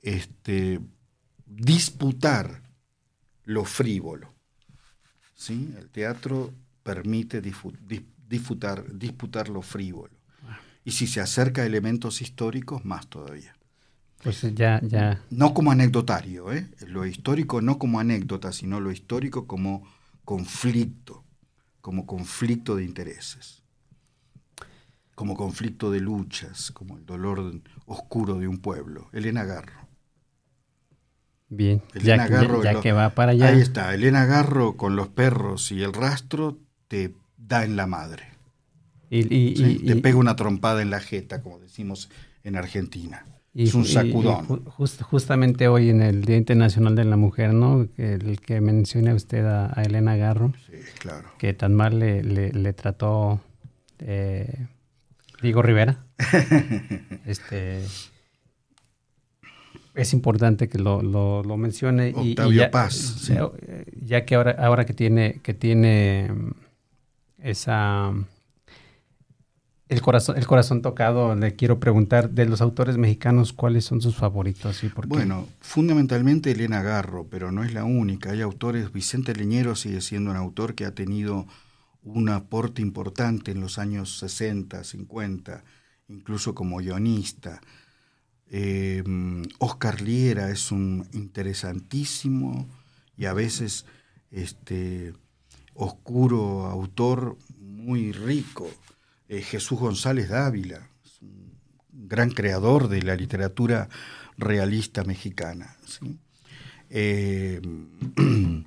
este, 0.01 0.79
disputar 1.45 2.63
lo 3.45 3.63
frívolo. 3.63 4.33
¿sí? 5.35 5.73
El 5.77 5.89
teatro 5.89 6.53
permite 6.83 7.41
disputar, 7.41 8.85
disputar 8.93 9.49
lo 9.49 9.61
frívolo. 9.61 10.15
Y 10.83 10.91
si 10.91 11.07
se 11.07 11.19
acerca 11.19 11.63
a 11.63 11.65
elementos 11.65 12.21
históricos, 12.21 12.85
más 12.85 13.07
todavía. 13.07 13.56
Pues 14.23 14.41
ya, 14.55 14.79
ya. 14.83 15.21
No 15.29 15.53
como 15.53 15.71
anecdotario, 15.71 16.51
¿eh? 16.51 16.67
Lo 16.87 17.05
histórico 17.05 17.61
no 17.61 17.77
como 17.77 17.99
anécdota, 17.99 18.51
sino 18.51 18.79
lo 18.79 18.91
histórico 18.91 19.45
como 19.47 19.87
conflicto, 20.25 21.23
como 21.81 22.05
conflicto 22.05 22.75
de 22.75 22.83
intereses, 22.83 23.63
como 25.15 25.35
conflicto 25.35 25.91
de 25.91 26.01
luchas, 26.01 26.71
como 26.71 26.97
el 26.97 27.05
dolor 27.05 27.61
oscuro 27.85 28.39
de 28.39 28.47
un 28.47 28.57
pueblo. 28.57 29.09
Elena 29.13 29.45
Garro. 29.45 29.87
Bien, 31.49 31.81
ya, 32.03 32.27
que, 32.81 32.91
va 32.91 33.11
para 33.11 33.31
allá. 33.31 33.47
Ahí 33.47 33.61
está, 33.61 33.93
Elena 33.93 34.25
Garro 34.25 34.75
con 34.75 34.97
los 34.97 35.07
perros 35.07 35.71
y 35.71 35.81
el 35.81 35.93
rastro 35.93 36.59
te 36.89 37.13
da 37.37 37.63
en 37.63 37.77
la 37.77 37.87
madre. 37.87 38.25
Y, 39.09 39.85
te 39.85 39.95
pega 39.95 40.17
una 40.17 40.35
trompada 40.35 40.81
en 40.81 40.89
la 40.89 40.99
jeta, 40.99 41.41
como 41.41 41.59
decimos 41.59 42.09
en 42.43 42.57
Argentina. 42.57 43.25
Es 43.63 43.73
un 43.73 43.85
sacudón. 43.85 44.63
justamente 45.01 45.67
hoy 45.67 45.89
en 45.89 46.01
el 46.01 46.23
Día 46.25 46.37
Internacional 46.37 46.95
de 46.95 47.05
la 47.05 47.17
Mujer, 47.17 47.53
¿no? 47.53 47.87
El 47.97 48.39
que 48.39 48.61
menciona 48.61 49.13
usted 49.13 49.45
a, 49.45 49.71
Elena 49.83 50.15
Garro. 50.15 50.53
Sí, 50.67 50.77
claro. 50.99 51.27
Que 51.37 51.53
tan 51.53 51.73
mal 51.73 51.99
le, 51.99 52.21
le, 52.23 52.73
trató 52.73 53.41
eh, 53.99 54.67
Diego 55.41 55.61
Rivera. 55.61 56.05
este 57.25 57.83
es 59.97 60.13
importante 60.13 60.69
que 60.69 60.77
lo, 60.77 61.01
lo, 61.01 61.57
mencione. 61.57 62.13
Octavio 62.15 62.51
y, 62.51 62.55
ya, 62.57 62.69
Paz. 62.69 63.31
Ya 64.05 64.25
que 64.25 64.35
ahora, 64.35 64.55
ahora 64.59 64.85
que 64.85 64.93
tiene, 64.93 65.39
que 65.41 65.55
tiene 65.55 66.29
mm, 66.31 66.51
esa 67.39 68.13
el 69.89 70.01
corazón, 70.01 70.37
el 70.37 70.45
corazón 70.45 70.81
tocado, 70.81 71.33
le 71.35 71.55
quiero 71.55 71.79
preguntar 71.79 72.29
de 72.29 72.45
los 72.45 72.61
autores 72.61 72.97
mexicanos 72.97 73.53
cuáles 73.53 73.85
son 73.85 74.01
sus 74.01 74.15
favoritos 74.15 74.83
y 74.83 74.89
por 74.89 75.05
qué. 75.05 75.09
Bueno, 75.09 75.47
fundamentalmente 75.61 76.51
Elena 76.51 76.81
Garro, 76.81 77.27
pero 77.29 77.51
no 77.51 77.63
es 77.63 77.73
la 77.73 77.85
única. 77.85 78.31
Hay 78.31 78.41
autores, 78.41 78.91
Vicente 78.91 79.33
Leñero 79.33 79.75
sigue 79.75 80.01
siendo 80.01 80.31
un 80.31 80.37
autor 80.37 80.75
que 80.75 80.85
ha 80.85 80.91
tenido 80.93 81.47
un 82.03 82.29
aporte 82.29 82.81
importante 82.81 83.51
en 83.51 83.61
los 83.61 83.77
años 83.77 84.19
60, 84.19 84.83
50, 84.83 85.63
incluso 86.09 86.53
como 86.53 86.77
guionista. 86.77 87.61
Oscar 89.59 89.99
em, 89.99 90.05
Liera 90.05 90.49
es 90.51 90.71
un 90.71 91.07
interesantísimo 91.11 92.67
y 93.17 93.25
a 93.25 93.33
veces 93.33 93.85
este, 94.31 95.13
oscuro 95.73 96.65
autor 96.65 97.37
muy 97.59 98.11
rico. 98.11 98.69
Eh, 99.29 99.41
Jesús 99.41 99.79
González 99.79 100.29
Dávila, 100.29 100.89
un 101.21 102.07
gran 102.07 102.31
creador 102.31 102.87
de 102.87 103.01
la 103.01 103.15
literatura 103.15 103.89
realista 104.37 105.03
mexicana. 105.03 105.75
Em, 106.89 107.89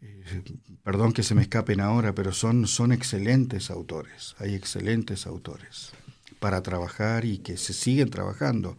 eh, 0.00 0.42
perdón 0.82 1.12
que 1.12 1.22
se 1.22 1.34
me 1.34 1.42
escapen 1.42 1.80
ahora, 1.80 2.14
pero 2.14 2.32
son, 2.32 2.66
son 2.66 2.92
excelentes 2.92 3.70
autores, 3.70 4.34
hay 4.38 4.54
excelentes 4.54 5.26
autores 5.26 5.92
para 6.40 6.62
trabajar 6.62 7.24
y 7.24 7.38
que 7.38 7.56
se 7.56 7.72
siguen 7.72 8.10
trabajando, 8.10 8.76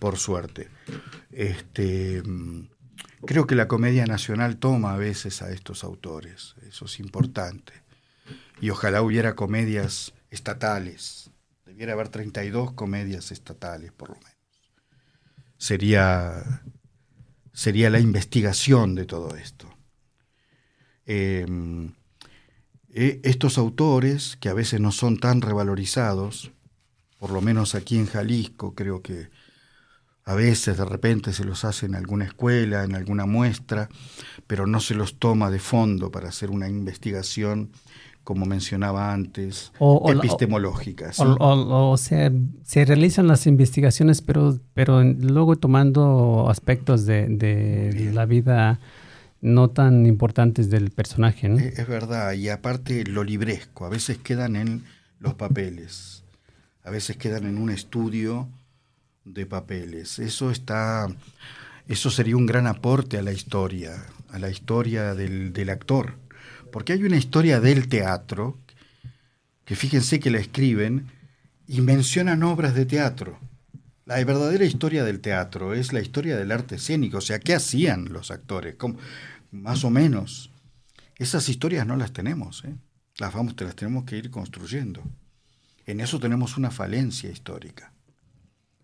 por 0.00 0.16
suerte. 0.16 0.68
Este, 1.30 2.22
creo 3.24 3.46
que 3.46 3.54
la 3.54 3.68
comedia 3.68 4.06
nacional 4.06 4.56
toma 4.56 4.94
a 4.94 4.96
veces 4.96 5.42
a 5.42 5.52
estos 5.52 5.84
autores, 5.84 6.56
eso 6.66 6.86
es 6.86 6.98
importante. 6.98 7.72
Y 8.60 8.70
ojalá 8.70 9.02
hubiera 9.02 9.34
comedias 9.34 10.12
estatales, 10.30 11.30
debiera 11.64 11.92
haber 11.92 12.08
32 12.08 12.72
comedias 12.72 13.30
estatales 13.30 13.92
por 13.92 14.10
lo 14.10 14.16
menos. 14.16 14.36
Sería, 15.56 16.62
sería 17.52 17.90
la 17.90 18.00
investigación 18.00 18.94
de 18.94 19.04
todo 19.04 19.36
esto. 19.36 19.68
Em, 21.06 21.94
e, 22.90 23.20
estos 23.24 23.58
autores, 23.58 24.36
que 24.40 24.48
a 24.48 24.54
veces 24.54 24.80
no 24.80 24.92
son 24.92 25.18
tan 25.18 25.40
revalorizados, 25.40 26.52
por 27.18 27.30
lo 27.30 27.40
menos 27.40 27.74
aquí 27.74 27.96
en 27.96 28.06
Jalisco, 28.06 28.74
creo 28.74 29.02
que 29.02 29.30
A 30.28 30.34
veces 30.34 30.76
de 30.76 30.84
repente 30.84 31.32
se 31.32 31.42
los 31.42 31.64
hace 31.64 31.86
en 31.86 31.94
alguna 31.94 32.26
escuela, 32.26 32.84
en 32.84 32.94
alguna 32.94 33.24
muestra, 33.24 33.88
pero 34.46 34.66
no 34.66 34.78
se 34.78 34.94
los 34.94 35.18
toma 35.18 35.50
de 35.50 35.58
fondo 35.58 36.10
para 36.10 36.28
hacer 36.28 36.50
una 36.50 36.68
investigación 36.68 37.72
como 38.28 38.44
mencionaba 38.44 39.14
antes, 39.14 39.72
epistemológica. 40.06 41.12
O, 41.16 41.96
sea, 41.96 42.30
se 42.62 42.84
realizan 42.84 43.26
las 43.26 43.46
investigaciones, 43.46 44.20
pero, 44.20 44.60
pero 44.74 45.02
luego 45.02 45.56
tomando 45.56 46.50
aspectos 46.50 47.06
de, 47.06 48.10
la 48.12 48.26
vida 48.26 48.80
no 49.40 49.70
tan 49.70 50.04
importantes 50.04 50.68
del 50.68 50.90
personaje. 50.90 51.50
Es, 51.54 51.78
es, 51.78 51.88
verdad, 51.88 52.34
y 52.34 52.50
aparte 52.50 53.02
lo 53.04 53.24
libresco, 53.24 53.86
a 53.86 53.88
veces 53.88 54.18
quedan 54.18 54.56
en 54.56 54.84
los 55.20 55.32
papeles, 55.32 56.22
a 56.84 56.90
veces 56.90 57.16
quedan 57.16 57.46
en 57.46 57.56
un 57.56 57.70
estudio 57.70 58.46
de 59.24 59.46
papeles. 59.46 60.18
Eso 60.18 60.50
está, 60.50 61.08
eso 61.86 62.10
sería 62.10 62.36
un 62.36 62.44
gran 62.44 62.66
aporte 62.66 63.16
a 63.16 63.22
la 63.22 63.32
historia, 63.32 64.04
a 64.30 64.38
la 64.38 64.50
historia 64.50 65.14
del, 65.14 65.54
del 65.54 65.70
actor 65.70 66.27
porque 66.70 66.92
hay 66.92 67.02
una 67.02 67.16
historia 67.16 67.60
del 67.60 67.88
teatro, 67.88 68.58
que 69.64 69.76
fíjense 69.76 70.20
que 70.20 70.30
la 70.30 70.38
escriben 70.38 71.06
y 71.66 71.80
mencionan 71.80 72.42
obras 72.42 72.74
de 72.74 72.86
teatro. 72.86 73.38
La 74.06 74.16
verdadera 74.24 74.64
historia 74.64 75.04
del 75.04 75.20
teatro 75.20 75.74
es 75.74 75.92
la 75.92 76.00
historia 76.00 76.36
del 76.36 76.52
arte 76.52 76.76
escénico, 76.76 77.18
o 77.18 77.22
sea, 77.22 77.38
¿qué 77.40 77.54
hacían 77.54 78.12
los 78.12 78.30
actores? 78.30 78.76
Más 79.50 79.84
o 79.84 79.90
menos. 79.90 80.50
Esas 81.16 81.48
historias 81.48 81.86
no 81.86 81.96
las 81.96 82.12
tenemos, 82.12 82.64
¿eh? 82.64 82.74
las, 83.18 83.34
vamos, 83.34 83.54
las 83.60 83.76
tenemos 83.76 84.04
que 84.04 84.16
ir 84.16 84.30
construyendo. 84.30 85.02
En 85.84 86.00
eso 86.00 86.20
tenemos 86.20 86.56
una 86.56 86.70
falencia 86.70 87.30
histórica 87.30 87.92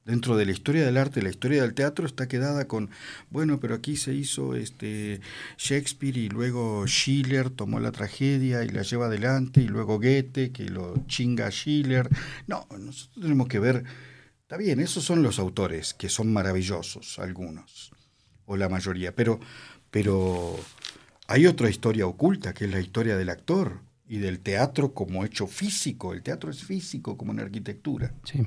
dentro 0.04 0.36
de 0.36 0.46
la 0.46 0.52
historia 0.52 0.84
del 0.84 0.96
arte, 0.96 1.22
la 1.22 1.30
historia 1.30 1.62
del 1.62 1.74
teatro 1.74 2.06
está 2.06 2.28
quedada 2.28 2.66
con, 2.68 2.90
bueno, 3.30 3.58
pero 3.60 3.74
aquí 3.74 3.96
se 3.96 4.14
hizo 4.14 4.54
este 4.54 5.20
Shakespeare 5.56 6.16
y 6.16 6.28
luego 6.28 6.86
Schiller 6.86 7.50
tomó 7.50 7.80
la 7.80 7.92
tragedia 7.92 8.64
y 8.64 8.68
la 8.68 8.82
lleva 8.82 9.06
adelante 9.06 9.60
y 9.60 9.68
luego 9.68 9.98
Goethe 9.98 10.52
que 10.52 10.64
lo 10.64 11.04
chinga 11.06 11.50
Schiller. 11.50 12.08
No, 12.46 12.66
nosotros 12.70 13.22
tenemos 13.22 13.48
que 13.48 13.58
ver, 13.58 13.84
está 14.42 14.56
bien, 14.56 14.80
esos 14.80 15.04
son 15.04 15.22
los 15.22 15.38
autores 15.38 15.94
que 15.94 16.08
son 16.08 16.32
maravillosos, 16.32 17.18
algunos, 17.18 17.92
o 18.44 18.56
la 18.56 18.68
mayoría, 18.68 19.14
pero, 19.14 19.40
pero 19.90 20.58
hay 21.26 21.46
otra 21.46 21.70
historia 21.70 22.06
oculta 22.06 22.52
que 22.52 22.66
es 22.66 22.70
la 22.70 22.80
historia 22.80 23.16
del 23.16 23.30
actor 23.30 23.80
y 24.06 24.18
del 24.18 24.40
teatro 24.40 24.92
como 24.92 25.24
hecho 25.24 25.46
físico. 25.46 26.12
El 26.12 26.22
teatro 26.22 26.50
es 26.50 26.62
físico 26.62 27.16
como 27.16 27.32
en 27.32 27.40
arquitectura. 27.40 28.12
Sí. 28.24 28.46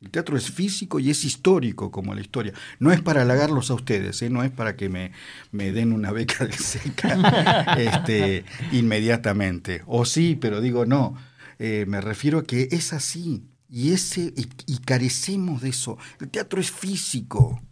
El 0.00 0.10
teatro 0.10 0.36
es 0.36 0.50
físico 0.50 1.00
y 1.00 1.10
es 1.10 1.24
histórico 1.24 1.90
como 1.90 2.14
la 2.14 2.20
historia. 2.20 2.52
No 2.78 2.92
es 2.92 3.00
para 3.00 3.22
halagarlos 3.22 3.70
a 3.70 3.74
ustedes, 3.74 4.20
¿eh? 4.22 4.28
no 4.28 4.44
es 4.44 4.50
para 4.50 4.76
que 4.76 4.88
me, 4.88 5.12
me, 5.52 5.72
den 5.72 5.92
una 5.92 6.12
beca 6.12 6.44
de 6.44 6.52
seca 6.52 7.74
este, 7.78 8.44
inmediatamente. 8.72 9.82
O 9.86 10.04
sí, 10.04 10.36
pero 10.38 10.60
digo 10.60 10.84
no. 10.84 11.16
Eh, 11.58 11.86
me 11.88 12.02
refiero 12.02 12.40
a 12.40 12.44
que 12.44 12.68
es 12.72 12.92
así 12.92 13.48
y, 13.68 13.92
ese, 13.92 14.32
y, 14.36 14.78
carecemos 14.78 15.62
de 15.62 15.70
eso. 15.70 15.98
El 16.20 16.28
teatro 16.28 16.60
es 16.60 16.70
físico, 16.70 17.62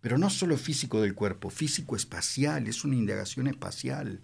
pero 0.00 0.18
no 0.18 0.30
solo 0.30 0.56
físico 0.56 1.00
del 1.02 1.14
cuerpo, 1.14 1.50
físico 1.50 1.94
espacial, 1.94 2.66
es 2.66 2.84
una 2.84 2.96
indagación 2.96 3.46
espacial. 3.46 4.22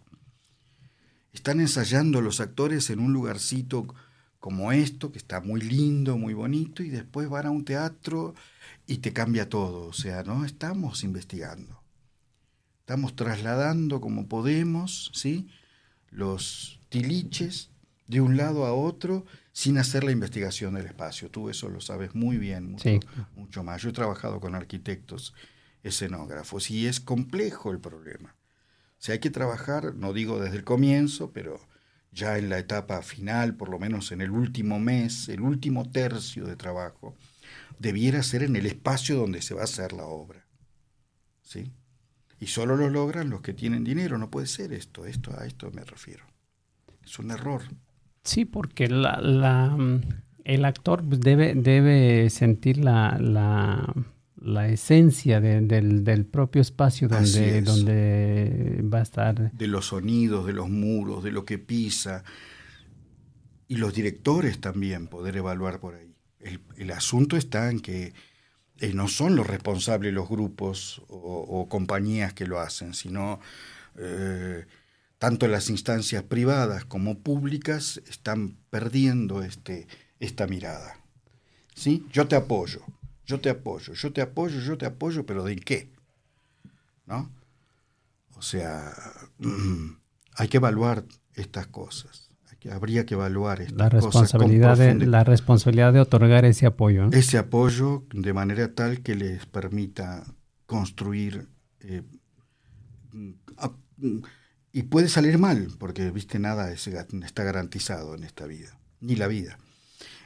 Están 1.33 1.61
ensayando 1.61 2.23
los 2.23 2.41
actores 2.41 2.89
en 2.89 2.99
un 2.99 3.13
lugarcito 3.13 3.95
como 4.41 4.73
esto, 4.73 5.13
que 5.13 5.19
está 5.19 5.41
muy 5.41 5.61
lindo, 5.61 6.19
muy 6.19 6.35
bonito, 6.35 6.83
y 6.83 6.91
después 6.91 7.29
van 7.29 7.47
a 7.47 7.51
un 7.51 7.65
teatro 7.65 8.35
y 8.87 8.99
te 8.99 9.13
cambia 9.13 9.49
todo. 9.49 9.87
O 9.89 9.93
sea, 9.93 10.23
no 10.23 10.45
estamos 10.45 11.05
investigando. 11.05 11.83
Estamos 12.81 13.17
trasladando 13.17 14.01
como 14.01 14.29
podemos, 14.29 15.11
¿sí? 15.15 15.49
Los 16.11 16.81
tiliches 16.89 17.71
de 18.07 18.21
un 18.21 18.37
lado 18.37 18.65
a 18.65 18.73
otro 18.73 19.27
sin 19.53 19.79
hacer 19.79 20.05
la 20.05 20.13
investigación 20.13 20.75
del 20.75 20.87
espacio. 20.87 21.31
Tú 21.31 21.49
eso 21.51 21.69
lo 21.69 21.81
sabes 21.81 22.15
muy 22.15 22.39
bien, 22.39 22.71
mucho, 22.71 23.01
mucho 23.35 23.65
más. 23.65 23.83
Yo 23.83 23.89
he 23.89 23.93
trabajado 23.93 24.39
con 24.39 24.55
arquitectos 24.55 25.35
escenógrafos 25.83 26.71
y 26.71 26.87
es 26.87 27.01
complejo 27.01 27.73
el 27.73 27.81
problema. 27.81 28.37
O 28.93 29.03
sea, 29.07 29.15
hay 29.15 29.19
que 29.19 29.31
trabajar, 29.31 29.95
no 29.95 30.13
digo 30.13 30.39
desde 30.39 30.57
el 30.57 30.65
comienzo, 30.65 31.33
pero 31.33 31.61
ya 32.17 32.39
en 32.39 32.49
la 32.49 32.59
etapa 32.59 33.03
final, 33.03 33.55
por 33.55 33.69
lo 33.69 33.79
menos 33.79 34.11
en 34.11 34.23
el 34.23 34.31
último 34.31 34.81
mes, 34.81 35.29
el 35.29 35.43
último 35.43 35.89
tercio 35.91 36.47
de 36.47 36.57
trabajo, 36.57 37.15
debiera 37.79 38.23
ser 38.23 38.43
en 38.43 38.57
el 38.57 38.67
espacio 38.67 39.17
donde 39.17 39.43
se 39.43 39.55
va 39.55 39.61
a 39.61 39.65
hacer 39.65 39.93
la 39.93 40.07
obra. 40.07 40.47
¿Sí? 41.43 41.73
Y 42.41 42.47
solo 42.47 42.77
lo 42.77 42.89
logran 42.89 43.31
los 43.31 43.43
que 43.43 43.53
tienen 43.53 43.85
dinero. 43.85 44.19
No 44.19 44.31
puede 44.31 44.47
ser 44.47 44.73
esto, 44.73 45.07
esto 45.07 45.39
a 45.39 45.47
esto 45.47 45.71
me 45.71 45.85
refiero. 45.85 46.25
Es 47.05 47.19
un 47.19 47.31
error. 47.31 47.63
Sí, 48.25 48.47
porque 48.47 48.89
la, 48.89 49.77
el 50.45 50.65
actor 50.65 51.05
debe, 51.05 51.55
debe 51.55 52.29
sentir 52.31 52.79
la, 52.79 53.19
la 53.21 53.95
la 54.47 54.69
esencia 54.69 55.41
del, 55.41 56.27
propio 56.27 56.63
espacio 56.63 57.09
donde, 57.09 57.63
donde 57.63 58.81
va 58.83 59.01
a 59.01 59.03
estar. 59.03 59.53
De 59.53 59.67
los 59.67 59.87
sonidos, 59.87 60.47
de 60.47 60.53
los 60.53 60.71
muros, 60.71 61.25
de 61.25 61.33
lo 61.33 61.45
que 61.45 61.59
pisa. 61.59 62.23
Y 63.67 63.77
los 63.77 63.93
directores 63.93 64.61
también 64.61 65.09
poder 65.09 65.37
evaluar 65.37 65.81
por 65.81 65.97
ahí. 65.97 66.15
El, 66.77 66.91
asunto 66.93 67.37
está 67.37 67.71
en 67.71 67.81
que 67.81 68.15
eh, 68.79 68.93
no 68.95 69.09
son 69.09 69.35
los 69.35 69.49
responsables 69.49 70.15
los 70.15 70.29
grupos 70.29 71.03
o, 71.09 71.67
compañías 71.69 72.33
que 72.33 72.47
lo 72.47 72.61
hacen, 72.61 72.95
sino 72.95 73.41
eh, 73.97 74.65
tanto 75.19 75.49
las 75.49 75.71
instancias 75.71 76.23
privadas 76.23 76.85
como 76.85 77.19
públicas 77.19 78.01
están 78.09 78.57
perdiendo 78.71 79.43
este, 79.43 79.89
esta 80.21 80.47
mirada. 80.47 81.01
¿Sí? 81.75 82.07
Yo 82.13 82.29
te 82.29 82.37
apoyo 82.37 82.85
yo 83.27 83.41
te 83.41 83.51
apoyo, 83.51 83.93
yo 83.93 84.13
te 84.13 84.23
apoyo, 84.23 84.61
yo 84.61 84.79
te 84.79 84.87
apoyo, 84.87 85.27
pero 85.27 85.45
¿de 85.45 85.57
qué? 85.57 85.91
¿No? 87.07 87.31
O 88.37 88.43
sea, 88.43 88.93
hay 90.37 90.49
que 90.49 90.59
evaluar 90.59 91.05
estas 91.35 91.67
cosas. 91.67 92.31
habría 92.71 93.05
que 93.05 93.15
evaluar 93.15 93.61
estas 93.61 93.77
la 93.77 93.89
responsabilidad 93.89 94.77
cosas. 94.77 94.99
De, 94.99 95.07
la 95.07 95.25
responsabilidad 95.25 95.93
de 95.93 96.01
otorgar 96.01 96.45
ese 96.45 96.67
apoyo. 96.67 97.09
Ese 97.13 97.39
apoyo 97.39 98.05
de 98.13 98.33
manera 98.33 98.73
tal 98.75 99.03
que 99.03 99.15
les 99.15 99.47
permita 99.47 100.25
construir. 100.67 101.49
Eh, 101.81 102.03
y 104.73 104.83
puede 104.85 105.09
salir 105.09 105.39
mal, 105.39 105.69
porque, 105.79 106.11
viste, 106.11 106.39
nada 106.39 106.71
está 106.71 107.45
garantizado 107.45 108.15
en 108.15 108.25
esta 108.25 108.47
vida, 108.47 108.79
ni 109.01 109.17
la 109.17 109.27
vida. 109.27 109.59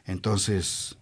Entonces, 0.06 0.98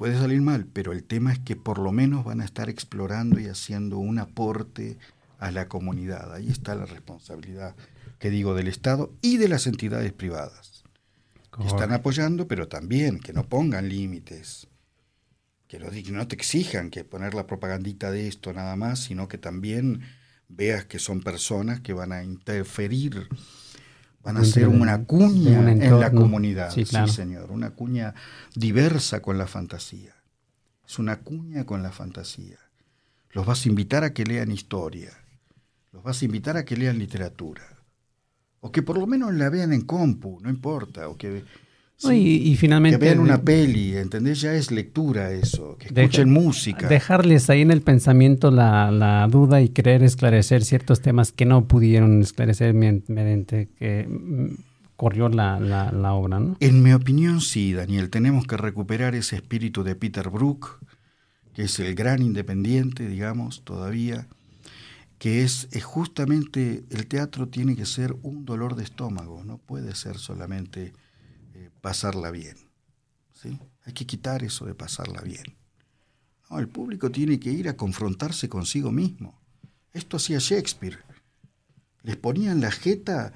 Puede 0.00 0.16
salir 0.18 0.40
mal, 0.40 0.64
pero 0.64 0.92
el 0.92 1.04
tema 1.04 1.30
es 1.30 1.38
que 1.40 1.56
por 1.56 1.78
lo 1.78 1.92
menos 1.92 2.24
van 2.24 2.40
a 2.40 2.46
estar 2.46 2.70
explorando 2.70 3.38
y 3.38 3.48
haciendo 3.48 3.98
un 3.98 4.18
aporte 4.18 4.96
a 5.38 5.50
la 5.50 5.68
comunidad. 5.68 6.32
Ahí 6.32 6.48
está 6.48 6.74
la 6.74 6.86
responsabilidad, 6.86 7.76
que 8.18 8.30
digo, 8.30 8.54
del 8.54 8.68
Estado 8.68 9.12
y 9.20 9.36
de 9.36 9.48
las 9.48 9.66
entidades 9.66 10.14
privadas. 10.14 10.84
Que 11.54 11.66
están 11.66 11.92
apoyando, 11.92 12.48
pero 12.48 12.66
también 12.66 13.18
que 13.18 13.34
no 13.34 13.46
pongan 13.46 13.90
límites, 13.90 14.68
que, 15.68 15.76
que 15.76 16.12
no 16.12 16.26
te 16.26 16.34
exijan 16.34 16.88
que 16.88 17.04
poner 17.04 17.34
la 17.34 17.46
propagandita 17.46 18.10
de 18.10 18.26
esto 18.26 18.54
nada 18.54 18.76
más, 18.76 19.00
sino 19.00 19.28
que 19.28 19.36
también 19.36 20.00
veas 20.48 20.86
que 20.86 20.98
son 20.98 21.20
personas 21.20 21.80
que 21.82 21.92
van 21.92 22.12
a 22.12 22.24
interferir 22.24 23.28
van 24.22 24.36
a 24.36 24.44
ser 24.44 24.68
una 24.68 25.04
cuña 25.04 25.70
en 25.70 26.00
la 26.00 26.12
comunidad. 26.12 26.70
Sí, 26.70 26.84
señor, 27.08 27.50
una 27.50 27.70
cuña 27.70 28.14
diversa 28.54 29.20
con 29.22 29.38
la 29.38 29.46
fantasía. 29.46 30.14
Es 30.86 30.98
una 30.98 31.20
cuña 31.20 31.64
con 31.64 31.82
la 31.82 31.92
fantasía. 31.92 32.58
Los 33.30 33.46
vas 33.46 33.64
a 33.64 33.68
invitar 33.68 34.02
a 34.04 34.12
que 34.12 34.24
lean 34.24 34.50
historia, 34.50 35.12
los 35.92 36.02
vas 36.02 36.20
a 36.20 36.24
invitar 36.24 36.56
a 36.56 36.64
que 36.64 36.76
lean 36.76 36.98
literatura, 36.98 37.62
o 38.60 38.72
que 38.72 38.82
por 38.82 38.98
lo 38.98 39.06
menos 39.06 39.32
la 39.34 39.48
vean 39.50 39.72
en 39.72 39.82
compu, 39.82 40.40
no 40.40 40.50
importa, 40.50 41.08
o 41.08 41.16
que 41.16 41.44
y, 42.08 42.56
finalmente... 42.56 42.98
Que 42.98 43.04
vean 43.04 43.18
una 43.18 43.42
peli, 43.42 43.96
¿entendés? 43.96 44.40
Ya 44.40 44.54
es 44.54 44.70
lectura 44.70 45.32
eso, 45.32 45.76
que 45.78 45.88
escuchen 45.88 46.30
música. 46.30 46.88
Dejarles 46.88 47.50
ahí 47.50 47.60
en 47.60 47.70
el 47.70 47.82
pensamiento 47.82 48.50
la, 48.50 49.28
duda 49.30 49.60
y 49.60 49.68
querer 49.68 50.02
esclarecer 50.02 50.64
ciertos 50.64 51.00
temas 51.02 51.32
que 51.32 51.44
no 51.44 51.66
pudieron 51.66 52.22
esclarecer 52.22 52.72
mediante 52.74 53.68
que 53.78 54.06
mm, 54.08 54.54
corrió 54.96 55.28
la, 55.28 55.60
la, 55.60 56.12
obra, 56.14 56.40
¿no? 56.40 56.56
En 56.60 56.82
mi 56.82 56.92
opinión 56.92 57.40
sí, 57.40 57.72
Daniel, 57.72 58.10
tenemos 58.10 58.46
que 58.46 58.56
recuperar 58.56 59.14
ese 59.14 59.36
espíritu 59.36 59.82
de 59.82 59.94
Peter 59.94 60.30
Brook, 60.30 60.78
que 61.54 61.62
es 61.62 61.78
el 61.80 61.94
gran 61.94 62.22
independiente, 62.22 63.08
digamos, 63.08 63.62
todavía, 63.64 64.26
que 65.18 65.42
es, 65.42 65.68
es 65.72 65.84
justamente 65.84 66.84
el 66.90 67.06
teatro 67.06 67.48
tiene 67.48 67.76
que 67.76 67.84
ser 67.84 68.16
un 68.22 68.46
dolor 68.46 68.74
de 68.74 68.84
estómago, 68.84 69.44
no 69.44 69.58
puede 69.58 69.94
ser 69.94 70.16
solamente 70.16 70.92
pasarla 71.80 72.30
bien. 72.30 72.56
¿sí? 73.34 73.58
Hay 73.84 73.92
que 73.92 74.06
quitar 74.06 74.42
eso 74.42 74.66
de 74.66 74.74
pasarla 74.74 75.20
bien. 75.22 75.56
No, 76.48 76.58
el 76.58 76.68
público 76.68 77.10
tiene 77.10 77.38
que 77.38 77.50
ir 77.50 77.68
a 77.68 77.76
confrontarse 77.76 78.48
consigo 78.48 78.90
mismo. 78.90 79.40
Esto 79.92 80.16
hacía 80.16 80.38
Shakespeare. 80.38 80.98
Les 82.02 82.16
ponían 82.16 82.60
la 82.60 82.70
jeta 82.70 83.32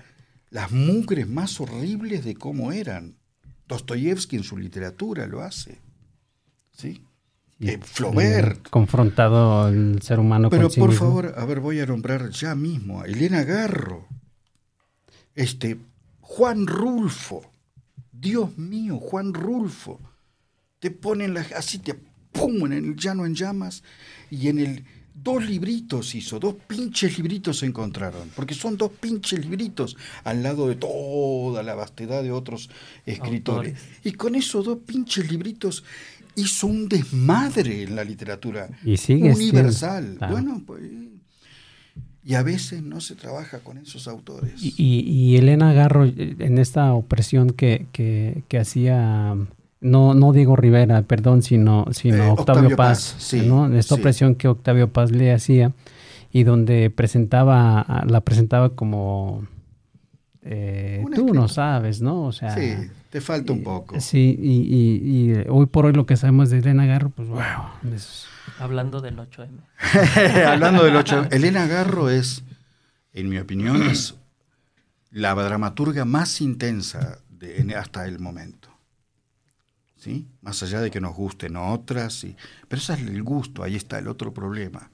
las 0.50 0.70
mugres 0.70 1.28
más 1.28 1.60
horribles 1.60 2.24
de 2.24 2.34
cómo 2.36 2.72
eran. 2.72 3.16
Dostoyevsky 3.66 4.36
en 4.36 4.44
su 4.44 4.56
literatura 4.56 5.26
lo 5.26 5.42
hace. 5.42 5.80
¿Sí? 6.70 7.04
Eh, 7.60 7.78
Flaubert. 7.82 8.68
Confrontado 8.68 9.68
el 9.68 10.02
ser 10.02 10.18
humano 10.18 10.50
Pero 10.50 10.68
por 10.70 10.92
favor, 10.92 11.34
a 11.36 11.44
ver, 11.44 11.60
voy 11.60 11.80
a 11.80 11.86
nombrar 11.86 12.30
ya 12.30 12.54
mismo 12.54 13.00
a 13.00 13.06
Elena 13.06 13.42
Garro. 13.42 14.06
Este, 15.34 15.78
Juan 16.20 16.66
Rulfo. 16.66 17.53
Dios 18.24 18.56
mío, 18.56 18.98
Juan 18.98 19.34
Rulfo. 19.34 20.00
Te 20.78 20.90
ponen 20.90 21.34
la, 21.34 21.46
así, 21.56 21.78
te 21.78 21.94
pum, 22.32 22.64
en 22.66 22.72
el 22.72 22.96
llano 22.96 23.26
en 23.26 23.34
llamas 23.34 23.82
y 24.30 24.48
en 24.48 24.58
el 24.58 24.84
dos 25.14 25.44
libritos 25.44 26.14
hizo, 26.14 26.40
dos 26.40 26.56
pinches 26.66 27.16
libritos 27.18 27.58
se 27.58 27.66
encontraron, 27.66 28.30
porque 28.34 28.54
son 28.54 28.76
dos 28.76 28.90
pinches 28.92 29.44
libritos 29.44 29.96
al 30.24 30.42
lado 30.42 30.68
de 30.68 30.74
toda 30.74 31.62
la 31.62 31.74
vastedad 31.74 32.22
de 32.22 32.32
otros 32.32 32.70
escritores. 33.06 33.78
Y 34.02 34.12
con 34.12 34.34
esos 34.34 34.64
dos 34.64 34.78
pinches 34.84 35.30
libritos 35.30 35.84
hizo 36.34 36.66
un 36.66 36.88
desmadre 36.88 37.84
en 37.84 37.94
la 37.94 38.04
literatura 38.04 38.68
y 38.84 38.96
sigue 38.96 39.32
universal. 39.32 40.18
Bueno, 40.30 40.62
pues 40.66 40.82
y 42.24 42.34
a 42.34 42.42
veces 42.42 42.82
no 42.82 43.00
se 43.00 43.14
trabaja 43.14 43.58
con 43.58 43.78
esos 43.78 44.08
autores. 44.08 44.62
Y, 44.62 44.74
y, 44.78 45.36
Elena 45.36 45.72
Garro, 45.72 46.04
en 46.04 46.58
esta 46.58 46.92
opresión 46.94 47.50
que, 47.50 47.86
que, 47.92 48.44
que 48.48 48.58
hacía 48.58 49.36
no, 49.84 50.14
no 50.14 50.32
Diego 50.32 50.56
Rivera, 50.56 51.02
perdón, 51.02 51.42
sino, 51.42 51.84
sino 51.92 52.24
eh, 52.24 52.30
Octavio, 52.30 52.74
Paz, 52.74 53.34
¿no? 53.44 53.72
Esta 53.74 53.96
opresión 53.96 54.34
que 54.34 54.48
Octavio 54.48 54.88
Paz 54.88 55.10
le 55.10 55.32
hacía 55.32 55.72
y 56.32 56.44
donde 56.44 56.88
presentaba, 56.88 58.04
la 58.08 58.22
presentaba 58.22 58.70
como 58.70 59.46
eh, 60.42 61.04
tú 61.14 61.34
no 61.34 61.48
sabes, 61.48 62.00
¿no? 62.00 62.24
O 62.24 62.32
sea, 62.32 62.54
sí, 62.54 62.74
te 63.10 63.20
falta 63.20 63.52
un 63.52 63.62
poco. 63.62 64.00
Sí, 64.00 64.36
y, 64.40 65.32
y, 65.32 65.44
hoy 65.50 65.66
por 65.66 65.84
hoy 65.84 65.92
lo 65.92 66.06
que 66.06 66.16
sabemos 66.16 66.48
de 66.48 66.58
Elena 66.58 66.86
Garro, 66.86 67.10
pues 67.10 67.28
wow. 67.28 67.40
Hablando 68.58 69.00
del 69.00 69.16
8M. 69.16 70.46
Hablando 70.46 70.84
del 70.84 70.94
8M. 70.94 71.32
Elena 71.32 71.66
Garro 71.66 72.08
es, 72.08 72.44
en 73.12 73.28
mi 73.28 73.38
opinión, 73.38 73.82
es 73.82 74.14
la 75.10 75.34
dramaturga 75.34 76.04
más 76.04 76.40
intensa 76.40 77.18
hasta 77.76 78.06
el 78.06 78.18
momento. 78.20 78.74
Más 80.42 80.62
allá 80.62 80.80
de 80.80 80.90
que 80.90 81.00
nos 81.00 81.14
gusten 81.14 81.56
otras, 81.56 82.24
y, 82.24 82.36
pero 82.68 82.80
ese 82.80 82.94
es 82.94 83.00
el 83.00 83.22
gusto, 83.22 83.62
ahí 83.62 83.76
está 83.76 83.98
el 83.98 84.08
otro 84.08 84.34
problema. 84.34 84.90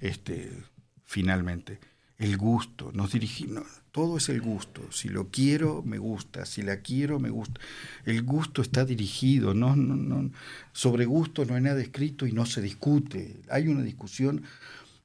Este, 0.00 0.64
finalmente, 1.04 1.78
el 2.18 2.36
gusto, 2.36 2.90
nos 2.92 3.12
dirigimos, 3.12 3.64
todo 3.98 4.18
es 4.18 4.28
el 4.28 4.40
gusto. 4.40 4.92
Si 4.92 5.08
lo 5.08 5.26
quiero, 5.26 5.82
me 5.82 5.98
gusta, 5.98 6.46
si 6.46 6.62
la 6.62 6.82
quiero, 6.82 7.18
me 7.18 7.30
gusta. 7.30 7.60
El 8.04 8.22
gusto 8.22 8.62
está 8.62 8.84
dirigido, 8.84 9.54
no, 9.54 9.74
no, 9.74 9.96
no, 9.96 10.30
sobre 10.72 11.04
gusto 11.04 11.44
no 11.44 11.56
hay 11.56 11.62
nada 11.62 11.80
escrito 11.80 12.24
y 12.24 12.30
no 12.30 12.46
se 12.46 12.60
discute. 12.60 13.40
Hay 13.50 13.66
una 13.66 13.82
discusión 13.82 14.44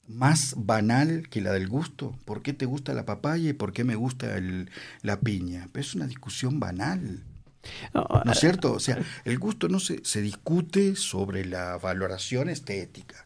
más 0.07 0.53
banal 0.55 1.27
que 1.27 1.41
la 1.41 1.53
del 1.53 1.67
gusto. 1.67 2.15
¿Por 2.23 2.43
qué 2.43 2.53
te 2.53 2.67
gusta 2.67 2.93
la 2.93 3.03
papaya 3.03 3.49
y 3.49 3.53
por 3.53 3.73
qué 3.73 3.83
me 3.83 3.95
gusta 3.95 4.39
la 5.01 5.19
piña? 5.21 5.69
Pero 5.71 5.81
es 5.81 5.95
una 5.95 6.05
discusión 6.05 6.59
banal. 6.59 7.23
¿No 7.95 8.31
es 8.31 8.39
cierto? 8.39 8.73
O 8.73 8.79
sea, 8.79 8.99
el 9.25 9.39
gusto 9.39 9.69
no 9.69 9.79
se, 9.79 10.05
se 10.05 10.21
discute 10.21 10.95
sobre 10.95 11.45
la 11.45 11.79
valoración 11.79 12.47
estética, 12.47 13.25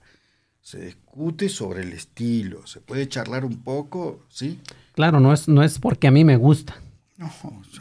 se 0.61 0.79
discute 0.79 1.49
sobre 1.49 1.81
el 1.81 1.91
estilo, 1.91 2.65
se 2.67 2.79
puede 2.79 3.09
charlar 3.09 3.43
un 3.43 3.63
poco, 3.63 4.25
¿sí? 4.29 4.61
Claro, 4.97 5.19
no 5.19 5.31
es, 5.31 5.47
no 5.47 5.61
es 5.61 5.77
porque 5.77 6.07
a 6.07 6.11
mí 6.11 6.25
me 6.25 6.37
gusta. 6.37 6.75
No, 7.17 7.27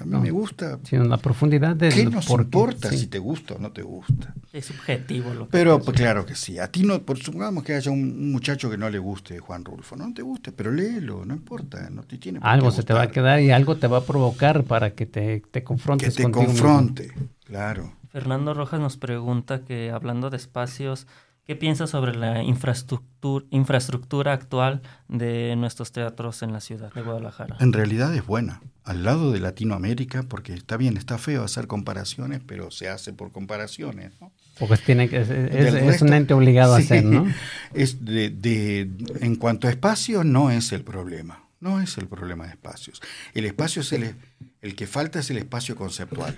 a 0.01 0.05
mí 0.05 0.19
me 0.21 0.31
gusta. 0.31 0.79
Sino 0.83 1.05
la 1.05 1.17
profundidad 1.17 1.75
de... 1.75 1.89
¿Qué 1.89 2.05
nos 2.05 2.29
importa 2.29 2.91
si 2.91 3.07
te 3.07 3.19
gusta 3.19 3.55
o 3.55 3.59
no 3.59 3.73
te 3.73 3.81
gusta? 3.81 4.35
Es 4.53 4.67
subjetivo 4.67 5.33
lo 5.33 5.47
que 5.47 5.53
Pero 5.53 5.81
pues, 5.81 5.97
claro 5.97 6.27
que 6.27 6.35
sí. 6.35 6.59
A 6.59 6.71
ti 6.71 6.83
no, 6.83 7.01
por 7.01 7.17
supongamos 7.17 7.65
que 7.65 7.73
haya 7.73 7.91
un, 7.91 8.31
muchacho 8.31 8.69
que 8.69 8.77
no 8.77 8.91
le 8.91 8.99
guste 8.99 9.39
Juan 9.39 9.65
Rulfo. 9.65 9.97
No 9.97 10.13
te 10.13 10.21
guste, 10.21 10.53
pero 10.53 10.71
léelo, 10.71 11.25
no 11.25 11.33
importa. 11.33 11.89
No 11.89 12.03
te 12.03 12.19
tiene 12.19 12.39
algo 12.43 12.71
se 12.71 12.83
te 12.83 12.93
va 12.93 13.05
a 13.05 13.11
quedar 13.11 13.41
y 13.41 13.51
algo 13.51 13.79
te 13.79 13.87
va 13.87 13.97
a 13.97 14.05
provocar 14.05 14.65
para 14.65 14.91
que 14.91 15.07
te, 15.07 15.41
te 15.41 15.65
confrontes 15.65 16.15
Que 16.15 16.25
te 16.25 16.31
confronte, 16.31 17.15
claro. 17.47 17.95
Fernando 18.11 18.53
Rojas 18.53 18.79
nos 18.79 18.99
pregunta 18.99 19.65
que 19.65 19.91
hablando 19.91 20.29
de 20.29 20.37
espacios 20.37 21.07
¿Qué 21.47 21.55
piensas 21.55 21.91
sobre 21.91 22.17
la 22.17 22.43
infraestructura, 22.43 23.47
infraestructura 23.51 24.33
actual 24.33 24.83
de 25.07 25.55
nuestros 25.55 25.93
teatros 25.93 26.43
en 26.43 26.53
la 26.53 26.61
ciudad 26.61 26.93
de 26.93 27.03
Guadalajara? 27.03 27.57
En 27.61 27.73
realidad 27.73 28.13
es 28.17 28.27
buena, 28.27 28.63
al 28.83 29.05
lado 29.05 29.31
de 29.31 29.39
Latinoamérica, 29.39 30.25
porque 30.25 30.55
está 30.55 30.77
bien, 30.77 30.97
está 30.97 31.19
feo 31.19 31.45
hacer 31.45 31.69
comparaciones, 31.69 32.41
pero 32.45 32.73
se 32.73 32.89
hace 32.89 33.13
por 33.13 33.31
comparaciones. 33.31 34.13
¿no? 34.21 34.33
Porque 34.59 34.77
tiene 34.79 35.09
que, 35.09 35.21
es, 35.21 36.03
un 36.03 36.15
ente 36.15 36.35
obligado 36.35 36.75
a 36.75 36.79
hacer, 36.79 37.05
¿no? 37.05 37.33
Es 37.75 38.05
de, 38.05 38.91
en 39.21 39.37
cuanto 39.37 39.69
a 39.69 39.71
espacio, 39.71 40.25
no 40.25 40.51
es 40.51 40.73
el 40.73 40.83
problema. 40.83 41.45
No 41.61 41.81
es 41.81 41.97
el 41.97 42.09
problema 42.09 42.45
de 42.47 42.51
espacios. 42.51 43.01
El 43.35 43.45
espacio 43.45 43.83
es 43.83 43.93
el, 43.93 44.17
el 44.63 44.75
que 44.75 44.89
falta 44.89 45.21
es 45.21 45.31
el 45.31 45.39
espacio 45.39 45.77
conceptual. 45.77 46.37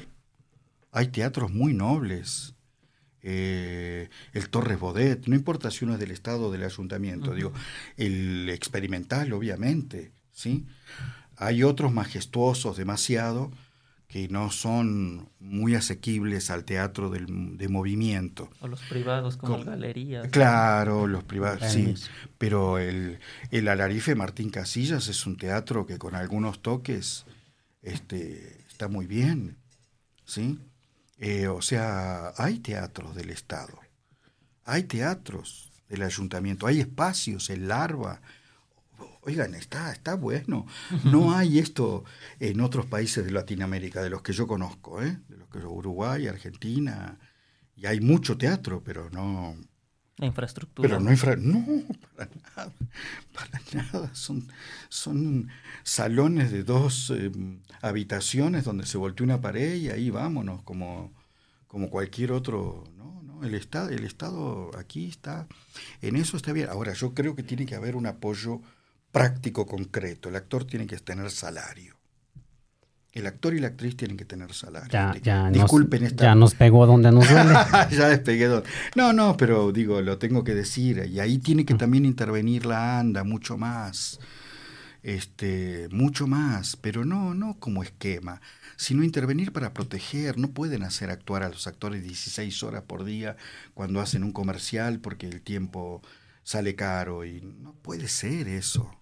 Hay 0.93 1.09
teatros 1.09 1.51
muy 1.51 1.73
nobles, 1.73 2.55
eh, 3.23 4.09
el 4.33 4.49
Torres 4.49 4.79
Bodet, 4.79 5.27
no 5.27 5.35
importa 5.35 5.71
si 5.71 5.85
uno 5.85 5.95
es 5.95 6.01
del 6.01 6.11
Estado 6.11 6.47
o 6.47 6.53
del 6.53 6.65
Ayuntamiento, 6.65 7.35
digo, 7.35 7.53
el 7.97 8.49
experimental, 8.51 9.33
obviamente, 9.33 10.13
¿sí? 10.33 10.67
Hay 11.37 11.63
otros 11.63 11.93
majestuosos 11.93 12.77
demasiado 12.77 13.51
que 14.09 14.27
no 14.29 14.51
son 14.51 15.29
muy 15.39 15.75
asequibles 15.75 16.51
al 16.51 16.65
teatro 16.65 17.11
del, 17.11 17.59
de 17.59 17.69
movimiento. 17.69 18.49
O 18.61 18.67
los 18.69 18.81
privados 18.83 19.37
como, 19.37 19.63
galerías. 19.63 20.29
Claro, 20.29 21.07
los 21.07 21.25
privados, 21.25 21.71
sí. 21.71 21.95
Pero 22.39 22.79
el, 22.79 23.19
el 23.51 23.69
Alarife 23.69 24.15
Martín 24.15 24.49
Casillas 24.49 25.09
es 25.09 25.27
un 25.27 25.37
teatro 25.37 25.87
que 25.87 25.99
con 25.99 26.15
algunos 26.15 26.63
toques 26.63 27.27
este, 27.83 28.65
está 28.69 28.89
muy 28.89 29.07
bien, 29.07 29.59
¿sí? 30.25 30.59
Eh, 31.19 31.49
o 31.49 31.61
sea, 31.61 32.33
hay 32.37 32.61
teatros 32.61 33.15
del 33.15 33.31
Estado, 33.31 33.79
hay 34.65 34.85
teatros 34.85 35.73
del 35.89 36.03
ayuntamiento, 36.03 36.67
hay 36.67 36.81
espacios, 36.81 37.51
el 37.51 37.69
larva. 37.69 38.21
Oigan, 39.23 39.55
está, 39.55 39.93
está 39.93 40.15
bueno. 40.15 40.67
No 41.05 41.33
hay 41.37 41.59
esto 41.59 42.05
en 42.39 42.61
otros 42.61 42.87
países 42.87 43.25
de 43.25 43.33
Latinoamérica, 43.33 44.03
de 44.03 44.11
los 44.11 44.23
que 44.23 44.33
yo 44.33 44.47
conozco, 44.47 45.03
¿eh? 45.03 45.19
de 45.29 45.37
los 45.37 45.49
que 45.49 45.59
Uruguay, 45.59 46.29
Argentina, 46.29 47.19
y 47.75 47.87
hay 47.87 48.01
mucho 48.01 48.37
teatro, 48.37 48.83
pero 48.85 49.11
no, 49.11 49.57
la 50.19 50.27
infraestructura. 50.27 50.89
Pero 50.89 51.01
no, 51.01 51.11
infra 51.11 51.37
no 51.37 51.65
para 52.17 52.31
nada, 52.57 52.73
para 53.33 53.61
nada. 53.73 54.15
Son, 54.15 54.47
son 54.89 55.49
salones 55.85 56.51
de 56.51 56.65
dos 56.65 57.13
eh, 57.17 57.31
habitaciones 57.81 58.65
donde 58.65 58.85
se 58.87 58.99
volteó 58.99 59.25
una 59.25 59.41
pared 59.41 59.77
y 59.77 59.91
ahí 59.91 60.11
vámonos, 60.11 60.63
como, 60.63 61.13
como 61.69 61.89
cualquier 61.89 62.33
otro. 62.33 62.85
No, 62.97 63.23
no, 63.23 63.45
el 63.45 63.55
Estado, 63.55 63.91
el 63.91 64.05
Estado 64.05 64.71
aquí 64.77 65.09
está, 65.09 65.47
en 66.03 66.17
eso 66.17 66.37
está 66.37 66.53
bien. 66.53 66.69
Ahora, 66.69 66.93
yo 66.93 67.15
creo 67.15 67.37
que 67.37 67.45
tiene 67.45 67.65
que 67.65 67.77
haber 67.77 67.95
un 67.95 68.07
apoyo 68.07 68.61
práctico, 69.13 69.67
concreto. 69.67 70.29
El 70.29 70.37
actor 70.37 70.65
tiene 70.65 70.87
que 70.87 70.99
tener 70.99 71.31
salario. 71.31 71.98
El 73.19 73.27
actor 73.27 73.53
y 73.55 73.59
la 73.59 73.69
actriz 73.69 73.97
tienen 73.97 74.17
que 74.17 74.25
tener 74.25 74.53
salario. 74.53 74.89
Ya, 74.91 75.15
ya 75.21 75.51
Disculpen 75.51 76.05
nos, 76.05 76.17
Ya 76.17 76.35
nos 76.37 76.55
pegó 76.55 76.87
donde 76.87 77.11
nos 77.11 77.29
duele. 77.29 77.53
ya 77.91 78.09
despegué 78.09 78.47
donde. 78.47 78.69
No, 78.95 79.13
no, 79.13 79.37
pero 79.37 79.73
digo, 79.73 80.01
lo 80.01 80.19
tengo 80.19 80.45
que 80.45 80.55
decir. 80.55 81.05
Y 81.11 81.19
ahí 81.19 81.39
tiene 81.39 81.65
que 81.65 81.75
también 81.75 82.05
intervenir 82.05 82.65
la 82.65 83.01
ANDA 83.01 83.25
mucho 83.25 83.59
más. 83.59 84.21
Este, 85.03 85.89
mucho 85.91 86.27
más, 86.27 86.77
pero 86.77 87.05
no, 87.05 87.33
no 87.33 87.59
como 87.59 87.83
esquema, 87.83 88.41
sino 88.77 89.03
intervenir 89.03 89.53
para 89.53 89.73
proteger. 89.73 90.39
No 90.39 90.51
pueden 90.51 90.83
hacer 90.85 91.11
actuar 91.11 91.43
a 91.43 91.49
los 91.49 91.67
actores 91.67 92.03
16 92.03 92.63
horas 92.63 92.83
por 92.87 93.05
día 93.05 93.37
cuando 93.75 94.01
hacen 94.01 94.23
un 94.23 94.33
comercial 94.33 95.01
porque 95.01 95.27
el 95.27 95.41
tiempo 95.41 96.03
sale 96.43 96.75
caro 96.75 97.25
y 97.25 97.41
no 97.41 97.75
puede 97.75 98.09
ser 98.09 98.49
eso. 98.49 98.98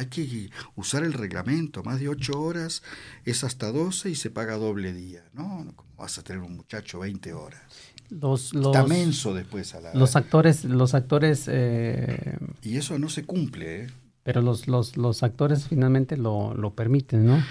Hay 0.00 0.06
que 0.06 0.48
usar 0.76 1.04
el 1.04 1.12
reglamento, 1.12 1.82
más 1.82 2.00
de 2.00 2.08
ocho 2.08 2.40
horas 2.40 2.82
es 3.26 3.44
hasta 3.44 3.70
12 3.70 4.08
y 4.08 4.14
se 4.14 4.30
paga 4.30 4.56
doble 4.56 4.94
día. 4.94 5.22
No, 5.34 5.70
¿cómo 5.76 5.94
vas 5.98 6.16
a 6.16 6.22
tener 6.22 6.42
un 6.42 6.56
muchacho 6.56 7.00
20 7.00 7.34
horas? 7.34 7.60
Los, 8.08 8.54
Está 8.54 8.86
menso 8.86 9.34
después 9.34 9.74
a 9.74 9.82
la... 9.82 9.94
Los 9.94 10.16
actores, 10.16 10.64
los 10.64 10.94
actores... 10.94 11.44
Eh, 11.48 12.38
y 12.62 12.78
eso 12.78 12.98
no 12.98 13.10
se 13.10 13.24
cumple, 13.24 13.82
¿eh? 13.82 13.86
Pero 14.22 14.40
los, 14.40 14.68
los, 14.68 14.96
los 14.96 15.22
actores 15.22 15.66
finalmente 15.68 16.16
lo, 16.16 16.54
lo 16.54 16.74
permiten, 16.74 17.26
¿no? 17.26 17.44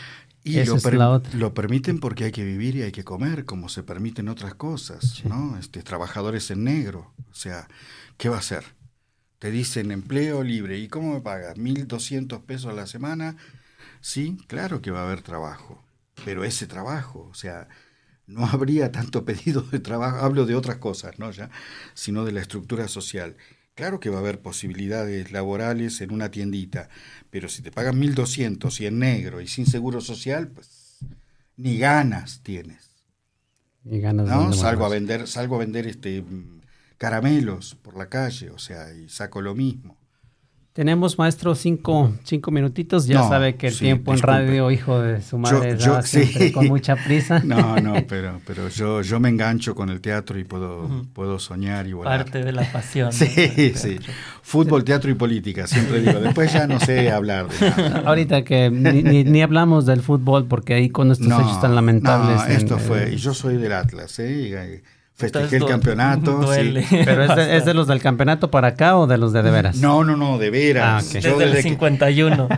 Y 0.44 0.64
lo, 0.64 1.22
lo, 1.34 1.54
permiten 1.54 2.00
porque 2.00 2.24
hay 2.24 2.32
que 2.32 2.44
vivir 2.44 2.78
y 2.78 2.82
hay 2.82 2.92
que 2.92 3.04
comer, 3.04 3.46
como 3.46 3.70
se 3.70 3.84
permiten 3.84 4.28
otras 4.28 4.56
cosas, 4.56 5.24
¿no? 5.26 5.56
Este, 5.60 5.84
trabajadores 5.84 6.50
en 6.50 6.64
negro. 6.64 7.14
O 7.30 7.36
sea, 7.36 7.68
¿qué 8.18 8.28
va 8.28 8.38
a 8.38 8.40
hacer? 8.40 8.64
Te 9.40 9.52
dicen 9.52 9.92
empleo 9.92 10.44
libre. 10.44 10.78
¿Y 10.78 10.90
cómo 10.90 11.14
me 11.14 11.22
pagas? 11.22 11.58
¿1.200 11.58 12.44
pesos 12.44 12.72
a 12.72 12.76
la 12.76 12.88
semana? 12.88 13.38
Sí, 14.02 14.38
claro 14.48 14.82
que 14.82 14.92
va 14.92 15.02
a 15.02 15.06
haber 15.06 15.22
trabajo. 15.22 15.84
Pero 16.26 16.44
ese 16.44 16.68
trabajo, 16.68 17.30
o 17.32 17.34
sea, 17.34 17.70
no 18.28 18.46
habría 18.46 18.92
tanto 18.92 19.26
pedido 19.26 19.62
de 19.62 19.80
trabajo. 19.80 20.18
Hablo 20.18 20.46
de 20.46 20.56
otras 20.56 20.78
cosas, 20.78 21.20
¿no? 21.20 21.32
Ya, 21.32 21.50
sino 21.94 22.26
de 22.26 22.34
la 22.34 22.42
estructura 22.42 22.88
social. 22.88 23.38
Claro 23.76 24.02
que 24.02 24.10
va 24.10 24.18
a 24.18 24.20
haber 24.20 24.42
posibilidades 24.42 25.32
laborales 25.32 26.02
en 26.02 26.12
una 26.12 26.32
tiendita, 26.32 26.90
pero 27.30 27.48
si 27.48 27.62
te 27.62 27.72
pagan 27.72 27.98
1.200 27.98 28.78
y 28.82 28.88
en 28.88 29.00
negro 29.00 29.40
y 29.40 29.48
sin 29.48 29.66
seguro 29.66 30.02
social, 30.02 30.50
pues 30.50 30.98
ni 31.56 31.78
ganas 31.78 32.42
tienes. 32.44 32.90
Ni 33.86 34.02
ganas. 34.02 34.28
¿no? 34.28 34.52
Salgo 34.52 34.86
a 34.86 34.90
vender, 34.90 35.28
salgo 35.30 35.56
a 35.56 35.60
vender 35.60 35.88
este 35.88 36.26
caramelos 37.00 37.76
por 37.82 37.98
la 37.98 38.08
calle, 38.08 38.52
o 38.52 38.60
sea, 38.60 38.94
y 38.94 39.10
saco 39.10 39.42
lo 39.42 39.56
mismo. 39.56 39.98
Tenemos, 40.74 41.18
maestro, 41.18 41.56
cinco, 41.56 42.14
cinco 42.24 42.52
minutitos. 42.52 43.08
Ya 43.08 43.24
sabe 43.24 43.56
que 43.56 43.68
el 43.68 43.78
tiempo 43.78 44.14
en 44.14 44.20
radio, 44.20 44.70
hijo 44.70 45.02
de 45.02 45.22
su 45.22 45.38
madre, 45.38 45.78
yo, 45.78 46.00
con 46.54 46.68
mucha 46.68 46.96
prisa. 46.96 47.40
No, 47.44 47.78
no, 47.78 47.96
pero, 48.08 48.40
pero 48.46 48.70
yo, 48.70 49.02
yo 49.02 49.20
me 49.20 49.30
engancho 49.30 49.74
con 49.74 49.90
el 49.90 50.00
teatro 50.00 50.38
y 50.38 50.44
puedo, 50.44 51.06
puedo 51.14 51.40
soñar 51.40 51.88
y 51.88 51.94
volar. 51.94 52.24
Parte 52.24 52.44
de 52.44 52.52
la 52.52 52.72
pasión. 52.72 53.12
Sí, 53.12 53.74
sí. 53.76 53.98
Fútbol, 54.44 54.84
teatro 54.84 55.10
y 55.10 55.16
política, 55.16 55.68
siempre 55.68 56.02
digo. 56.02 56.20
Después 56.20 56.54
ya 56.54 56.68
no 56.68 56.80
sé 56.80 57.12
hablar 57.12 57.50
de 57.50 57.70
nada. 57.72 58.04
Ahorita 58.06 58.44
que 58.44 58.70
ni, 58.70 59.24
ni, 59.24 59.42
hablamos 59.42 59.86
del 59.86 60.02
fútbol, 60.02 60.46
porque 60.46 60.76
ahí 60.76 60.90
con 60.90 61.12
estos 61.12 61.28
hechos 61.28 61.60
tan 61.60 61.76
lamentables. 61.76 62.38
No, 62.38 62.46
esto 62.46 62.78
fue, 62.78 63.14
y 63.14 63.18
yo 63.18 63.34
soy 63.34 63.58
del 63.58 63.74
Atlas, 63.74 64.20
¿eh? 64.20 64.82
Festejé 65.20 65.58
el 65.58 65.66
campeonato. 65.66 66.40
¿Pero 66.50 67.24
es 67.24 67.66
de, 67.66 67.74
los 67.74 67.88
del 67.88 68.02
campeonato 68.02 68.50
para 68.50 68.70
acá 68.70 68.96
o 68.98 69.06
de 69.06 69.18
los 69.18 69.34
de 69.34 69.44
de 69.44 69.52
veras? 69.52 69.76
No, 69.76 70.06
no, 70.06 70.16
no, 70.16 70.38
de 70.38 70.50
veras. 70.50 71.06
Ah, 71.06 71.20
Desde, 71.22 71.44
el 71.44 71.62
51. 71.62 72.48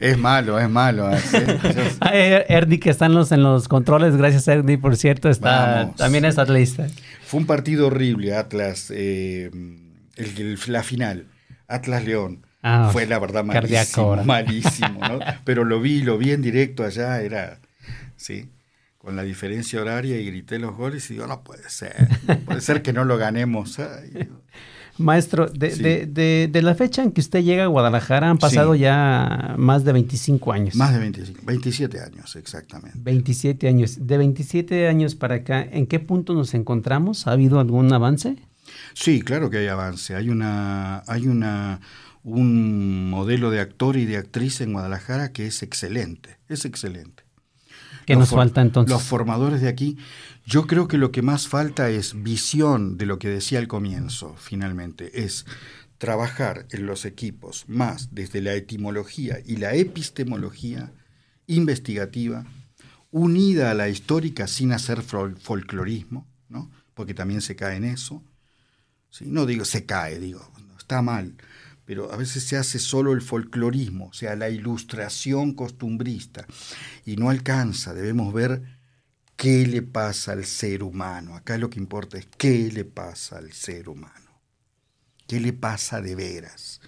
es 0.00 0.18
malo, 0.18 0.58
es 0.58 0.68
malo. 0.68 1.08
¿eh? 1.12 2.46
Erdi, 2.48 2.78
que 2.78 2.90
están 2.90 3.14
los, 3.14 3.30
en 3.30 3.44
los 3.44 3.68
controles, 3.68 4.16
gracias 4.16 4.48
Erdi, 4.48 4.76
por 4.76 4.96
cierto, 4.96 5.28
está, 5.28 5.92
también 5.96 6.24
es 6.24 6.36
atlista. 6.36 6.88
Fue 7.24 7.38
un 7.38 7.46
partido 7.46 7.86
horrible, 7.86 8.34
Atlas, 8.34 8.90
eh, 8.92 9.52
el, 10.16 10.58
la 10.66 10.82
final, 10.82 11.26
Atlas 11.68 12.04
León. 12.04 12.44
Ah, 12.64 12.90
fue 12.92 13.06
la 13.06 13.20
verdad 13.20 13.44
malísimo, 13.44 14.16
malísimo, 14.24 14.98
¿no? 14.98 15.20
Pero 15.44 15.64
lo 15.64 15.80
vi, 15.80 16.02
lo 16.02 16.18
vi 16.18 16.32
en 16.32 16.42
directo 16.42 16.82
allá, 16.84 17.22
era, 17.22 17.60
sí 18.16 18.48
con 19.00 19.16
la 19.16 19.22
diferencia 19.22 19.80
horaria 19.80 20.20
y 20.20 20.26
grité 20.26 20.58
los 20.58 20.76
goles 20.76 21.10
y 21.10 21.14
digo, 21.14 21.26
no 21.26 21.42
puede 21.42 21.70
ser, 21.70 22.06
puede 22.44 22.60
ser 22.60 22.82
que 22.82 22.92
no 22.92 23.06
lo 23.06 23.16
ganemos. 23.16 23.78
Maestro, 24.98 25.46
de, 25.46 26.50
la 26.62 26.74
fecha 26.74 27.02
en 27.02 27.12
que 27.12 27.22
usted 27.22 27.42
llega 27.42 27.64
a 27.64 27.68
Guadalajara 27.68 28.28
han 28.28 28.36
pasado 28.36 28.74
ya 28.74 29.54
más 29.56 29.84
de 29.84 29.94
25 29.94 30.52
años. 30.52 30.74
Más 30.74 30.92
de 30.92 30.98
25, 30.98 31.40
27 31.46 31.98
años 31.98 32.36
exactamente. 32.36 32.98
27 33.00 33.68
años. 33.68 34.06
De 34.06 34.18
27 34.18 34.88
años 34.88 35.14
para 35.14 35.36
acá, 35.36 35.62
¿en 35.62 35.86
qué 35.86 35.98
punto 36.00 36.34
nos 36.34 36.52
encontramos? 36.52 37.26
¿Ha 37.26 37.32
habido 37.32 37.58
algún 37.58 37.90
avance? 37.94 38.36
Sí, 38.92 39.22
claro 39.22 39.48
que 39.48 39.56
hay 39.56 39.68
avance. 39.68 40.14
Hay 40.14 40.28
una, 40.28 41.02
hay 41.06 41.26
una, 41.26 41.80
un 42.22 43.08
modelo 43.08 43.50
de 43.50 43.60
actor 43.60 43.96
y 43.96 44.04
de 44.04 44.18
actriz 44.18 44.60
en 44.60 44.74
Guadalajara 44.74 45.32
que 45.32 45.46
es 45.46 45.62
excelente, 45.62 46.36
es 46.50 46.66
excelente. 46.66 47.29
¿Qué 48.06 48.16
nos 48.16 48.30
falta 48.30 48.60
entonces? 48.60 48.92
Los 48.92 49.02
formadores 49.02 49.60
de 49.60 49.68
aquí, 49.68 49.96
yo 50.44 50.66
creo 50.66 50.88
que 50.88 50.98
lo 50.98 51.12
que 51.12 51.22
más 51.22 51.48
falta 51.48 51.90
es 51.90 52.22
visión 52.22 52.96
de 52.96 53.06
lo 53.06 53.18
que 53.18 53.28
decía 53.28 53.58
al 53.58 53.68
comienzo, 53.68 54.34
finalmente, 54.38 55.24
es 55.24 55.46
trabajar 55.98 56.66
en 56.70 56.86
los 56.86 57.04
equipos 57.04 57.64
más 57.68 58.14
desde 58.14 58.40
la 58.40 58.54
etimología 58.54 59.38
y 59.44 59.56
la 59.56 59.74
epistemología 59.74 60.92
investigativa, 61.46 62.46
unida 63.10 63.70
a 63.70 63.74
la 63.74 63.88
histórica 63.88 64.46
sin 64.46 64.72
hacer 64.72 65.02
folclorismo, 65.02 66.26
¿no? 66.48 66.70
porque 66.94 67.12
también 67.12 67.42
se 67.42 67.54
cae 67.54 67.76
en 67.76 67.84
eso. 67.84 68.22
¿sí? 69.10 69.26
No 69.28 69.44
digo 69.46 69.64
se 69.64 69.84
cae, 69.84 70.18
digo, 70.18 70.50
está 70.78 71.02
mal, 71.02 71.34
pero 71.90 72.12
a 72.12 72.16
veces 72.16 72.44
se 72.44 72.56
hace 72.56 72.78
solo 72.78 73.12
el 73.12 73.20
folclorismo, 73.20 74.10
o 74.10 74.12
sea, 74.12 74.36
la 74.36 74.48
ilustración 74.48 75.54
costumbrista, 75.54 76.46
y 77.04 77.16
no 77.16 77.30
alcanza, 77.30 77.94
debemos 77.94 78.32
ver 78.32 78.62
qué 79.34 79.66
le 79.66 79.82
pasa 79.82 80.30
al 80.30 80.44
ser 80.44 80.84
humano. 80.84 81.34
Acá 81.34 81.58
lo 81.58 81.68
que 81.68 81.80
importa 81.80 82.16
es 82.16 82.28
qué 82.38 82.70
le 82.72 82.84
pasa 82.84 83.38
al 83.38 83.52
ser 83.52 83.88
humano, 83.88 84.40
qué 85.26 85.40
le 85.40 85.52
pasa 85.52 86.00
de 86.00 86.14
veras. 86.14 86.80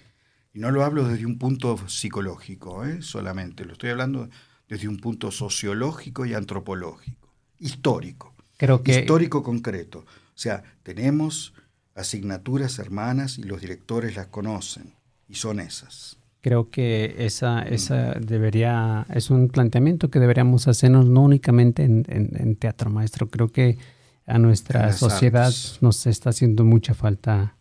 Y 0.53 0.59
no 0.59 0.71
lo 0.71 0.85
hablo 0.85 1.05
desde 1.05 1.25
un 1.25 1.37
punto 1.37 1.77
psicológico 1.89 2.85
¿eh? 2.85 3.01
solamente, 3.01 3.65
lo 3.65 3.73
estoy 3.73 3.89
hablando 3.89 4.29
desde 4.69 4.87
un 4.87 4.95
punto 4.95 5.31
sociológico 5.31 6.25
y 6.25 6.33
antropológico, 6.33 7.27
histórico, 7.59 8.35
Creo 8.55 8.81
que... 8.83 9.01
histórico 9.01 9.43
concreto. 9.43 9.99
O 9.99 10.37
sea, 10.37 10.63
tenemos 10.81 11.53
asignaturas 11.95 12.79
hermanas 12.79 13.37
y 13.37 13.43
los 13.43 13.61
directores 13.61 14.15
las 14.15 14.27
conocen 14.27 14.93
y 15.27 15.35
son 15.35 15.59
esas. 15.59 16.17
Creo 16.41 16.69
que 16.69 17.15
esa, 17.19 17.61
esa 17.61 18.15
debería, 18.15 19.05
es 19.13 19.29
un 19.29 19.47
planteamiento 19.47 20.09
que 20.09 20.19
deberíamos 20.19 20.67
hacernos 20.67 21.05
no 21.05 21.21
únicamente 21.21 21.83
en, 21.83 22.55
teatro, 22.57 22.89
maestro. 22.89 23.29
Creo 23.29 23.47
que 23.47 23.77
a 24.25 24.37
nuestra 24.39 24.91
sociedad 24.91 25.53
nos 25.79 26.05
está 26.05 26.31
haciendo 26.31 26.65
mucha 26.65 26.93
falta 26.93 27.55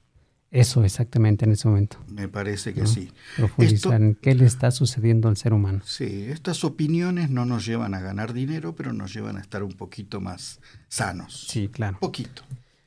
eso 0.52 0.84
exactamente 0.84 1.44
en 1.46 1.52
ese 1.52 1.66
momento. 1.66 1.96
Me 2.08 2.28
parece 2.28 2.74
que 2.74 2.86
sí. 2.86 3.10
Profundizar 3.36 4.02
en 4.02 4.14
qué 4.14 4.34
le 4.34 4.44
está 4.44 4.70
sucediendo 4.70 5.28
al 5.28 5.36
ser 5.36 5.54
humano. 5.54 5.80
Sí, 5.84 6.26
estas 6.28 6.62
opiniones 6.62 7.30
no 7.30 7.46
nos 7.46 7.64
llevan 7.64 7.94
a 7.94 8.00
ganar 8.00 8.32
dinero, 8.32 8.74
pero 8.74 8.92
nos 8.92 9.14
llevan 9.14 9.38
a 9.38 9.40
estar 9.40 9.62
un 9.62 9.72
poquito 9.72 10.20
más 10.20 10.60
sanos. 10.88 11.46
Sí, 11.48 11.68
claro. 11.68 11.98
Poquito. 12.00 12.42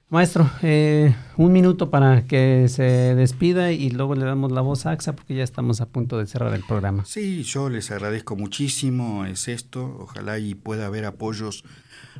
Maestro, 0.09 0.47
eh, 0.61 1.15
un 1.35 1.51
minuto 1.51 1.89
para 1.89 2.27
que 2.27 2.67
se 2.69 2.83
despida 3.15 3.71
y 3.71 3.89
luego 3.89 4.13
le 4.13 4.23
damos 4.23 4.51
la 4.51 4.61
voz 4.61 4.85
a 4.85 4.91
AXA 4.91 5.15
porque 5.15 5.33
ya 5.33 5.43
estamos 5.43 5.81
a 5.81 5.87
punto 5.87 6.19
de 6.19 6.27
cerrar 6.27 6.53
el 6.53 6.63
programa. 6.63 7.05
Sí, 7.05 7.41
yo 7.41 7.69
les 7.69 7.89
agradezco 7.89 8.35
muchísimo, 8.35 9.25
es 9.25 9.47
esto, 9.47 9.97
ojalá 9.99 10.37
y 10.37 10.53
pueda 10.53 10.85
haber 10.85 11.05
apoyos 11.05 11.63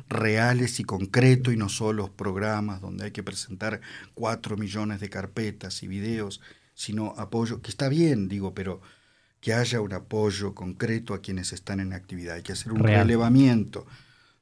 reales 0.08 0.80
y 0.80 0.84
concretos 0.84 1.54
y 1.54 1.56
no 1.56 1.68
solo 1.68 2.12
programas 2.12 2.80
donde 2.80 3.04
hay 3.04 3.10
que 3.12 3.22
presentar 3.22 3.80
cuatro 4.14 4.56
millones 4.56 4.98
de 4.98 5.08
carpetas 5.08 5.84
y 5.84 5.86
videos, 5.86 6.40
sino 6.74 7.14
apoyo, 7.16 7.62
que 7.62 7.70
está 7.70 7.88
bien, 7.88 8.26
digo, 8.26 8.52
pero 8.52 8.80
que 9.40 9.54
haya 9.54 9.80
un 9.80 9.92
apoyo 9.92 10.56
concreto 10.56 11.14
a 11.14 11.20
quienes 11.20 11.52
están 11.52 11.78
en 11.78 11.92
actividad, 11.92 12.34
hay 12.34 12.42
que 12.42 12.52
hacer 12.52 12.72
un 12.72 12.80
relevamiento 12.80 13.86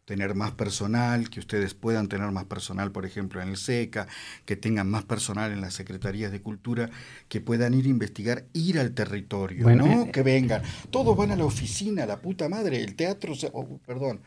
tener 0.04 0.34
más 0.34 0.52
personal, 0.52 1.30
que 1.30 1.40
ustedes 1.40 1.74
puedan 1.74 2.08
tener 2.08 2.30
más 2.30 2.44
personal, 2.44 2.92
por 2.92 3.06
ejemplo, 3.06 3.40
en 3.40 3.48
el 3.48 3.56
SECA, 3.56 4.06
que 4.44 4.56
tengan 4.56 4.90
más 4.90 5.04
personal 5.04 5.52
en 5.52 5.60
las 5.60 5.74
secretarías 5.74 6.30
de 6.30 6.42
cultura, 6.42 6.90
que 7.28 7.40
puedan 7.40 7.74
ir 7.74 7.86
a 7.86 7.88
investigar, 7.88 8.44
ir 8.52 8.78
al 8.78 8.92
territorio, 8.92 9.74
¿no? 9.74 10.02
Eh, 10.02 10.10
que 10.12 10.22
vengan. 10.22 10.62
Todos 10.90 11.16
van 11.16 11.30
a 11.30 11.36
la 11.36 11.44
oficina, 11.44 12.06
la 12.06 12.20
puta 12.20 12.48
madre, 12.48 12.82
el 12.82 12.94
teatro, 12.94 13.34
se, 13.34 13.50
oh, 13.52 13.78
perdón, 13.86 14.20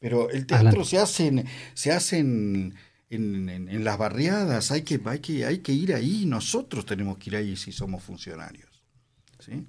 pero 0.00 0.30
el 0.30 0.46
teatro 0.46 0.84
se 0.84 0.98
hace, 0.98 1.44
se 1.74 1.92
hacen 1.92 2.74
en, 3.10 3.48
en, 3.48 3.84
las 3.84 3.98
barriadas, 3.98 4.70
hay 4.70 4.82
que, 4.82 5.00
hay, 5.04 5.18
que, 5.18 5.44
hay 5.44 5.58
que 5.58 5.72
ir 5.72 5.94
ahí, 5.94 6.24
nosotros 6.26 6.86
tenemos 6.86 7.18
que 7.18 7.30
ir 7.30 7.36
ahí 7.36 7.56
si 7.56 7.70
somos 7.70 8.02
funcionarios. 8.02 8.69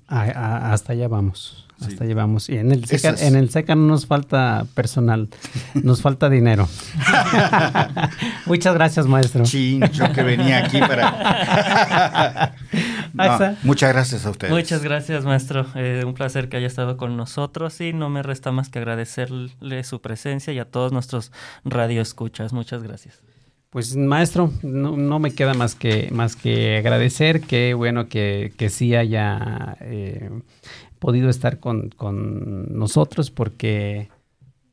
Hasta 0.08 0.94
allá 0.94 1.08
vamos. 1.08 1.68
Hasta 1.82 2.06
llevamos. 2.06 2.48
Y 2.50 2.58
en 2.58 2.72
el, 2.72 2.86
SECA, 2.86 3.16
en 3.20 3.36
el 3.36 3.50
SECA 3.50 3.76
no 3.76 3.88
nos 3.88 4.06
falta 4.06 4.68
personal, 4.76 5.30
nos 5.74 6.02
falta 6.02 6.30
dinero. 6.30 6.68
Muchas 8.46 8.76
gracias, 8.76 9.08
maestro. 9.08 9.46
Sí, 9.46 9.80
yo 9.92 10.12
que 10.14 10.22
venía 10.22 10.60
aquí 10.66 10.80
para... 10.80 12.54
muchas 13.64 13.92
gracias 13.94 14.26
a 14.26 14.30
ustedes. 14.30 14.54
Muchas 14.54 14.84
gracias, 14.84 15.26
maestro. 15.26 15.66
Eh, 15.76 16.04
un 16.06 16.14
placer 16.14 16.50
que 16.50 16.58
haya 16.58 16.68
estado 16.68 16.98
con 16.98 17.18
nosotros 17.18 17.82
y 17.82 17.94
no 17.94 18.10
me 18.10 18.22
resta 18.22 18.52
más 18.52 18.70
que 18.70 18.78
agradecerle 18.78 19.84
su 19.84 20.02
presencia 20.02 20.54
y 20.54 20.60
a 20.60 20.66
todos 20.66 20.92
nuestros 20.92 21.32
radioescuchas. 21.66 22.54
Muchas 22.54 22.84
gracias. 22.84 23.24
Pues 23.72 23.96
maestro, 23.96 24.52
no, 24.64 25.20
me 25.20 25.34
queda 25.34 25.54
más 25.54 25.76
que, 25.76 26.10
más 26.12 26.36
que 26.36 26.76
agradecer, 26.76 27.40
que 27.40 27.74
bueno 27.74 28.10
que, 28.10 28.52
que 28.58 28.70
sí 28.70 28.96
haya 28.96 29.78
eh, 29.80 30.30
podido 31.00 31.30
estar 31.30 31.60
con, 31.60 31.90
nosotros 32.70 33.32
porque 33.32 34.10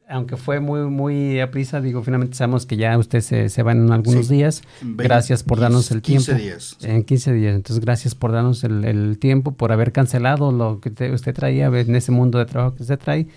aunque 0.09 0.37
fue 0.37 0.59
muy 0.59 0.81
muy 0.91 1.39
a 1.39 1.53
prisa, 1.53 1.81
digo, 1.81 2.03
finalmente 2.03 2.35
sabemos 2.35 2.67
que 2.67 2.77
ya 2.77 2.99
usted 2.99 3.21
se, 3.21 3.49
se 3.51 3.63
va 3.63 3.71
en 3.71 3.93
algunos 3.93 4.29
días. 4.29 4.63
gracias 4.83 5.45
por 5.45 5.61
darnos 5.61 5.93
el 5.93 6.03
tiempo. 6.03 6.33
15 6.33 6.43
días. 6.43 6.77
En 6.83 7.05
15 7.05 7.33
días. 7.35 7.55
Entonces, 7.55 7.85
gracias 7.85 8.17
por 8.17 8.33
darnos 8.33 8.65
el, 8.65 9.17
tiempo, 9.21 9.53
por 9.53 9.71
haber 9.71 9.93
cancelado 9.93 10.51
lo 10.51 10.81
que 10.81 11.13
usted 11.13 11.35
traía 11.35 11.67
en 11.67 11.95
ese 11.95 12.11
mundo 12.11 12.41
de 12.41 12.47
trabajo 12.47 12.75
que 12.75 12.83
usted 12.83 12.99
trae 12.99 13.29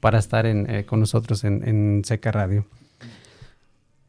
para 0.00 0.18
estar 0.18 0.44
en, 0.44 0.68
eh, 0.68 0.84
con 0.84 0.98
nosotros 0.98 1.44
en, 1.44 1.62
en 1.68 2.02
Seca 2.04 2.32
Radio. 2.32 2.66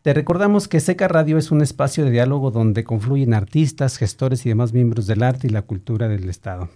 Te 0.05 0.13
recordamos 0.13 0.67
que 0.67 0.81
Seca 0.81 1.07
Radio 1.07 1.39
es 1.39 1.49
un 1.49 1.63
espacio 1.63 2.05
de 2.05 2.11
diálogo 2.11 2.51
donde 2.51 2.83
confluyen 2.83 3.33
artistas, 3.33 3.97
gestores 3.97 4.45
y 4.45 4.49
demás 4.49 4.71
miembros 4.71 5.07
del 5.07 5.23
arte 5.23 5.47
y 5.47 5.49
la 5.49 5.63
cultura 5.63 6.07
del 6.07 6.29
Estado. 6.29 6.69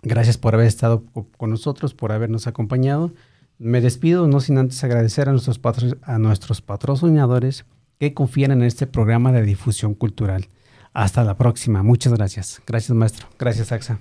Gracias 0.00 0.38
por 0.38 0.54
haber 0.54 0.66
estado 0.66 1.04
con 1.36 1.50
nosotros, 1.50 1.92
por 1.92 2.12
habernos 2.12 2.46
acompañado. 2.46 3.12
Me 3.58 3.82
despido, 3.82 4.26
no 4.26 4.40
sin 4.40 4.56
antes 4.56 4.82
agradecer 4.82 5.28
a 5.28 5.32
nuestros, 5.32 6.62
patrocinadores 6.62 7.66
que 7.98 8.14
confían 8.14 8.52
en 8.52 8.62
este 8.62 8.86
programa 8.86 9.32
de 9.32 9.42
difusión 9.42 9.92
cultural. 9.92 10.48
Hasta 10.94 11.22
la 11.24 11.36
próxima. 11.36 11.82
Muchas 11.82 12.14
gracias. 12.14 12.62
Gracias, 12.66 12.96
maestro. 12.96 13.28
Gracias, 13.38 13.70
AXA. 13.70 13.98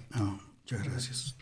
muchas 0.61 0.83
gracias. 0.85 1.35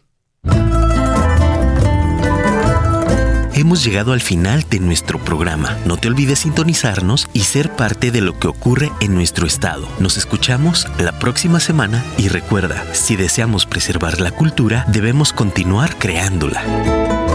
Hemos 3.57 3.83
llegado 3.83 4.13
al 4.13 4.21
final 4.21 4.65
de 4.69 4.79
nuestro 4.79 5.17
programa. 5.17 5.79
No 5.83 5.97
te 5.97 6.07
olvides 6.07 6.37
sintonizarnos 6.37 7.27
y 7.33 7.39
ser 7.39 7.75
parte 7.75 8.11
de 8.11 8.21
lo 8.21 8.37
que 8.37 8.47
ocurre 8.47 8.91
en 8.99 9.15
nuestro 9.15 9.47
estado. 9.47 9.89
Nos 9.99 10.15
escuchamos 10.15 10.85
la 10.99 11.17
próxima 11.17 11.59
semana 11.59 12.05
y 12.19 12.27
recuerda, 12.27 12.85
si 12.93 13.15
deseamos 13.15 13.65
preservar 13.65 14.21
la 14.21 14.29
cultura, 14.29 14.85
debemos 14.89 15.33
continuar 15.33 15.95
creándola. 15.97 17.26